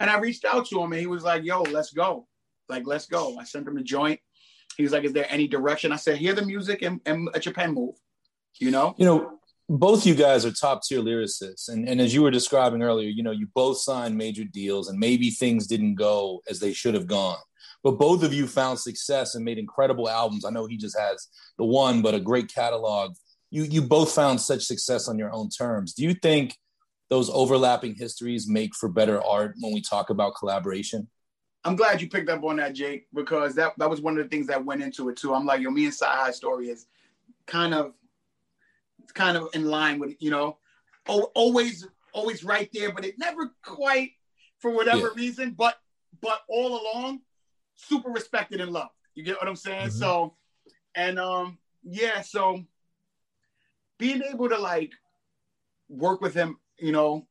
And 0.00 0.10
I 0.10 0.18
reached 0.18 0.44
out 0.44 0.66
to 0.66 0.80
him 0.80 0.92
and 0.92 1.00
he 1.00 1.06
was 1.06 1.22
like, 1.22 1.44
yo, 1.44 1.62
let's 1.62 1.92
go. 1.92 2.26
Like, 2.68 2.86
let's 2.86 3.06
go. 3.06 3.38
I 3.38 3.44
sent 3.44 3.66
him 3.66 3.76
a 3.76 3.82
joint. 3.82 4.20
He 4.76 4.82
was 4.82 4.92
like, 4.92 5.04
is 5.04 5.12
there 5.12 5.26
any 5.28 5.48
direction? 5.48 5.92
I 5.92 5.96
said, 5.96 6.18
hear 6.18 6.34
the 6.34 6.44
music 6.44 6.82
and, 6.82 7.00
and 7.06 7.28
let 7.32 7.44
your 7.44 7.54
pen 7.54 7.74
move. 7.74 7.96
You 8.60 8.70
know? 8.70 8.94
You 8.98 9.06
know, 9.06 9.38
both 9.68 10.06
you 10.06 10.14
guys 10.14 10.46
are 10.46 10.52
top 10.52 10.82
tier 10.82 11.00
lyricists. 11.00 11.68
And, 11.68 11.88
and 11.88 12.00
as 12.00 12.14
you 12.14 12.22
were 12.22 12.30
describing 12.30 12.82
earlier, 12.82 13.08
you 13.08 13.22
know, 13.22 13.32
you 13.32 13.48
both 13.54 13.78
signed 13.78 14.16
major 14.16 14.44
deals 14.44 14.88
and 14.88 14.98
maybe 14.98 15.30
things 15.30 15.66
didn't 15.66 15.96
go 15.96 16.42
as 16.48 16.60
they 16.60 16.72
should 16.72 16.94
have 16.94 17.06
gone. 17.06 17.38
But 17.82 17.98
both 17.98 18.22
of 18.22 18.32
you 18.32 18.46
found 18.46 18.78
success 18.78 19.34
and 19.34 19.44
made 19.44 19.58
incredible 19.58 20.08
albums. 20.08 20.44
I 20.44 20.50
know 20.50 20.66
he 20.66 20.76
just 20.76 20.98
has 20.98 21.28
the 21.58 21.64
one, 21.64 22.02
but 22.02 22.14
a 22.14 22.20
great 22.20 22.52
catalog. 22.52 23.14
You 23.50 23.62
you 23.62 23.82
both 23.82 24.12
found 24.12 24.40
such 24.40 24.64
success 24.64 25.08
on 25.08 25.18
your 25.18 25.32
own 25.32 25.48
terms. 25.48 25.94
Do 25.94 26.02
you 26.02 26.14
think 26.14 26.56
those 27.10 27.30
overlapping 27.30 27.94
histories 27.94 28.48
make 28.48 28.74
for 28.74 28.88
better 28.88 29.22
art 29.22 29.54
when 29.60 29.72
we 29.72 29.80
talk 29.80 30.10
about 30.10 30.34
collaboration? 30.36 31.08
I'm 31.64 31.76
glad 31.76 32.00
you 32.00 32.08
picked 32.08 32.30
up 32.30 32.44
on 32.44 32.56
that, 32.56 32.74
Jake, 32.74 33.06
because 33.12 33.54
that, 33.56 33.72
that 33.78 33.90
was 33.90 34.00
one 34.00 34.16
of 34.16 34.22
the 34.22 34.28
things 34.28 34.46
that 34.46 34.64
went 34.64 34.82
into 34.82 35.08
it 35.08 35.16
too. 35.16 35.34
I'm 35.34 35.44
like, 35.46 35.60
yo, 35.60 35.70
me 35.70 35.84
and 35.84 35.94
Sci 35.94 36.30
story 36.32 36.68
is 36.68 36.86
kind 37.46 37.74
of 37.74 37.94
kind 39.14 39.36
of 39.36 39.48
in 39.54 39.64
line 39.64 39.98
with, 39.98 40.14
you 40.20 40.30
know, 40.30 40.58
always 41.06 41.86
always 42.12 42.44
right 42.44 42.68
there, 42.72 42.92
but 42.92 43.04
it 43.04 43.18
never 43.18 43.52
quite 43.62 44.12
for 44.58 44.70
whatever 44.70 45.08
yeah. 45.08 45.14
reason, 45.16 45.50
but 45.50 45.76
but 46.20 46.40
all 46.48 46.80
along, 46.80 47.20
super 47.74 48.10
respected 48.10 48.60
and 48.60 48.72
loved. 48.72 48.90
You 49.14 49.24
get 49.24 49.36
what 49.36 49.48
I'm 49.48 49.56
saying? 49.56 49.88
Mm-hmm. 49.88 49.98
So 49.98 50.34
and 50.94 51.18
um 51.18 51.58
yeah, 51.82 52.20
so 52.20 52.64
being 53.98 54.22
able 54.22 54.48
to 54.48 54.58
like 54.58 54.92
work 55.88 56.20
with 56.20 56.34
him, 56.34 56.58
you 56.78 56.92
know, 56.92 57.26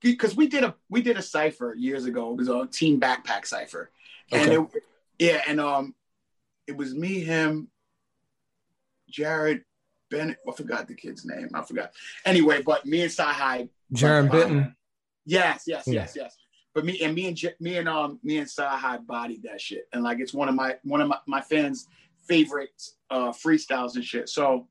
because 0.00 0.34
we 0.36 0.48
did 0.48 0.64
a 0.64 0.74
we 0.88 1.02
did 1.02 1.16
a 1.16 1.22
cipher 1.22 1.74
years 1.74 2.04
ago. 2.04 2.32
It 2.32 2.36
was 2.36 2.48
a 2.48 2.66
team 2.66 3.00
backpack 3.00 3.46
cipher, 3.46 3.90
okay. 4.32 4.42
and 4.42 4.52
it, 4.52 4.82
yeah, 5.18 5.42
and 5.46 5.60
um, 5.60 5.94
it 6.66 6.76
was 6.76 6.94
me, 6.94 7.20
him, 7.20 7.68
Jared, 9.08 9.64
Bennett. 10.10 10.38
I 10.48 10.52
forgot 10.52 10.88
the 10.88 10.94
kid's 10.94 11.24
name. 11.24 11.50
I 11.54 11.62
forgot. 11.62 11.92
Anyway, 12.24 12.62
but 12.62 12.86
me 12.86 13.02
and 13.02 13.10
Sci 13.10 13.68
Jared 13.92 14.30
Benton. 14.30 14.74
Yes, 15.26 15.64
yes, 15.66 15.84
yeah. 15.86 15.94
yes, 15.94 16.14
yes. 16.16 16.36
But 16.74 16.84
me 16.84 17.00
and 17.02 17.14
me 17.14 17.26
and 17.26 17.54
me 17.60 17.78
and 17.78 17.88
um 17.88 18.20
me 18.22 18.38
and 18.38 18.48
Sci 18.48 18.96
bodied 19.06 19.42
that 19.42 19.60
shit, 19.60 19.88
and 19.92 20.02
like 20.02 20.20
it's 20.20 20.32
one 20.32 20.48
of 20.48 20.54
my 20.54 20.76
one 20.84 21.00
of 21.00 21.08
my, 21.08 21.18
my 21.26 21.40
fans' 21.40 21.88
favorite 22.26 22.70
uh 23.10 23.30
freestyles 23.30 23.96
and 23.96 24.04
shit. 24.04 24.28
So, 24.28 24.68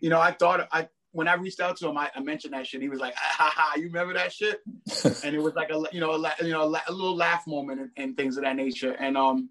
you 0.00 0.10
know, 0.10 0.20
I 0.20 0.30
thought 0.30 0.68
I 0.72 0.88
when 1.12 1.28
I 1.28 1.34
reached 1.34 1.60
out 1.60 1.76
to 1.78 1.88
him, 1.88 1.96
I, 1.96 2.10
I, 2.14 2.20
mentioned 2.20 2.52
that 2.52 2.66
shit. 2.66 2.82
He 2.82 2.88
was 2.88 3.00
like, 3.00 3.14
ah, 3.16 3.34
ha 3.38 3.52
ha, 3.54 3.72
you 3.76 3.84
remember 3.84 4.14
that 4.14 4.32
shit? 4.32 4.60
and 5.24 5.34
it 5.34 5.42
was 5.42 5.54
like 5.54 5.70
a 5.70 5.82
you 5.92 6.00
know 6.00 6.12
a, 6.12 6.44
you 6.44 6.52
know 6.52 6.64
a, 6.64 6.92
little 6.92 7.16
laugh 7.16 7.46
moment 7.46 7.80
and, 7.80 7.90
and, 7.96 8.16
things 8.16 8.36
of 8.36 8.44
that 8.44 8.56
nature. 8.56 8.92
And 8.92 9.16
um, 9.16 9.50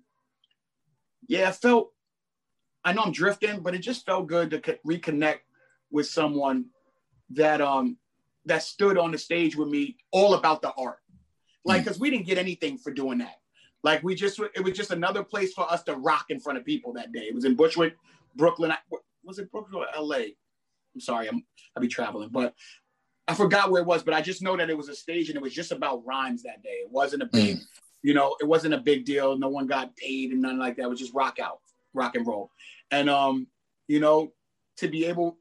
yeah, 1.28 1.50
it 1.50 1.56
felt. 1.56 1.92
I 2.84 2.94
know 2.94 3.02
I'm 3.02 3.12
drifting, 3.12 3.62
but 3.62 3.76
it 3.76 3.80
just 3.80 4.06
felt 4.06 4.28
good 4.28 4.52
to 4.52 4.62
co- 4.62 4.78
reconnect 4.86 5.40
with 5.92 6.08
someone 6.08 6.66
that 7.32 7.60
um 7.60 7.98
that 8.46 8.64
stood 8.64 8.98
on 8.98 9.12
the 9.12 9.18
stage 9.18 9.56
with 9.56 9.68
me 9.68 9.98
all 10.12 10.36
about 10.36 10.62
the 10.62 10.72
art. 10.78 11.00
Like, 11.66 11.84
because 11.84 11.98
mm. 11.98 12.02
we 12.02 12.10
didn't 12.12 12.28
get 12.28 12.38
anything 12.38 12.78
for 12.78 12.92
doing 12.92 13.18
that. 13.18 13.40
Like, 13.84 14.04
we 14.04 14.16
just 14.16 14.40
it 14.40 14.64
was 14.64 14.74
just 14.74 14.92
another 14.92 15.24
place 15.24 15.54
for 15.54 15.70
us 15.72 15.84
to 15.84 15.96
rock 15.96 16.28
in 16.30 16.40
front 16.40 16.60
of 16.60 16.66
people 16.66 16.94
that 16.94 17.12
day. 17.12 17.22
It 17.22 17.36
was 17.36 17.46
in 17.46 17.56
Bushwick, 17.56 17.96
Brooklyn. 18.36 18.74
Was 19.24 19.40
it 19.40 19.52
Brooklyn 19.52 19.82
or 19.82 19.88
L.A.? 19.96 20.36
I'm 20.98 21.02
sorry, 21.02 21.28
I'm 21.28 21.44
I'll 21.76 21.82
be 21.82 21.88
traveling, 21.88 22.30
but 22.30 22.56
I 23.28 23.36
forgot 23.36 23.70
where 23.70 23.82
it 23.82 23.88
was, 23.88 24.04
but 24.04 24.14
I 24.14 24.22
just 24.22 24.42
know 24.42 24.58
that 24.58 24.70
it 24.70 24.78
was 24.78 24.90
a 24.90 24.96
stage 24.96 25.30
and 25.30 25.36
it 25.36 25.42
was 25.42 25.54
just 25.54 25.72
about 25.72 26.06
rhymes 26.06 26.44
that 26.44 26.64
day. 26.64 26.70
It 26.70 26.90
wasn't 26.90 27.24
a 27.24 27.28
big, 27.28 27.58
mm. 27.58 27.62
you 28.02 28.14
know, 28.14 28.36
it 28.40 28.48
wasn't 28.48 28.74
a 28.74 28.80
big 28.80 29.06
deal. 29.06 29.38
No 29.38 29.50
one 29.50 29.68
got 29.68 29.96
paid 29.96 30.32
and 30.32 30.42
nothing 30.42 30.58
like 30.60 30.78
that. 30.78 30.84
It 30.84 30.90
was 30.90 31.00
just 31.00 31.14
rock 31.14 31.38
out, 31.40 31.60
rock 31.94 32.16
and 32.16 32.26
roll. 32.26 32.50
And 32.90 33.10
um, 33.10 33.48
you 33.88 34.00
know, 34.00 34.32
to 34.78 34.88
be 34.88 35.06
able 35.06 35.38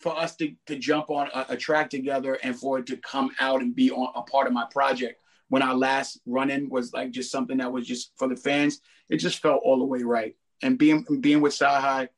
for 0.00 0.18
us 0.18 0.36
to, 0.36 0.52
to 0.66 0.76
jump 0.76 1.10
on 1.10 1.28
a, 1.32 1.46
a 1.50 1.56
track 1.56 1.88
together 1.88 2.34
and 2.42 2.58
for 2.58 2.80
it 2.80 2.86
to 2.86 2.96
come 2.98 3.30
out 3.40 3.62
and 3.62 3.74
be 3.74 3.90
on 3.90 4.12
a 4.16 4.22
part 4.22 4.46
of 4.46 4.52
my 4.52 4.66
project 4.70 5.20
when 5.52 5.62
our 5.62 5.74
last 5.74 6.18
run-in 6.26 6.68
was 6.70 6.94
like 6.94 7.10
just 7.10 7.30
something 7.30 7.58
that 7.58 7.70
was 7.70 7.86
just 7.86 8.12
for 8.16 8.26
the 8.26 8.34
fans, 8.34 8.80
it 9.10 9.18
just 9.18 9.40
felt 9.40 9.60
all 9.62 9.78
the 9.78 9.84
way 9.84 10.02
right. 10.02 10.34
And 10.62 10.78
being 10.78 11.04
being 11.20 11.42
with 11.42 11.52
Sahai, 11.52 12.08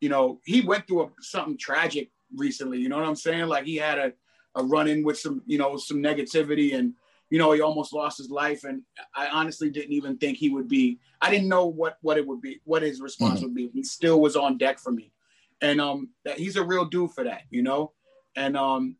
you 0.00 0.10
know, 0.10 0.40
he 0.44 0.60
went 0.60 0.86
through 0.86 1.04
a, 1.04 1.10
something 1.22 1.56
tragic 1.56 2.10
recently. 2.36 2.78
You 2.78 2.88
know 2.88 2.96
what 2.96 3.06
I'm 3.06 3.16
saying? 3.16 3.46
Like 3.46 3.64
he 3.64 3.76
had 3.76 3.98
a, 3.98 4.12
a 4.54 4.64
run 4.64 4.88
in 4.88 5.02
with 5.02 5.18
some, 5.18 5.42
you 5.46 5.58
know, 5.58 5.76
some 5.76 6.02
negativity 6.02 6.74
and, 6.74 6.94
you 7.30 7.38
know, 7.38 7.52
he 7.52 7.60
almost 7.62 7.92
lost 7.92 8.18
his 8.18 8.30
life. 8.30 8.64
And 8.64 8.82
I 9.14 9.28
honestly 9.28 9.70
didn't 9.70 9.92
even 9.92 10.18
think 10.18 10.36
he 10.36 10.50
would 10.50 10.68
be, 10.68 10.98
I 11.20 11.30
didn't 11.30 11.48
know 11.48 11.66
what, 11.66 11.96
what 12.02 12.18
it 12.18 12.26
would 12.26 12.42
be, 12.42 12.60
what 12.64 12.82
his 12.82 13.00
response 13.00 13.36
mm-hmm. 13.36 13.44
would 13.44 13.54
be. 13.54 13.70
He 13.72 13.82
still 13.84 14.20
was 14.20 14.36
on 14.36 14.58
deck 14.58 14.78
for 14.78 14.92
me. 14.92 15.12
And 15.60 15.80
um, 15.80 16.10
that 16.24 16.38
he's 16.38 16.56
a 16.56 16.64
real 16.64 16.84
dude 16.84 17.12
for 17.12 17.24
that, 17.24 17.42
you 17.50 17.62
know? 17.62 17.92
And 18.36 18.56
um, 18.56 18.96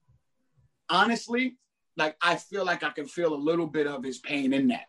honestly, 0.88 1.56
like 1.96 2.16
I 2.22 2.36
feel 2.36 2.64
like 2.64 2.82
I 2.82 2.90
can 2.90 3.06
feel 3.06 3.34
a 3.34 3.36
little 3.36 3.66
bit 3.66 3.86
of 3.86 4.02
his 4.02 4.18
pain 4.18 4.52
in 4.52 4.68
that, 4.68 4.86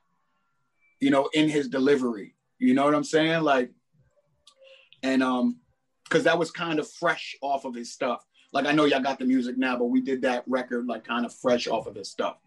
you 0.99 1.09
know, 1.09 1.29
in 1.33 1.49
his 1.49 1.67
delivery. 1.67 2.35
You 2.59 2.73
know 2.73 2.85
what 2.85 2.95
I'm 2.95 3.03
saying? 3.03 3.41
Like, 3.41 3.71
and 5.01 5.21
um, 5.21 5.59
because 6.05 6.23
that 6.23 6.37
was 6.37 6.51
kind 6.51 6.79
of 6.79 6.89
fresh 6.89 7.35
off 7.41 7.65
of 7.65 7.75
his 7.75 7.91
stuff. 7.91 8.23
Like 8.53 8.65
I 8.65 8.71
know 8.71 8.85
y'all 8.85 9.01
got 9.01 9.19
the 9.19 9.25
music 9.25 9.57
now, 9.57 9.77
but 9.77 9.85
we 9.85 9.99
did 10.01 10.21
that 10.21 10.43
record 10.47 10.87
like 10.87 11.03
kind 11.03 11.25
of 11.25 11.33
fresh 11.33 11.67
off 11.67 11.87
of 11.87 11.95
his 11.95 12.09
stuff. 12.09 12.37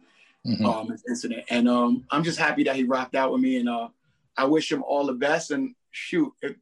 Mm-hmm. 0.46 0.64
Um, 0.64 0.96
incident, 1.08 1.44
and 1.50 1.68
um, 1.68 2.04
I'm 2.12 2.22
just 2.22 2.38
happy 2.38 2.62
that 2.64 2.76
he 2.76 2.84
rocked 2.84 3.16
out 3.16 3.32
with 3.32 3.40
me, 3.40 3.56
and 3.56 3.68
uh, 3.68 3.88
I 4.36 4.44
wish 4.44 4.70
him 4.70 4.84
all 4.84 5.04
the 5.04 5.12
best. 5.12 5.50
And 5.50 5.74
shoot, 5.90 6.32
it, 6.40 6.56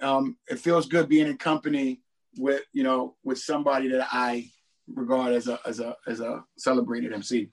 um, 0.00 0.36
it 0.48 0.60
feels 0.60 0.86
good 0.86 1.08
being 1.08 1.26
in 1.26 1.36
company 1.36 2.00
with 2.36 2.62
you 2.72 2.84
know 2.84 3.16
with 3.24 3.38
somebody 3.38 3.88
that 3.88 4.06
I 4.12 4.48
regard 4.94 5.34
as 5.34 5.48
a 5.48 5.58
as 5.66 5.80
a 5.80 5.96
as 6.06 6.20
a 6.20 6.44
celebrated 6.56 7.12
MC. 7.12 7.50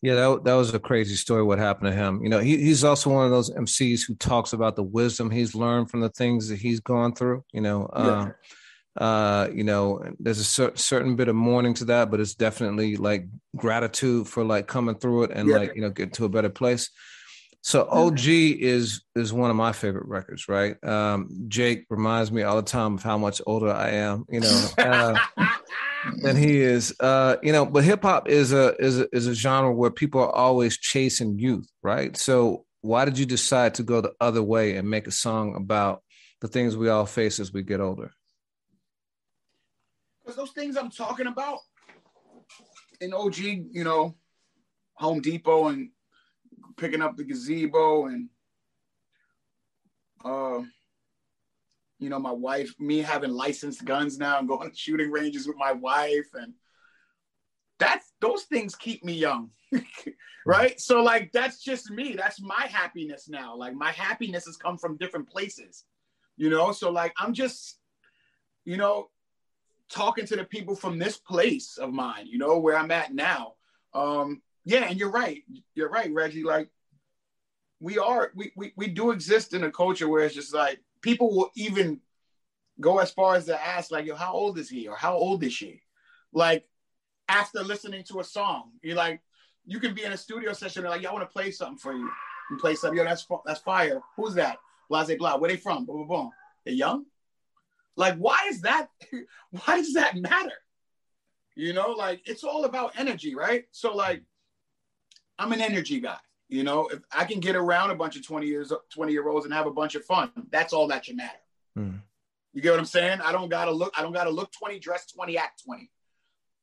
Yeah, 0.00 0.14
that, 0.16 0.44
that 0.44 0.54
was 0.54 0.72
a 0.74 0.78
crazy 0.78 1.14
story. 1.14 1.42
What 1.42 1.58
happened 1.58 1.90
to 1.90 1.96
him? 1.96 2.22
You 2.22 2.28
know, 2.28 2.38
he, 2.38 2.58
he's 2.58 2.84
also 2.84 3.08
one 3.08 3.24
of 3.24 3.30
those 3.30 3.50
MCs 3.50 4.06
who 4.06 4.14
talks 4.16 4.52
about 4.52 4.76
the 4.76 4.82
wisdom 4.82 5.30
he's 5.30 5.54
learned 5.54 5.90
from 5.90 6.00
the 6.00 6.10
things 6.10 6.48
that 6.48 6.58
he's 6.58 6.80
gone 6.80 7.14
through. 7.14 7.42
You 7.52 7.62
know, 7.62 7.88
yeah. 7.96 8.30
Uh, 8.96 9.48
you 9.52 9.64
know, 9.64 10.02
there's 10.18 10.38
a 10.38 10.44
cer- 10.44 10.76
certain 10.76 11.16
bit 11.16 11.28
of 11.28 11.34
mourning 11.34 11.74
to 11.74 11.84
that, 11.86 12.10
but 12.10 12.20
it's 12.20 12.34
definitely 12.34 12.96
like 12.96 13.26
gratitude 13.56 14.28
for 14.28 14.44
like 14.44 14.66
coming 14.66 14.94
through 14.94 15.24
it 15.24 15.30
and 15.32 15.48
yeah. 15.48 15.56
like 15.56 15.74
you 15.74 15.82
know 15.82 15.90
get 15.90 16.14
to 16.14 16.24
a 16.24 16.28
better 16.28 16.48
place. 16.48 16.90
So 17.62 17.88
OG 17.90 18.26
is 18.26 19.02
is 19.16 19.32
one 19.32 19.50
of 19.50 19.56
my 19.56 19.72
favorite 19.72 20.06
records, 20.06 20.48
right? 20.48 20.82
Um, 20.84 21.28
Jake 21.48 21.86
reminds 21.88 22.30
me 22.30 22.42
all 22.42 22.56
the 22.56 22.62
time 22.62 22.94
of 22.94 23.02
how 23.02 23.18
much 23.18 23.40
older 23.46 23.70
I 23.70 23.90
am. 23.90 24.24
You 24.28 24.40
know. 24.40 24.68
Uh, 24.78 25.18
than 26.18 26.36
he 26.36 26.60
is. 26.60 26.94
Uh, 27.00 27.36
you 27.42 27.52
know, 27.52 27.64
but 27.64 27.84
hip 27.84 28.02
hop 28.02 28.28
is 28.28 28.52
a 28.52 28.74
is 28.78 29.00
a, 29.00 29.08
is 29.16 29.26
a 29.26 29.34
genre 29.34 29.72
where 29.72 29.90
people 29.90 30.20
are 30.20 30.34
always 30.34 30.76
chasing 30.76 31.38
youth, 31.38 31.68
right? 31.82 32.16
So 32.16 32.64
why 32.80 33.06
did 33.06 33.18
you 33.18 33.26
decide 33.26 33.74
to 33.74 33.82
go 33.82 34.00
the 34.00 34.12
other 34.20 34.42
way 34.42 34.76
and 34.76 34.88
make 34.88 35.06
a 35.06 35.10
song 35.10 35.54
about 35.56 36.02
the 36.40 36.48
things 36.48 36.76
we 36.76 36.90
all 36.90 37.06
face 37.06 37.40
as 37.40 37.52
we 37.52 37.62
get 37.62 37.80
older? 37.80 38.12
Because 40.24 40.36
those 40.36 40.52
things 40.52 40.76
I'm 40.76 40.90
talking 40.90 41.26
about 41.26 41.58
in 43.00 43.12
OG, 43.12 43.36
you 43.38 43.84
know, 43.84 44.14
Home 44.94 45.20
Depot 45.20 45.68
and 45.68 45.90
picking 46.76 47.02
up 47.02 47.16
the 47.16 47.24
gazebo 47.24 48.06
and 48.06 48.28
uh 50.24 50.62
you 51.98 52.10
know, 52.10 52.18
my 52.18 52.32
wife, 52.32 52.74
me 52.78 52.98
having 52.98 53.30
licensed 53.30 53.84
guns 53.84 54.18
now 54.18 54.38
and 54.38 54.48
going 54.48 54.70
to 54.70 54.76
shooting 54.76 55.10
ranges 55.10 55.46
with 55.46 55.56
my 55.56 55.72
wife. 55.72 56.28
And 56.34 56.54
that's 57.78 58.12
those 58.20 58.44
things 58.44 58.74
keep 58.74 59.04
me 59.04 59.14
young. 59.14 59.50
right. 60.46 60.78
So 60.80 61.02
like 61.02 61.32
that's 61.32 61.62
just 61.62 61.90
me. 61.90 62.14
That's 62.14 62.40
my 62.40 62.66
happiness 62.70 63.28
now. 63.28 63.56
Like 63.56 63.74
my 63.74 63.90
happiness 63.92 64.46
has 64.46 64.56
come 64.56 64.78
from 64.78 64.96
different 64.96 65.28
places, 65.28 65.84
you 66.36 66.50
know. 66.50 66.72
So 66.72 66.90
like 66.90 67.14
I'm 67.18 67.32
just, 67.32 67.78
you 68.64 68.76
know, 68.76 69.08
talking 69.94 70.26
to 70.26 70.36
the 70.36 70.44
people 70.44 70.74
from 70.74 70.98
this 70.98 71.16
place 71.16 71.78
of 71.78 71.92
mine, 71.92 72.26
you 72.26 72.38
know, 72.38 72.58
where 72.58 72.76
I'm 72.76 72.90
at 72.90 73.14
now. 73.14 73.54
Um, 73.94 74.42
yeah, 74.64 74.86
and 74.88 74.98
you're 74.98 75.10
right. 75.10 75.42
You're 75.74 75.88
right, 75.88 76.12
Reggie. 76.12 76.42
Like 76.42 76.68
we 77.80 77.98
are, 77.98 78.32
we, 78.34 78.52
we 78.56 78.72
we 78.76 78.88
do 78.88 79.12
exist 79.12 79.54
in 79.54 79.62
a 79.64 79.70
culture 79.70 80.08
where 80.08 80.24
it's 80.24 80.34
just 80.34 80.52
like 80.52 80.80
people 81.00 81.34
will 81.34 81.50
even 81.54 82.00
go 82.80 82.98
as 82.98 83.12
far 83.12 83.36
as 83.36 83.44
to 83.46 83.64
ask, 83.64 83.92
like, 83.92 84.04
yo, 84.04 84.16
how 84.16 84.32
old 84.32 84.58
is 84.58 84.68
he 84.68 84.88
or 84.88 84.96
how 84.96 85.14
old 85.14 85.44
is 85.44 85.52
she? 85.52 85.82
Like 86.32 86.66
after 87.28 87.62
listening 87.62 88.02
to 88.04 88.20
a 88.20 88.24
song, 88.24 88.72
you're 88.82 88.96
like, 88.96 89.20
you 89.64 89.78
can 89.78 89.94
be 89.94 90.02
in 90.02 90.12
a 90.12 90.16
studio 90.16 90.52
session, 90.52 90.82
they're 90.82 90.90
like, 90.90 91.02
y'all 91.02 91.14
want 91.14 91.28
to 91.28 91.32
play 91.32 91.50
something 91.50 91.78
for 91.78 91.92
you. 91.92 92.10
You 92.50 92.56
play 92.58 92.74
something, 92.74 92.98
yo, 92.98 93.04
that's 93.04 93.26
that's 93.46 93.60
fire. 93.60 94.00
Who's 94.16 94.34
that? 94.34 94.58
Blase 94.90 95.16
blah. 95.18 95.36
Where 95.36 95.50
they 95.50 95.56
from? 95.56 95.86
Boom, 95.86 95.98
boom, 95.98 96.08
boom. 96.08 96.30
They 96.64 96.72
young? 96.72 97.06
Like, 97.96 98.16
why 98.16 98.46
is 98.48 98.62
that? 98.62 98.88
Why 99.50 99.76
does 99.76 99.94
that 99.94 100.16
matter? 100.16 100.52
You 101.54 101.72
know, 101.72 101.90
like 101.90 102.22
it's 102.26 102.42
all 102.42 102.64
about 102.64 102.92
energy, 102.98 103.34
right? 103.36 103.64
So, 103.70 103.94
like, 103.94 104.22
I'm 105.38 105.52
an 105.52 105.60
energy 105.60 106.00
guy. 106.00 106.18
You 106.48 106.64
know, 106.64 106.88
if 106.88 107.00
I 107.12 107.24
can 107.24 107.40
get 107.40 107.56
around 107.56 107.90
a 107.90 107.94
bunch 107.94 108.16
of 108.16 108.26
20 108.26 108.46
years, 108.46 108.72
20 108.92 109.12
year 109.12 109.28
olds 109.28 109.44
and 109.44 109.54
have 109.54 109.66
a 109.66 109.70
bunch 109.70 109.94
of 109.94 110.04
fun, 110.04 110.30
that's 110.50 110.72
all 110.72 110.88
that 110.88 111.04
should 111.04 111.16
matter. 111.16 111.38
Hmm. 111.76 111.96
You 112.52 112.62
get 112.62 112.70
what 112.70 112.78
I'm 112.78 112.84
saying? 112.84 113.20
I 113.20 113.32
don't 113.32 113.48
gotta 113.48 113.70
look, 113.70 113.92
I 113.96 114.02
don't 114.02 114.12
gotta 114.12 114.30
look 114.30 114.52
20, 114.52 114.78
dress 114.78 115.06
20, 115.06 115.38
act 115.38 115.62
20. 115.64 115.90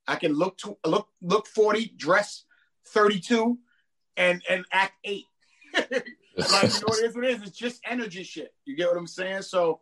I 0.08 0.16
can 0.16 0.34
look 0.34 0.58
to 0.60 0.78
look 0.86 1.10
look 1.22 1.48
40, 1.48 1.94
dress 1.98 2.46
32, 2.88 3.58
and 4.18 4.42
and 4.50 4.66
act 4.72 4.94
eight. 5.04 5.26
like 5.74 5.92
you 5.94 6.00
know 6.00 6.86
what 6.86 7.00
it 7.00 7.06
is, 7.06 7.16
what 7.16 7.26
it 7.26 7.32
is. 7.32 7.42
It's 7.44 7.58
just 7.58 7.82
energy 7.86 8.24
shit. 8.24 8.54
You 8.66 8.76
get 8.76 8.88
what 8.88 8.98
I'm 8.98 9.08
saying? 9.08 9.44
So 9.44 9.82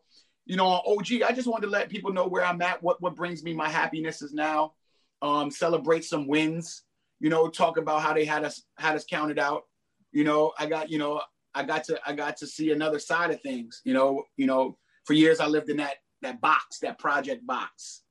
you 0.50 0.56
know, 0.56 0.66
on 0.66 0.98
OG, 0.98 1.22
I 1.22 1.32
just 1.32 1.48
wanted 1.48 1.68
to 1.68 1.72
let 1.72 1.90
people 1.90 2.12
know 2.12 2.28
where 2.28 2.44
I'm 2.44 2.60
at, 2.64 2.82
what 2.82 3.00
what 3.04 3.16
brings 3.16 3.44
me 3.44 3.54
my 3.54 3.70
happiness 3.70 4.24
is 4.24 4.34
now. 4.34 4.74
Um, 5.22 5.52
celebrate 5.52 6.04
some 6.04 6.28
wins, 6.28 6.84
you 7.20 7.30
know, 7.30 7.50
talk 7.50 7.78
about 7.78 8.02
how 8.02 8.14
they 8.14 8.26
had 8.26 8.44
us 8.44 8.64
had 8.80 8.96
us 8.96 9.06
counted 9.06 9.38
out. 9.38 9.66
You 10.12 10.24
know, 10.24 10.54
I 10.58 10.66
got, 10.66 10.90
you 10.90 10.98
know, 10.98 11.22
I 11.54 11.64
got 11.64 11.84
to 11.84 12.00
I 12.04 12.14
got 12.14 12.36
to 12.38 12.48
see 12.48 12.72
another 12.72 12.98
side 12.98 13.30
of 13.30 13.40
things. 13.42 13.82
You 13.86 13.94
know, 13.94 14.24
you 14.38 14.48
know, 14.48 14.76
for 15.06 15.14
years 15.14 15.40
I 15.40 15.46
lived 15.46 15.70
in 15.70 15.78
that 15.78 15.98
that 16.24 16.42
box, 16.42 16.80
that 16.80 16.98
project 16.98 17.46
box. 17.46 18.02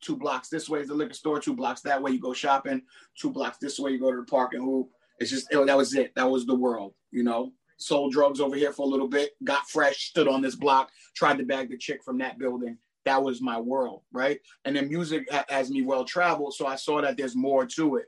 Two 0.00 0.16
blocks 0.16 0.48
this 0.48 0.68
way 0.68 0.80
is 0.80 0.88
the 0.88 0.94
liquor 0.94 1.14
store, 1.14 1.38
two 1.38 1.54
blocks 1.54 1.82
that 1.82 2.02
way 2.02 2.10
you 2.10 2.20
go 2.20 2.32
shopping, 2.32 2.82
two 3.16 3.30
blocks 3.30 3.58
this 3.58 3.78
way 3.78 3.92
you 3.92 4.00
go 4.00 4.10
to 4.10 4.16
the 4.16 4.24
park 4.24 4.54
and 4.54 4.62
hoop. 4.64 4.88
It's 5.20 5.30
just 5.30 5.52
it, 5.52 5.66
that 5.66 5.76
was 5.76 5.94
it. 5.94 6.16
That 6.16 6.28
was 6.28 6.46
the 6.46 6.54
world, 6.54 6.94
you 7.12 7.22
know 7.22 7.52
sold 7.76 8.12
drugs 8.12 8.40
over 8.40 8.56
here 8.56 8.72
for 8.72 8.86
a 8.86 8.88
little 8.88 9.08
bit, 9.08 9.32
got 9.44 9.68
fresh, 9.68 10.08
stood 10.08 10.28
on 10.28 10.42
this 10.42 10.54
block, 10.54 10.90
tried 11.14 11.38
to 11.38 11.44
bag 11.44 11.70
the 11.70 11.76
chick 11.76 12.02
from 12.02 12.18
that 12.18 12.38
building. 12.38 12.78
That 13.04 13.22
was 13.22 13.40
my 13.40 13.60
world, 13.60 14.02
right? 14.12 14.40
And 14.64 14.74
then 14.74 14.88
music 14.88 15.28
has 15.48 15.70
me 15.70 15.82
well 15.82 16.04
traveled, 16.04 16.54
so 16.54 16.66
I 16.66 16.76
saw 16.76 17.00
that 17.02 17.16
there's 17.16 17.36
more 17.36 17.64
to 17.66 17.96
it. 17.96 18.06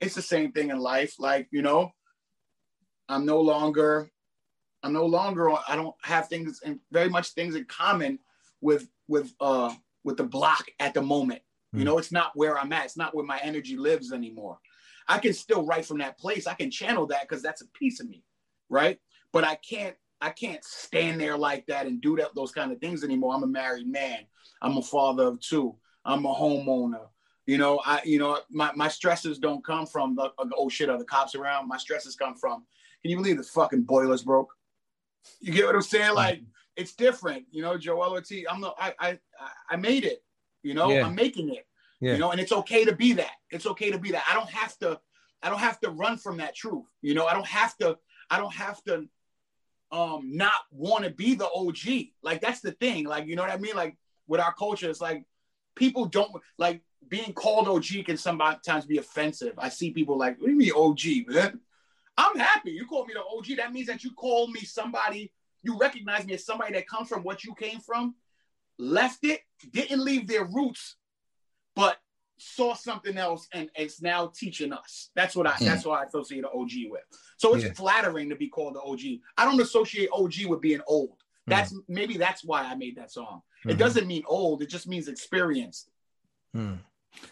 It's 0.00 0.14
the 0.14 0.22
same 0.22 0.52
thing 0.52 0.70
in 0.70 0.78
life, 0.78 1.14
like 1.18 1.48
you 1.50 1.62
know, 1.62 1.90
I'm 3.08 3.24
no 3.24 3.40
longer, 3.40 4.10
I'm 4.82 4.92
no 4.92 5.06
longer, 5.06 5.50
I 5.50 5.76
don't 5.76 5.94
have 6.02 6.28
things 6.28 6.60
and 6.62 6.78
very 6.92 7.08
much 7.08 7.30
things 7.30 7.54
in 7.54 7.64
common 7.64 8.18
with 8.60 8.86
with 9.08 9.32
uh 9.40 9.72
with 10.02 10.18
the 10.18 10.24
block 10.24 10.66
at 10.78 10.92
the 10.92 11.02
moment. 11.02 11.40
Mm. 11.74 11.78
You 11.78 11.80
hmm. 11.80 11.84
know, 11.86 11.98
it's 11.98 12.12
not 12.12 12.32
where 12.34 12.58
I'm 12.58 12.72
at. 12.74 12.84
It's 12.84 12.98
not 12.98 13.14
where 13.14 13.24
my 13.24 13.38
energy 13.38 13.78
lives 13.78 14.12
anymore. 14.12 14.58
I 15.08 15.18
can 15.18 15.32
still 15.32 15.64
write 15.64 15.86
from 15.86 15.98
that 15.98 16.18
place. 16.18 16.46
I 16.46 16.54
can 16.54 16.70
channel 16.70 17.06
that 17.06 17.26
because 17.26 17.42
that's 17.42 17.62
a 17.62 17.68
piece 17.68 18.00
of 18.00 18.08
me 18.08 18.22
right? 18.68 18.98
But 19.34 19.44
I 19.44 19.56
can't 19.56 19.96
I 20.20 20.30
can't 20.30 20.64
stand 20.64 21.20
there 21.20 21.36
like 21.36 21.66
that 21.66 21.86
and 21.86 22.00
do 22.00 22.16
that 22.16 22.34
those 22.36 22.52
kind 22.52 22.70
of 22.72 22.78
things 22.78 23.02
anymore. 23.02 23.34
I'm 23.34 23.42
a 23.42 23.48
married 23.48 23.88
man. 23.88 24.20
I'm 24.62 24.76
a 24.78 24.82
father 24.82 25.24
of 25.24 25.40
two. 25.40 25.74
I'm 26.04 26.24
a 26.24 26.32
homeowner. 26.32 27.08
You 27.44 27.58
know, 27.58 27.82
I 27.84 28.00
you 28.04 28.20
know 28.20 28.38
my, 28.48 28.70
my 28.74 28.88
stresses 28.88 29.38
don't 29.40 29.64
come 29.64 29.86
from 29.86 30.14
the 30.14 30.30
oh 30.56 30.68
shit 30.68 30.88
are 30.88 30.96
the 30.96 31.04
cops 31.04 31.34
around. 31.34 31.68
My 31.68 31.76
stresses 31.76 32.14
come 32.14 32.36
from 32.36 32.64
can 33.02 33.10
you 33.10 33.16
believe 33.16 33.36
the 33.36 33.42
fucking 33.42 33.82
boilers 33.82 34.22
broke? 34.22 34.50
You 35.40 35.52
get 35.52 35.66
what 35.66 35.74
I'm 35.74 35.82
saying? 35.82 36.14
Like 36.14 36.40
it's 36.76 36.94
different. 36.94 37.44
You 37.50 37.62
know, 37.62 37.76
Joell 37.76 38.12
Ortiz. 38.12 38.46
I'm 38.48 38.60
the 38.60 38.72
I 38.78 38.94
I 39.00 39.18
I 39.68 39.76
made 39.76 40.04
it. 40.04 40.22
You 40.62 40.74
know, 40.74 40.90
yeah. 40.90 41.04
I'm 41.04 41.14
making 41.16 41.50
it. 41.50 41.66
Yeah. 42.00 42.12
You 42.12 42.18
know, 42.18 42.30
and 42.30 42.40
it's 42.40 42.52
okay 42.52 42.84
to 42.84 42.94
be 42.94 43.14
that. 43.14 43.32
It's 43.50 43.66
okay 43.66 43.90
to 43.90 43.98
be 43.98 44.12
that. 44.12 44.24
I 44.30 44.34
don't 44.34 44.50
have 44.50 44.78
to. 44.78 45.00
I 45.42 45.50
don't 45.50 45.58
have 45.58 45.80
to 45.80 45.90
run 45.90 46.18
from 46.18 46.36
that 46.36 46.54
truth. 46.54 46.86
You 47.02 47.14
know, 47.14 47.26
I 47.26 47.34
don't 47.34 47.46
have 47.46 47.76
to 47.78 47.98
I 48.30 48.38
don't 48.38 48.54
have 48.54 48.82
to 48.84 49.08
um 49.94 50.36
not 50.36 50.52
want 50.72 51.04
to 51.04 51.10
be 51.10 51.34
the 51.34 51.48
OG. 51.48 52.08
Like 52.22 52.40
that's 52.40 52.60
the 52.60 52.72
thing. 52.72 53.04
Like 53.06 53.26
you 53.26 53.36
know 53.36 53.42
what 53.42 53.52
I 53.52 53.58
mean? 53.58 53.76
Like 53.76 53.96
with 54.26 54.40
our 54.40 54.52
culture, 54.52 54.90
it's 54.90 55.00
like 55.00 55.24
people 55.76 56.06
don't 56.06 56.32
like 56.58 56.82
being 57.08 57.32
called 57.32 57.68
OG 57.68 58.06
can 58.06 58.16
sometimes 58.16 58.86
be 58.86 58.98
offensive. 58.98 59.54
I 59.58 59.68
see 59.68 59.92
people 59.92 60.18
like, 60.18 60.38
what 60.38 60.46
do 60.46 60.52
you 60.52 60.58
mean 60.58 60.72
OG, 60.74 61.28
man? 61.28 61.60
I'm 62.16 62.38
happy. 62.38 62.72
You 62.72 62.86
call 62.86 63.04
me 63.06 63.14
the 63.14 63.20
OG. 63.20 63.58
That 63.58 63.72
means 63.72 63.86
that 63.86 64.02
you 64.04 64.12
call 64.12 64.48
me 64.48 64.60
somebody, 64.60 65.32
you 65.62 65.78
recognize 65.78 66.24
me 66.26 66.34
as 66.34 66.46
somebody 66.46 66.72
that 66.74 66.88
comes 66.88 67.08
from 67.08 67.22
what 67.22 67.44
you 67.44 67.54
came 67.54 67.80
from, 67.80 68.14
left 68.78 69.24
it, 69.24 69.40
didn't 69.72 70.04
leave 70.04 70.26
their 70.26 70.44
roots, 70.44 70.96
but 71.76 71.98
saw 72.38 72.74
something 72.74 73.16
else 73.16 73.48
and 73.52 73.70
it's 73.76 74.02
now 74.02 74.32
teaching 74.34 74.72
us. 74.72 75.10
That's 75.14 75.36
what 75.36 75.46
I 75.46 75.52
mm. 75.52 75.66
that's 75.66 75.84
what 75.84 76.00
I 76.00 76.04
associate 76.04 76.42
the 76.42 76.50
OG 76.50 76.90
with. 76.90 77.02
So 77.36 77.54
it's 77.54 77.64
yeah. 77.64 77.72
flattering 77.72 78.28
to 78.30 78.36
be 78.36 78.48
called 78.48 78.74
the 78.74 78.82
OG. 78.82 79.20
I 79.36 79.44
don't 79.44 79.60
associate 79.60 80.08
OG 80.12 80.46
with 80.48 80.60
being 80.60 80.80
old. 80.86 81.16
Hmm. 81.46 81.50
That's 81.50 81.72
mm. 81.72 81.80
maybe 81.88 82.16
that's 82.16 82.44
why 82.44 82.62
I 82.62 82.74
made 82.74 82.96
that 82.96 83.12
song. 83.12 83.42
Mm-hmm. 83.60 83.70
It 83.70 83.78
doesn't 83.78 84.06
mean 84.06 84.24
old, 84.26 84.62
it 84.62 84.68
just 84.68 84.88
means 84.88 85.08
experienced. 85.08 85.90
Mm. 86.56 86.78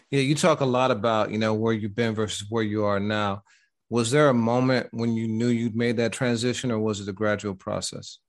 Yeah, 0.09 0.21
you 0.21 0.35
talk 0.35 0.61
a 0.61 0.65
lot 0.65 0.91
about, 0.91 1.31
you 1.31 1.37
know, 1.37 1.53
where 1.53 1.73
you've 1.73 1.95
been 1.95 2.15
versus 2.15 2.47
where 2.49 2.63
you 2.63 2.85
are 2.85 2.99
now. 2.99 3.43
Was 3.89 4.11
there 4.11 4.29
a 4.29 4.33
moment 4.33 4.87
when 4.91 5.13
you 5.13 5.27
knew 5.27 5.47
you'd 5.47 5.75
made 5.75 5.97
that 5.97 6.13
transition 6.13 6.71
or 6.71 6.79
was 6.79 6.99
it 6.99 7.09
a 7.09 7.13
gradual 7.13 7.53
process? 7.53 8.19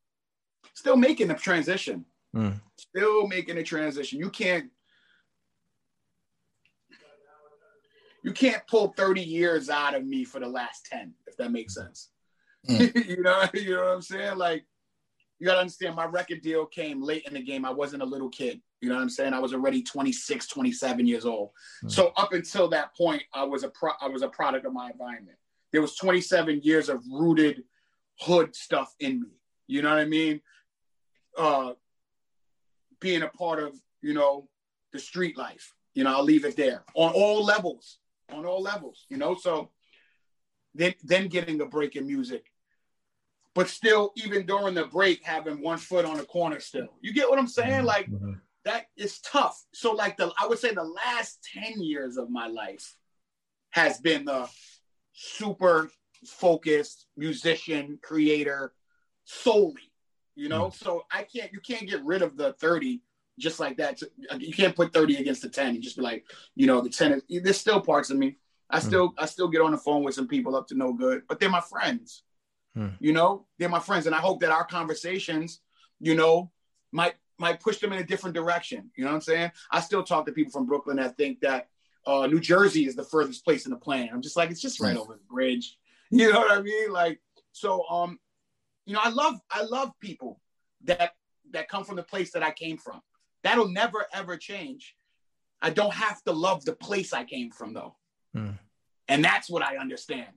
Still 0.74 0.96
making 0.96 1.28
the 1.28 1.34
transition. 1.34 2.04
Mm. 2.34 2.60
Still 2.76 3.28
making 3.28 3.58
a 3.58 3.62
transition. 3.62 4.18
You 4.18 4.30
can't 4.30 4.70
you 8.24 8.32
can't 8.32 8.66
pull 8.66 8.94
30 8.96 9.20
years 9.20 9.68
out 9.68 9.94
of 9.94 10.04
me 10.04 10.24
for 10.24 10.40
the 10.40 10.48
last 10.48 10.86
10, 10.86 11.12
if 11.26 11.36
that 11.36 11.52
makes 11.52 11.74
sense. 11.74 12.08
Mm. 12.68 13.06
you 13.08 13.22
know, 13.22 13.44
you 13.52 13.76
know 13.76 13.84
what 13.84 13.92
I'm 13.92 14.02
saying? 14.02 14.38
Like, 14.38 14.64
you 15.38 15.46
gotta 15.46 15.60
understand 15.60 15.94
my 15.94 16.06
record 16.06 16.40
deal 16.40 16.64
came 16.64 17.02
late 17.02 17.24
in 17.26 17.34
the 17.34 17.42
game. 17.42 17.66
I 17.66 17.70
wasn't 17.70 18.02
a 18.02 18.06
little 18.06 18.30
kid. 18.30 18.62
You 18.80 18.88
know 18.88 18.94
what 18.94 19.02
I'm 19.02 19.10
saying? 19.10 19.34
I 19.34 19.40
was 19.40 19.52
already 19.52 19.82
26, 19.82 20.46
27 20.46 21.06
years 21.06 21.26
old. 21.26 21.50
Mm. 21.84 21.90
So 21.90 22.12
up 22.16 22.32
until 22.32 22.66
that 22.68 22.96
point, 22.96 23.22
I 23.34 23.44
was 23.44 23.62
a 23.62 23.68
pro- 23.68 23.92
I 24.00 24.08
was 24.08 24.22
a 24.22 24.28
product 24.28 24.64
of 24.64 24.72
my 24.72 24.90
environment. 24.90 25.36
There 25.70 25.82
was 25.82 25.94
27 25.96 26.62
years 26.62 26.88
of 26.88 27.02
rooted 27.10 27.64
hood 28.20 28.56
stuff 28.56 28.94
in 29.00 29.20
me. 29.20 29.28
You 29.66 29.82
know 29.82 29.90
what 29.90 29.98
I 29.98 30.06
mean? 30.06 30.40
Uh, 31.36 31.72
being 33.00 33.22
a 33.22 33.28
part 33.28 33.62
of, 33.62 33.74
you 34.00 34.14
know, 34.14 34.48
the 34.94 34.98
street 34.98 35.36
life. 35.36 35.74
You 35.94 36.04
know, 36.04 36.16
I'll 36.16 36.24
leave 36.24 36.46
it 36.46 36.56
there 36.56 36.84
on 36.94 37.12
all 37.12 37.44
levels 37.44 37.98
on 38.32 38.46
all 38.46 38.62
levels, 38.62 39.06
you 39.08 39.16
know. 39.16 39.34
So 39.34 39.70
then 40.74 40.94
then 41.02 41.28
getting 41.28 41.60
a 41.60 41.66
break 41.66 41.96
in 41.96 42.06
music. 42.06 42.44
But 43.54 43.68
still, 43.68 44.12
even 44.16 44.46
during 44.46 44.74
the 44.74 44.86
break, 44.86 45.24
having 45.24 45.62
one 45.62 45.78
foot 45.78 46.04
on 46.04 46.16
the 46.16 46.24
corner 46.24 46.58
still. 46.58 46.88
You 47.00 47.14
get 47.14 47.30
what 47.30 47.38
I'm 47.38 47.46
saying? 47.46 47.70
Mm-hmm. 47.70 47.86
Like 47.86 48.10
mm-hmm. 48.10 48.32
that 48.64 48.86
is 48.96 49.20
tough. 49.20 49.62
So 49.72 49.92
like 49.92 50.16
the 50.16 50.32
I 50.40 50.46
would 50.46 50.58
say 50.58 50.74
the 50.74 50.82
last 50.82 51.38
10 51.54 51.80
years 51.80 52.16
of 52.16 52.30
my 52.30 52.48
life 52.48 52.96
has 53.70 53.98
been 53.98 54.24
the 54.24 54.48
super 55.12 55.90
focused 56.26 57.06
musician, 57.16 57.98
creator 58.02 58.72
solely. 59.24 59.92
You 60.34 60.48
know, 60.48 60.66
mm-hmm. 60.66 60.84
so 60.84 61.04
I 61.12 61.22
can't 61.22 61.52
you 61.52 61.60
can't 61.60 61.88
get 61.88 62.04
rid 62.04 62.22
of 62.22 62.36
the 62.36 62.54
30 62.54 63.02
just 63.38 63.60
like 63.60 63.76
that. 63.78 64.00
You 64.38 64.52
can't 64.52 64.76
put 64.76 64.92
30 64.92 65.16
against 65.16 65.42
the 65.42 65.48
10 65.48 65.74
and 65.74 65.82
just 65.82 65.96
be 65.96 66.02
like, 66.02 66.24
you 66.54 66.66
know, 66.66 66.80
the 66.80 66.90
10 66.90 67.12
is, 67.12 67.42
there's 67.42 67.58
still 67.58 67.80
parts 67.80 68.10
of 68.10 68.16
me. 68.16 68.36
I 68.70 68.80
hmm. 68.80 68.86
still, 68.86 69.08
mm. 69.10 69.14
I 69.18 69.26
still 69.26 69.48
get 69.48 69.60
on 69.60 69.72
the 69.72 69.78
phone 69.78 70.02
with 70.02 70.14
some 70.14 70.28
people 70.28 70.56
up 70.56 70.68
to 70.68 70.74
no 70.74 70.92
good, 70.92 71.22
but 71.28 71.38
they're 71.38 71.50
my 71.50 71.60
friends. 71.60 72.22
Mm. 72.76 72.96
You 72.98 73.12
know, 73.12 73.46
they're 73.58 73.68
my 73.68 73.80
friends. 73.80 74.06
And 74.06 74.14
I 74.14 74.18
hope 74.18 74.40
that 74.40 74.50
our 74.50 74.64
conversations, 74.64 75.60
you 76.00 76.14
know, 76.14 76.50
might, 76.92 77.14
might 77.38 77.60
push 77.60 77.78
them 77.78 77.92
in 77.92 77.98
a 77.98 78.04
different 78.04 78.34
direction. 78.34 78.90
You 78.96 79.04
know 79.04 79.10
what 79.10 79.16
I'm 79.16 79.22
saying? 79.22 79.52
I 79.70 79.80
still 79.80 80.02
talk 80.02 80.26
to 80.26 80.32
people 80.32 80.52
from 80.52 80.66
Brooklyn 80.66 80.96
that 80.96 81.16
think 81.16 81.40
that 81.40 81.68
uh, 82.06 82.26
New 82.26 82.40
Jersey 82.40 82.86
is 82.86 82.94
the 82.94 83.04
furthest 83.04 83.44
place 83.44 83.66
in 83.66 83.70
the 83.70 83.78
planet. 83.78 84.10
I'm 84.12 84.22
just 84.22 84.36
like, 84.36 84.50
it's 84.50 84.60
just 84.60 84.80
right 84.80 84.96
over 84.96 85.14
the 85.14 85.34
bridge. 85.34 85.78
You 86.10 86.30
know 86.30 86.38
what 86.40 86.52
I 86.52 86.62
mean? 86.62 86.92
Like, 86.92 87.18
so, 87.50 87.88
um, 87.88 88.20
you 88.84 88.94
know, 88.94 89.00
I 89.02 89.08
love, 89.08 89.34
I 89.50 89.62
love 89.62 89.90
people 89.98 90.40
that, 90.84 91.14
that 91.50 91.68
come 91.68 91.82
from 91.82 91.96
the 91.96 92.04
place 92.04 92.30
that 92.32 92.42
I 92.44 92.52
came 92.52 92.76
from. 92.76 93.00
That'll 93.44 93.68
never 93.68 94.06
ever 94.12 94.36
change. 94.36 94.96
I 95.62 95.70
don't 95.70 95.94
have 95.94 96.22
to 96.24 96.32
love 96.32 96.64
the 96.64 96.74
place 96.74 97.12
I 97.12 97.24
came 97.24 97.50
from 97.50 97.74
though. 97.74 97.94
Mm. 98.36 98.58
And 99.08 99.24
that's 99.24 99.48
what 99.48 99.62
I 99.62 99.76
understand. 99.76 100.28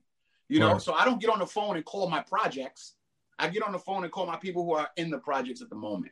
You 0.49 0.59
know, 0.59 0.73
right. 0.73 0.81
so 0.81 0.93
I 0.93 1.03
don't 1.03 1.19
get 1.19 1.29
on 1.29 1.39
the 1.39 1.45
phone 1.45 1.75
and 1.75 1.83
call 1.83 2.09
my 2.09 2.21
projects. 2.21 2.93
I 3.39 3.49
get 3.49 3.63
on 3.63 3.71
the 3.71 3.79
phone 3.79 4.03
and 4.03 4.11
call 4.11 4.25
my 4.25 4.37
people 4.37 4.63
who 4.63 4.73
are 4.73 4.89
in 4.95 5.09
the 5.09 5.17
projects 5.17 5.61
at 5.61 5.69
the 5.69 5.75
moment. 5.75 6.11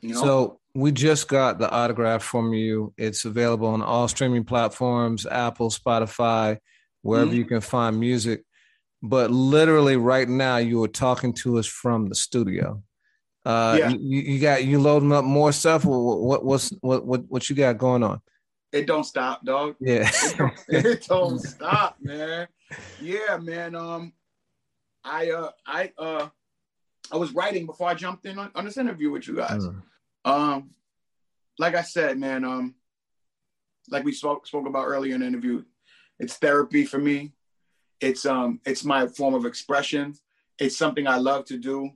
You 0.00 0.14
know? 0.14 0.22
So 0.22 0.60
we 0.74 0.92
just 0.92 1.28
got 1.28 1.58
the 1.58 1.70
autograph 1.70 2.22
from 2.22 2.52
you. 2.52 2.92
It's 2.96 3.24
available 3.24 3.68
on 3.68 3.82
all 3.82 4.08
streaming 4.08 4.44
platforms, 4.44 5.26
Apple, 5.26 5.70
Spotify, 5.70 6.58
wherever 7.02 7.26
mm-hmm. 7.26 7.36
you 7.36 7.44
can 7.44 7.60
find 7.60 7.98
music. 7.98 8.44
But 9.02 9.30
literally 9.30 9.96
right 9.96 10.28
now, 10.28 10.56
you 10.56 10.78
were 10.78 10.88
talking 10.88 11.32
to 11.34 11.58
us 11.58 11.66
from 11.66 12.06
the 12.08 12.14
studio. 12.14 12.82
Uh, 13.44 13.76
yeah. 13.78 13.88
you, 13.90 14.20
you 14.20 14.40
got 14.40 14.64
you 14.64 14.80
loading 14.80 15.12
up 15.12 15.24
more 15.24 15.52
stuff. 15.52 15.84
What, 15.84 16.20
what 16.20 16.44
what's 16.44 16.70
what 16.80 17.04
what 17.04 17.22
what 17.28 17.50
you 17.50 17.56
got 17.56 17.78
going 17.78 18.02
on? 18.02 18.20
It 18.72 18.86
don't 18.86 19.04
stop, 19.04 19.44
dog. 19.44 19.76
Yeah, 19.80 20.10
it 20.10 20.36
don't, 20.36 20.52
it 20.68 21.06
don't 21.06 21.38
stop, 21.38 21.96
man. 22.00 22.48
Yeah, 23.00 23.36
man. 23.36 23.74
Um, 23.74 24.12
I 25.04 25.30
uh 25.30 25.50
I 25.66 25.92
uh 25.98 26.28
I 27.12 27.16
was 27.16 27.32
writing 27.32 27.66
before 27.66 27.88
I 27.88 27.94
jumped 27.94 28.24
in 28.26 28.38
on, 28.38 28.50
on 28.54 28.64
this 28.64 28.78
interview 28.78 29.10
with 29.10 29.28
you 29.28 29.36
guys. 29.36 29.66
Mm. 29.66 29.82
Um, 30.24 30.70
like 31.58 31.74
I 31.74 31.82
said, 31.82 32.18
man. 32.18 32.44
Um, 32.44 32.74
like 33.90 34.04
we 34.04 34.12
spoke 34.12 34.46
spoke 34.46 34.66
about 34.66 34.86
earlier 34.86 35.14
in 35.14 35.20
the 35.20 35.26
interview, 35.26 35.62
it's 36.18 36.36
therapy 36.36 36.84
for 36.84 36.98
me. 36.98 37.32
It's 38.00 38.24
um 38.24 38.60
it's 38.64 38.84
my 38.84 39.06
form 39.06 39.34
of 39.34 39.44
expression. 39.44 40.14
It's 40.58 40.76
something 40.76 41.06
I 41.06 41.16
love 41.16 41.44
to 41.46 41.58
do. 41.58 41.90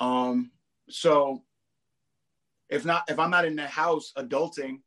Um, 0.00 0.50
so 0.88 1.42
if 2.68 2.84
not 2.84 3.04
if 3.08 3.18
I'm 3.18 3.30
not 3.30 3.44
in 3.44 3.56
the 3.56 3.66
house 3.66 4.12
adulting, 4.16 4.80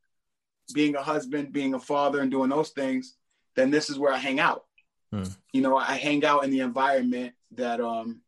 being 0.73 0.95
a 0.95 1.03
husband, 1.03 1.53
being 1.53 1.73
a 1.73 1.79
father, 1.79 2.21
and 2.21 2.31
doing 2.31 2.49
those 2.49 2.69
things, 2.69 3.15
then 3.55 3.71
this 3.71 3.89
is 3.89 3.99
where 3.99 4.13
I 4.13 4.17
hang 4.17 4.39
out. 4.39 4.65
Hmm. 5.11 5.23
You 5.53 5.61
know, 5.61 5.77
I 5.77 5.95
hang 5.95 6.25
out 6.25 6.43
in 6.43 6.51
the 6.51 6.59
environment 6.59 7.33
that 7.51 7.79
um 7.79 8.21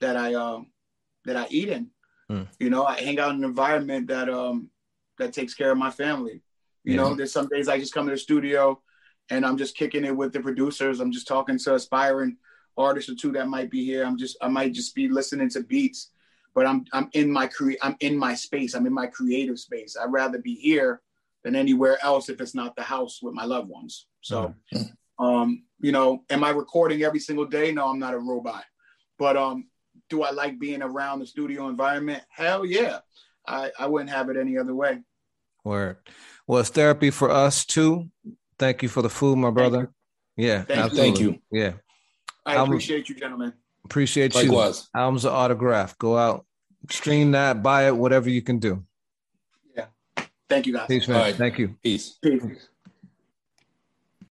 that 0.00 0.16
I 0.16 0.34
um 0.34 0.70
that 1.24 1.36
I 1.36 1.46
eat 1.50 1.68
in. 1.68 1.90
Hmm. 2.28 2.42
You 2.58 2.70
know, 2.70 2.84
I 2.84 3.00
hang 3.00 3.18
out 3.18 3.30
in 3.30 3.38
an 3.38 3.44
environment 3.44 4.08
that 4.08 4.28
um 4.28 4.70
that 5.18 5.32
takes 5.32 5.54
care 5.54 5.70
of 5.70 5.78
my 5.78 5.90
family. 5.90 6.42
You 6.82 6.94
yeah. 6.94 6.96
know, 6.96 7.14
there's 7.14 7.32
some 7.32 7.48
days 7.48 7.68
I 7.68 7.78
just 7.78 7.94
come 7.94 8.06
to 8.06 8.12
the 8.12 8.18
studio 8.18 8.80
and 9.30 9.46
I'm 9.46 9.56
just 9.56 9.76
kicking 9.76 10.04
it 10.04 10.16
with 10.16 10.32
the 10.32 10.40
producers. 10.40 11.00
I'm 11.00 11.12
just 11.12 11.26
talking 11.26 11.58
to 11.58 11.74
aspiring 11.74 12.36
artists 12.76 13.10
or 13.10 13.14
two 13.14 13.32
that 13.32 13.48
might 13.48 13.70
be 13.70 13.84
here. 13.84 14.04
I'm 14.04 14.18
just 14.18 14.36
I 14.40 14.48
might 14.48 14.72
just 14.72 14.94
be 14.94 15.08
listening 15.08 15.48
to 15.50 15.62
beats, 15.62 16.10
but 16.54 16.66
I'm 16.66 16.84
I'm 16.92 17.08
in 17.12 17.30
my 17.30 17.46
cre- 17.46 17.80
I'm 17.82 17.96
in 18.00 18.16
my 18.16 18.34
space. 18.34 18.74
I'm 18.74 18.86
in 18.86 18.94
my 18.94 19.06
creative 19.06 19.58
space. 19.58 19.96
I'd 20.00 20.12
rather 20.12 20.38
be 20.38 20.54
here 20.54 21.00
than 21.42 21.56
anywhere 21.56 21.98
else 22.02 22.28
if 22.28 22.40
it's 22.40 22.54
not 22.54 22.74
the 22.76 22.82
house 22.82 23.20
with 23.22 23.34
my 23.34 23.44
loved 23.44 23.68
ones. 23.68 24.06
So, 24.22 24.54
mm-hmm. 24.72 25.24
um, 25.24 25.64
you 25.80 25.92
know, 25.92 26.22
am 26.30 26.42
I 26.42 26.50
recording 26.50 27.02
every 27.02 27.20
single 27.20 27.44
day? 27.44 27.70
No, 27.72 27.88
I'm 27.90 27.98
not 27.98 28.14
a 28.14 28.18
robot. 28.18 28.64
But 29.18 29.36
um, 29.36 29.68
do 30.08 30.22
I 30.22 30.30
like 30.30 30.58
being 30.58 30.82
around 30.82 31.20
the 31.20 31.26
studio 31.26 31.68
environment? 31.68 32.22
Hell 32.30 32.64
yeah. 32.64 32.98
I, 33.46 33.70
I 33.78 33.86
wouldn't 33.86 34.10
have 34.10 34.30
it 34.30 34.36
any 34.38 34.56
other 34.56 34.74
way. 34.74 35.00
Word. 35.64 35.98
Well, 36.46 36.60
it's 36.60 36.70
therapy 36.70 37.10
for 37.10 37.30
us 37.30 37.64
too. 37.66 38.10
Thank 38.58 38.82
you 38.82 38.88
for 38.88 39.02
the 39.02 39.10
food, 39.10 39.36
my 39.36 39.50
brother. 39.50 39.92
Yeah. 40.36 40.62
Thank 40.62 40.92
you. 40.92 40.98
Thank 40.98 41.20
you. 41.20 41.38
Yeah. 41.50 41.72
I 42.46 42.62
appreciate 42.62 43.08
you, 43.08 43.14
gentlemen. 43.14 43.52
Appreciate 43.84 44.34
Likewise. 44.34 44.88
you. 44.94 45.00
Albums 45.00 45.24
of 45.24 45.32
autograph. 45.32 45.96
Go 45.98 46.16
out, 46.16 46.46
stream 46.90 47.32
that, 47.32 47.62
buy 47.62 47.86
it, 47.86 47.96
whatever 47.96 48.30
you 48.30 48.42
can 48.42 48.58
do. 48.58 48.84
Yeah. 49.76 49.86
Thank 50.48 50.66
you, 50.66 50.72
guys. 50.72 50.86
Peace, 50.88 51.08
man. 51.08 51.18
Right. 51.18 51.34
Thank 51.34 51.58
you. 51.58 51.76
Peace. 51.82 52.18
Peace. 52.22 52.42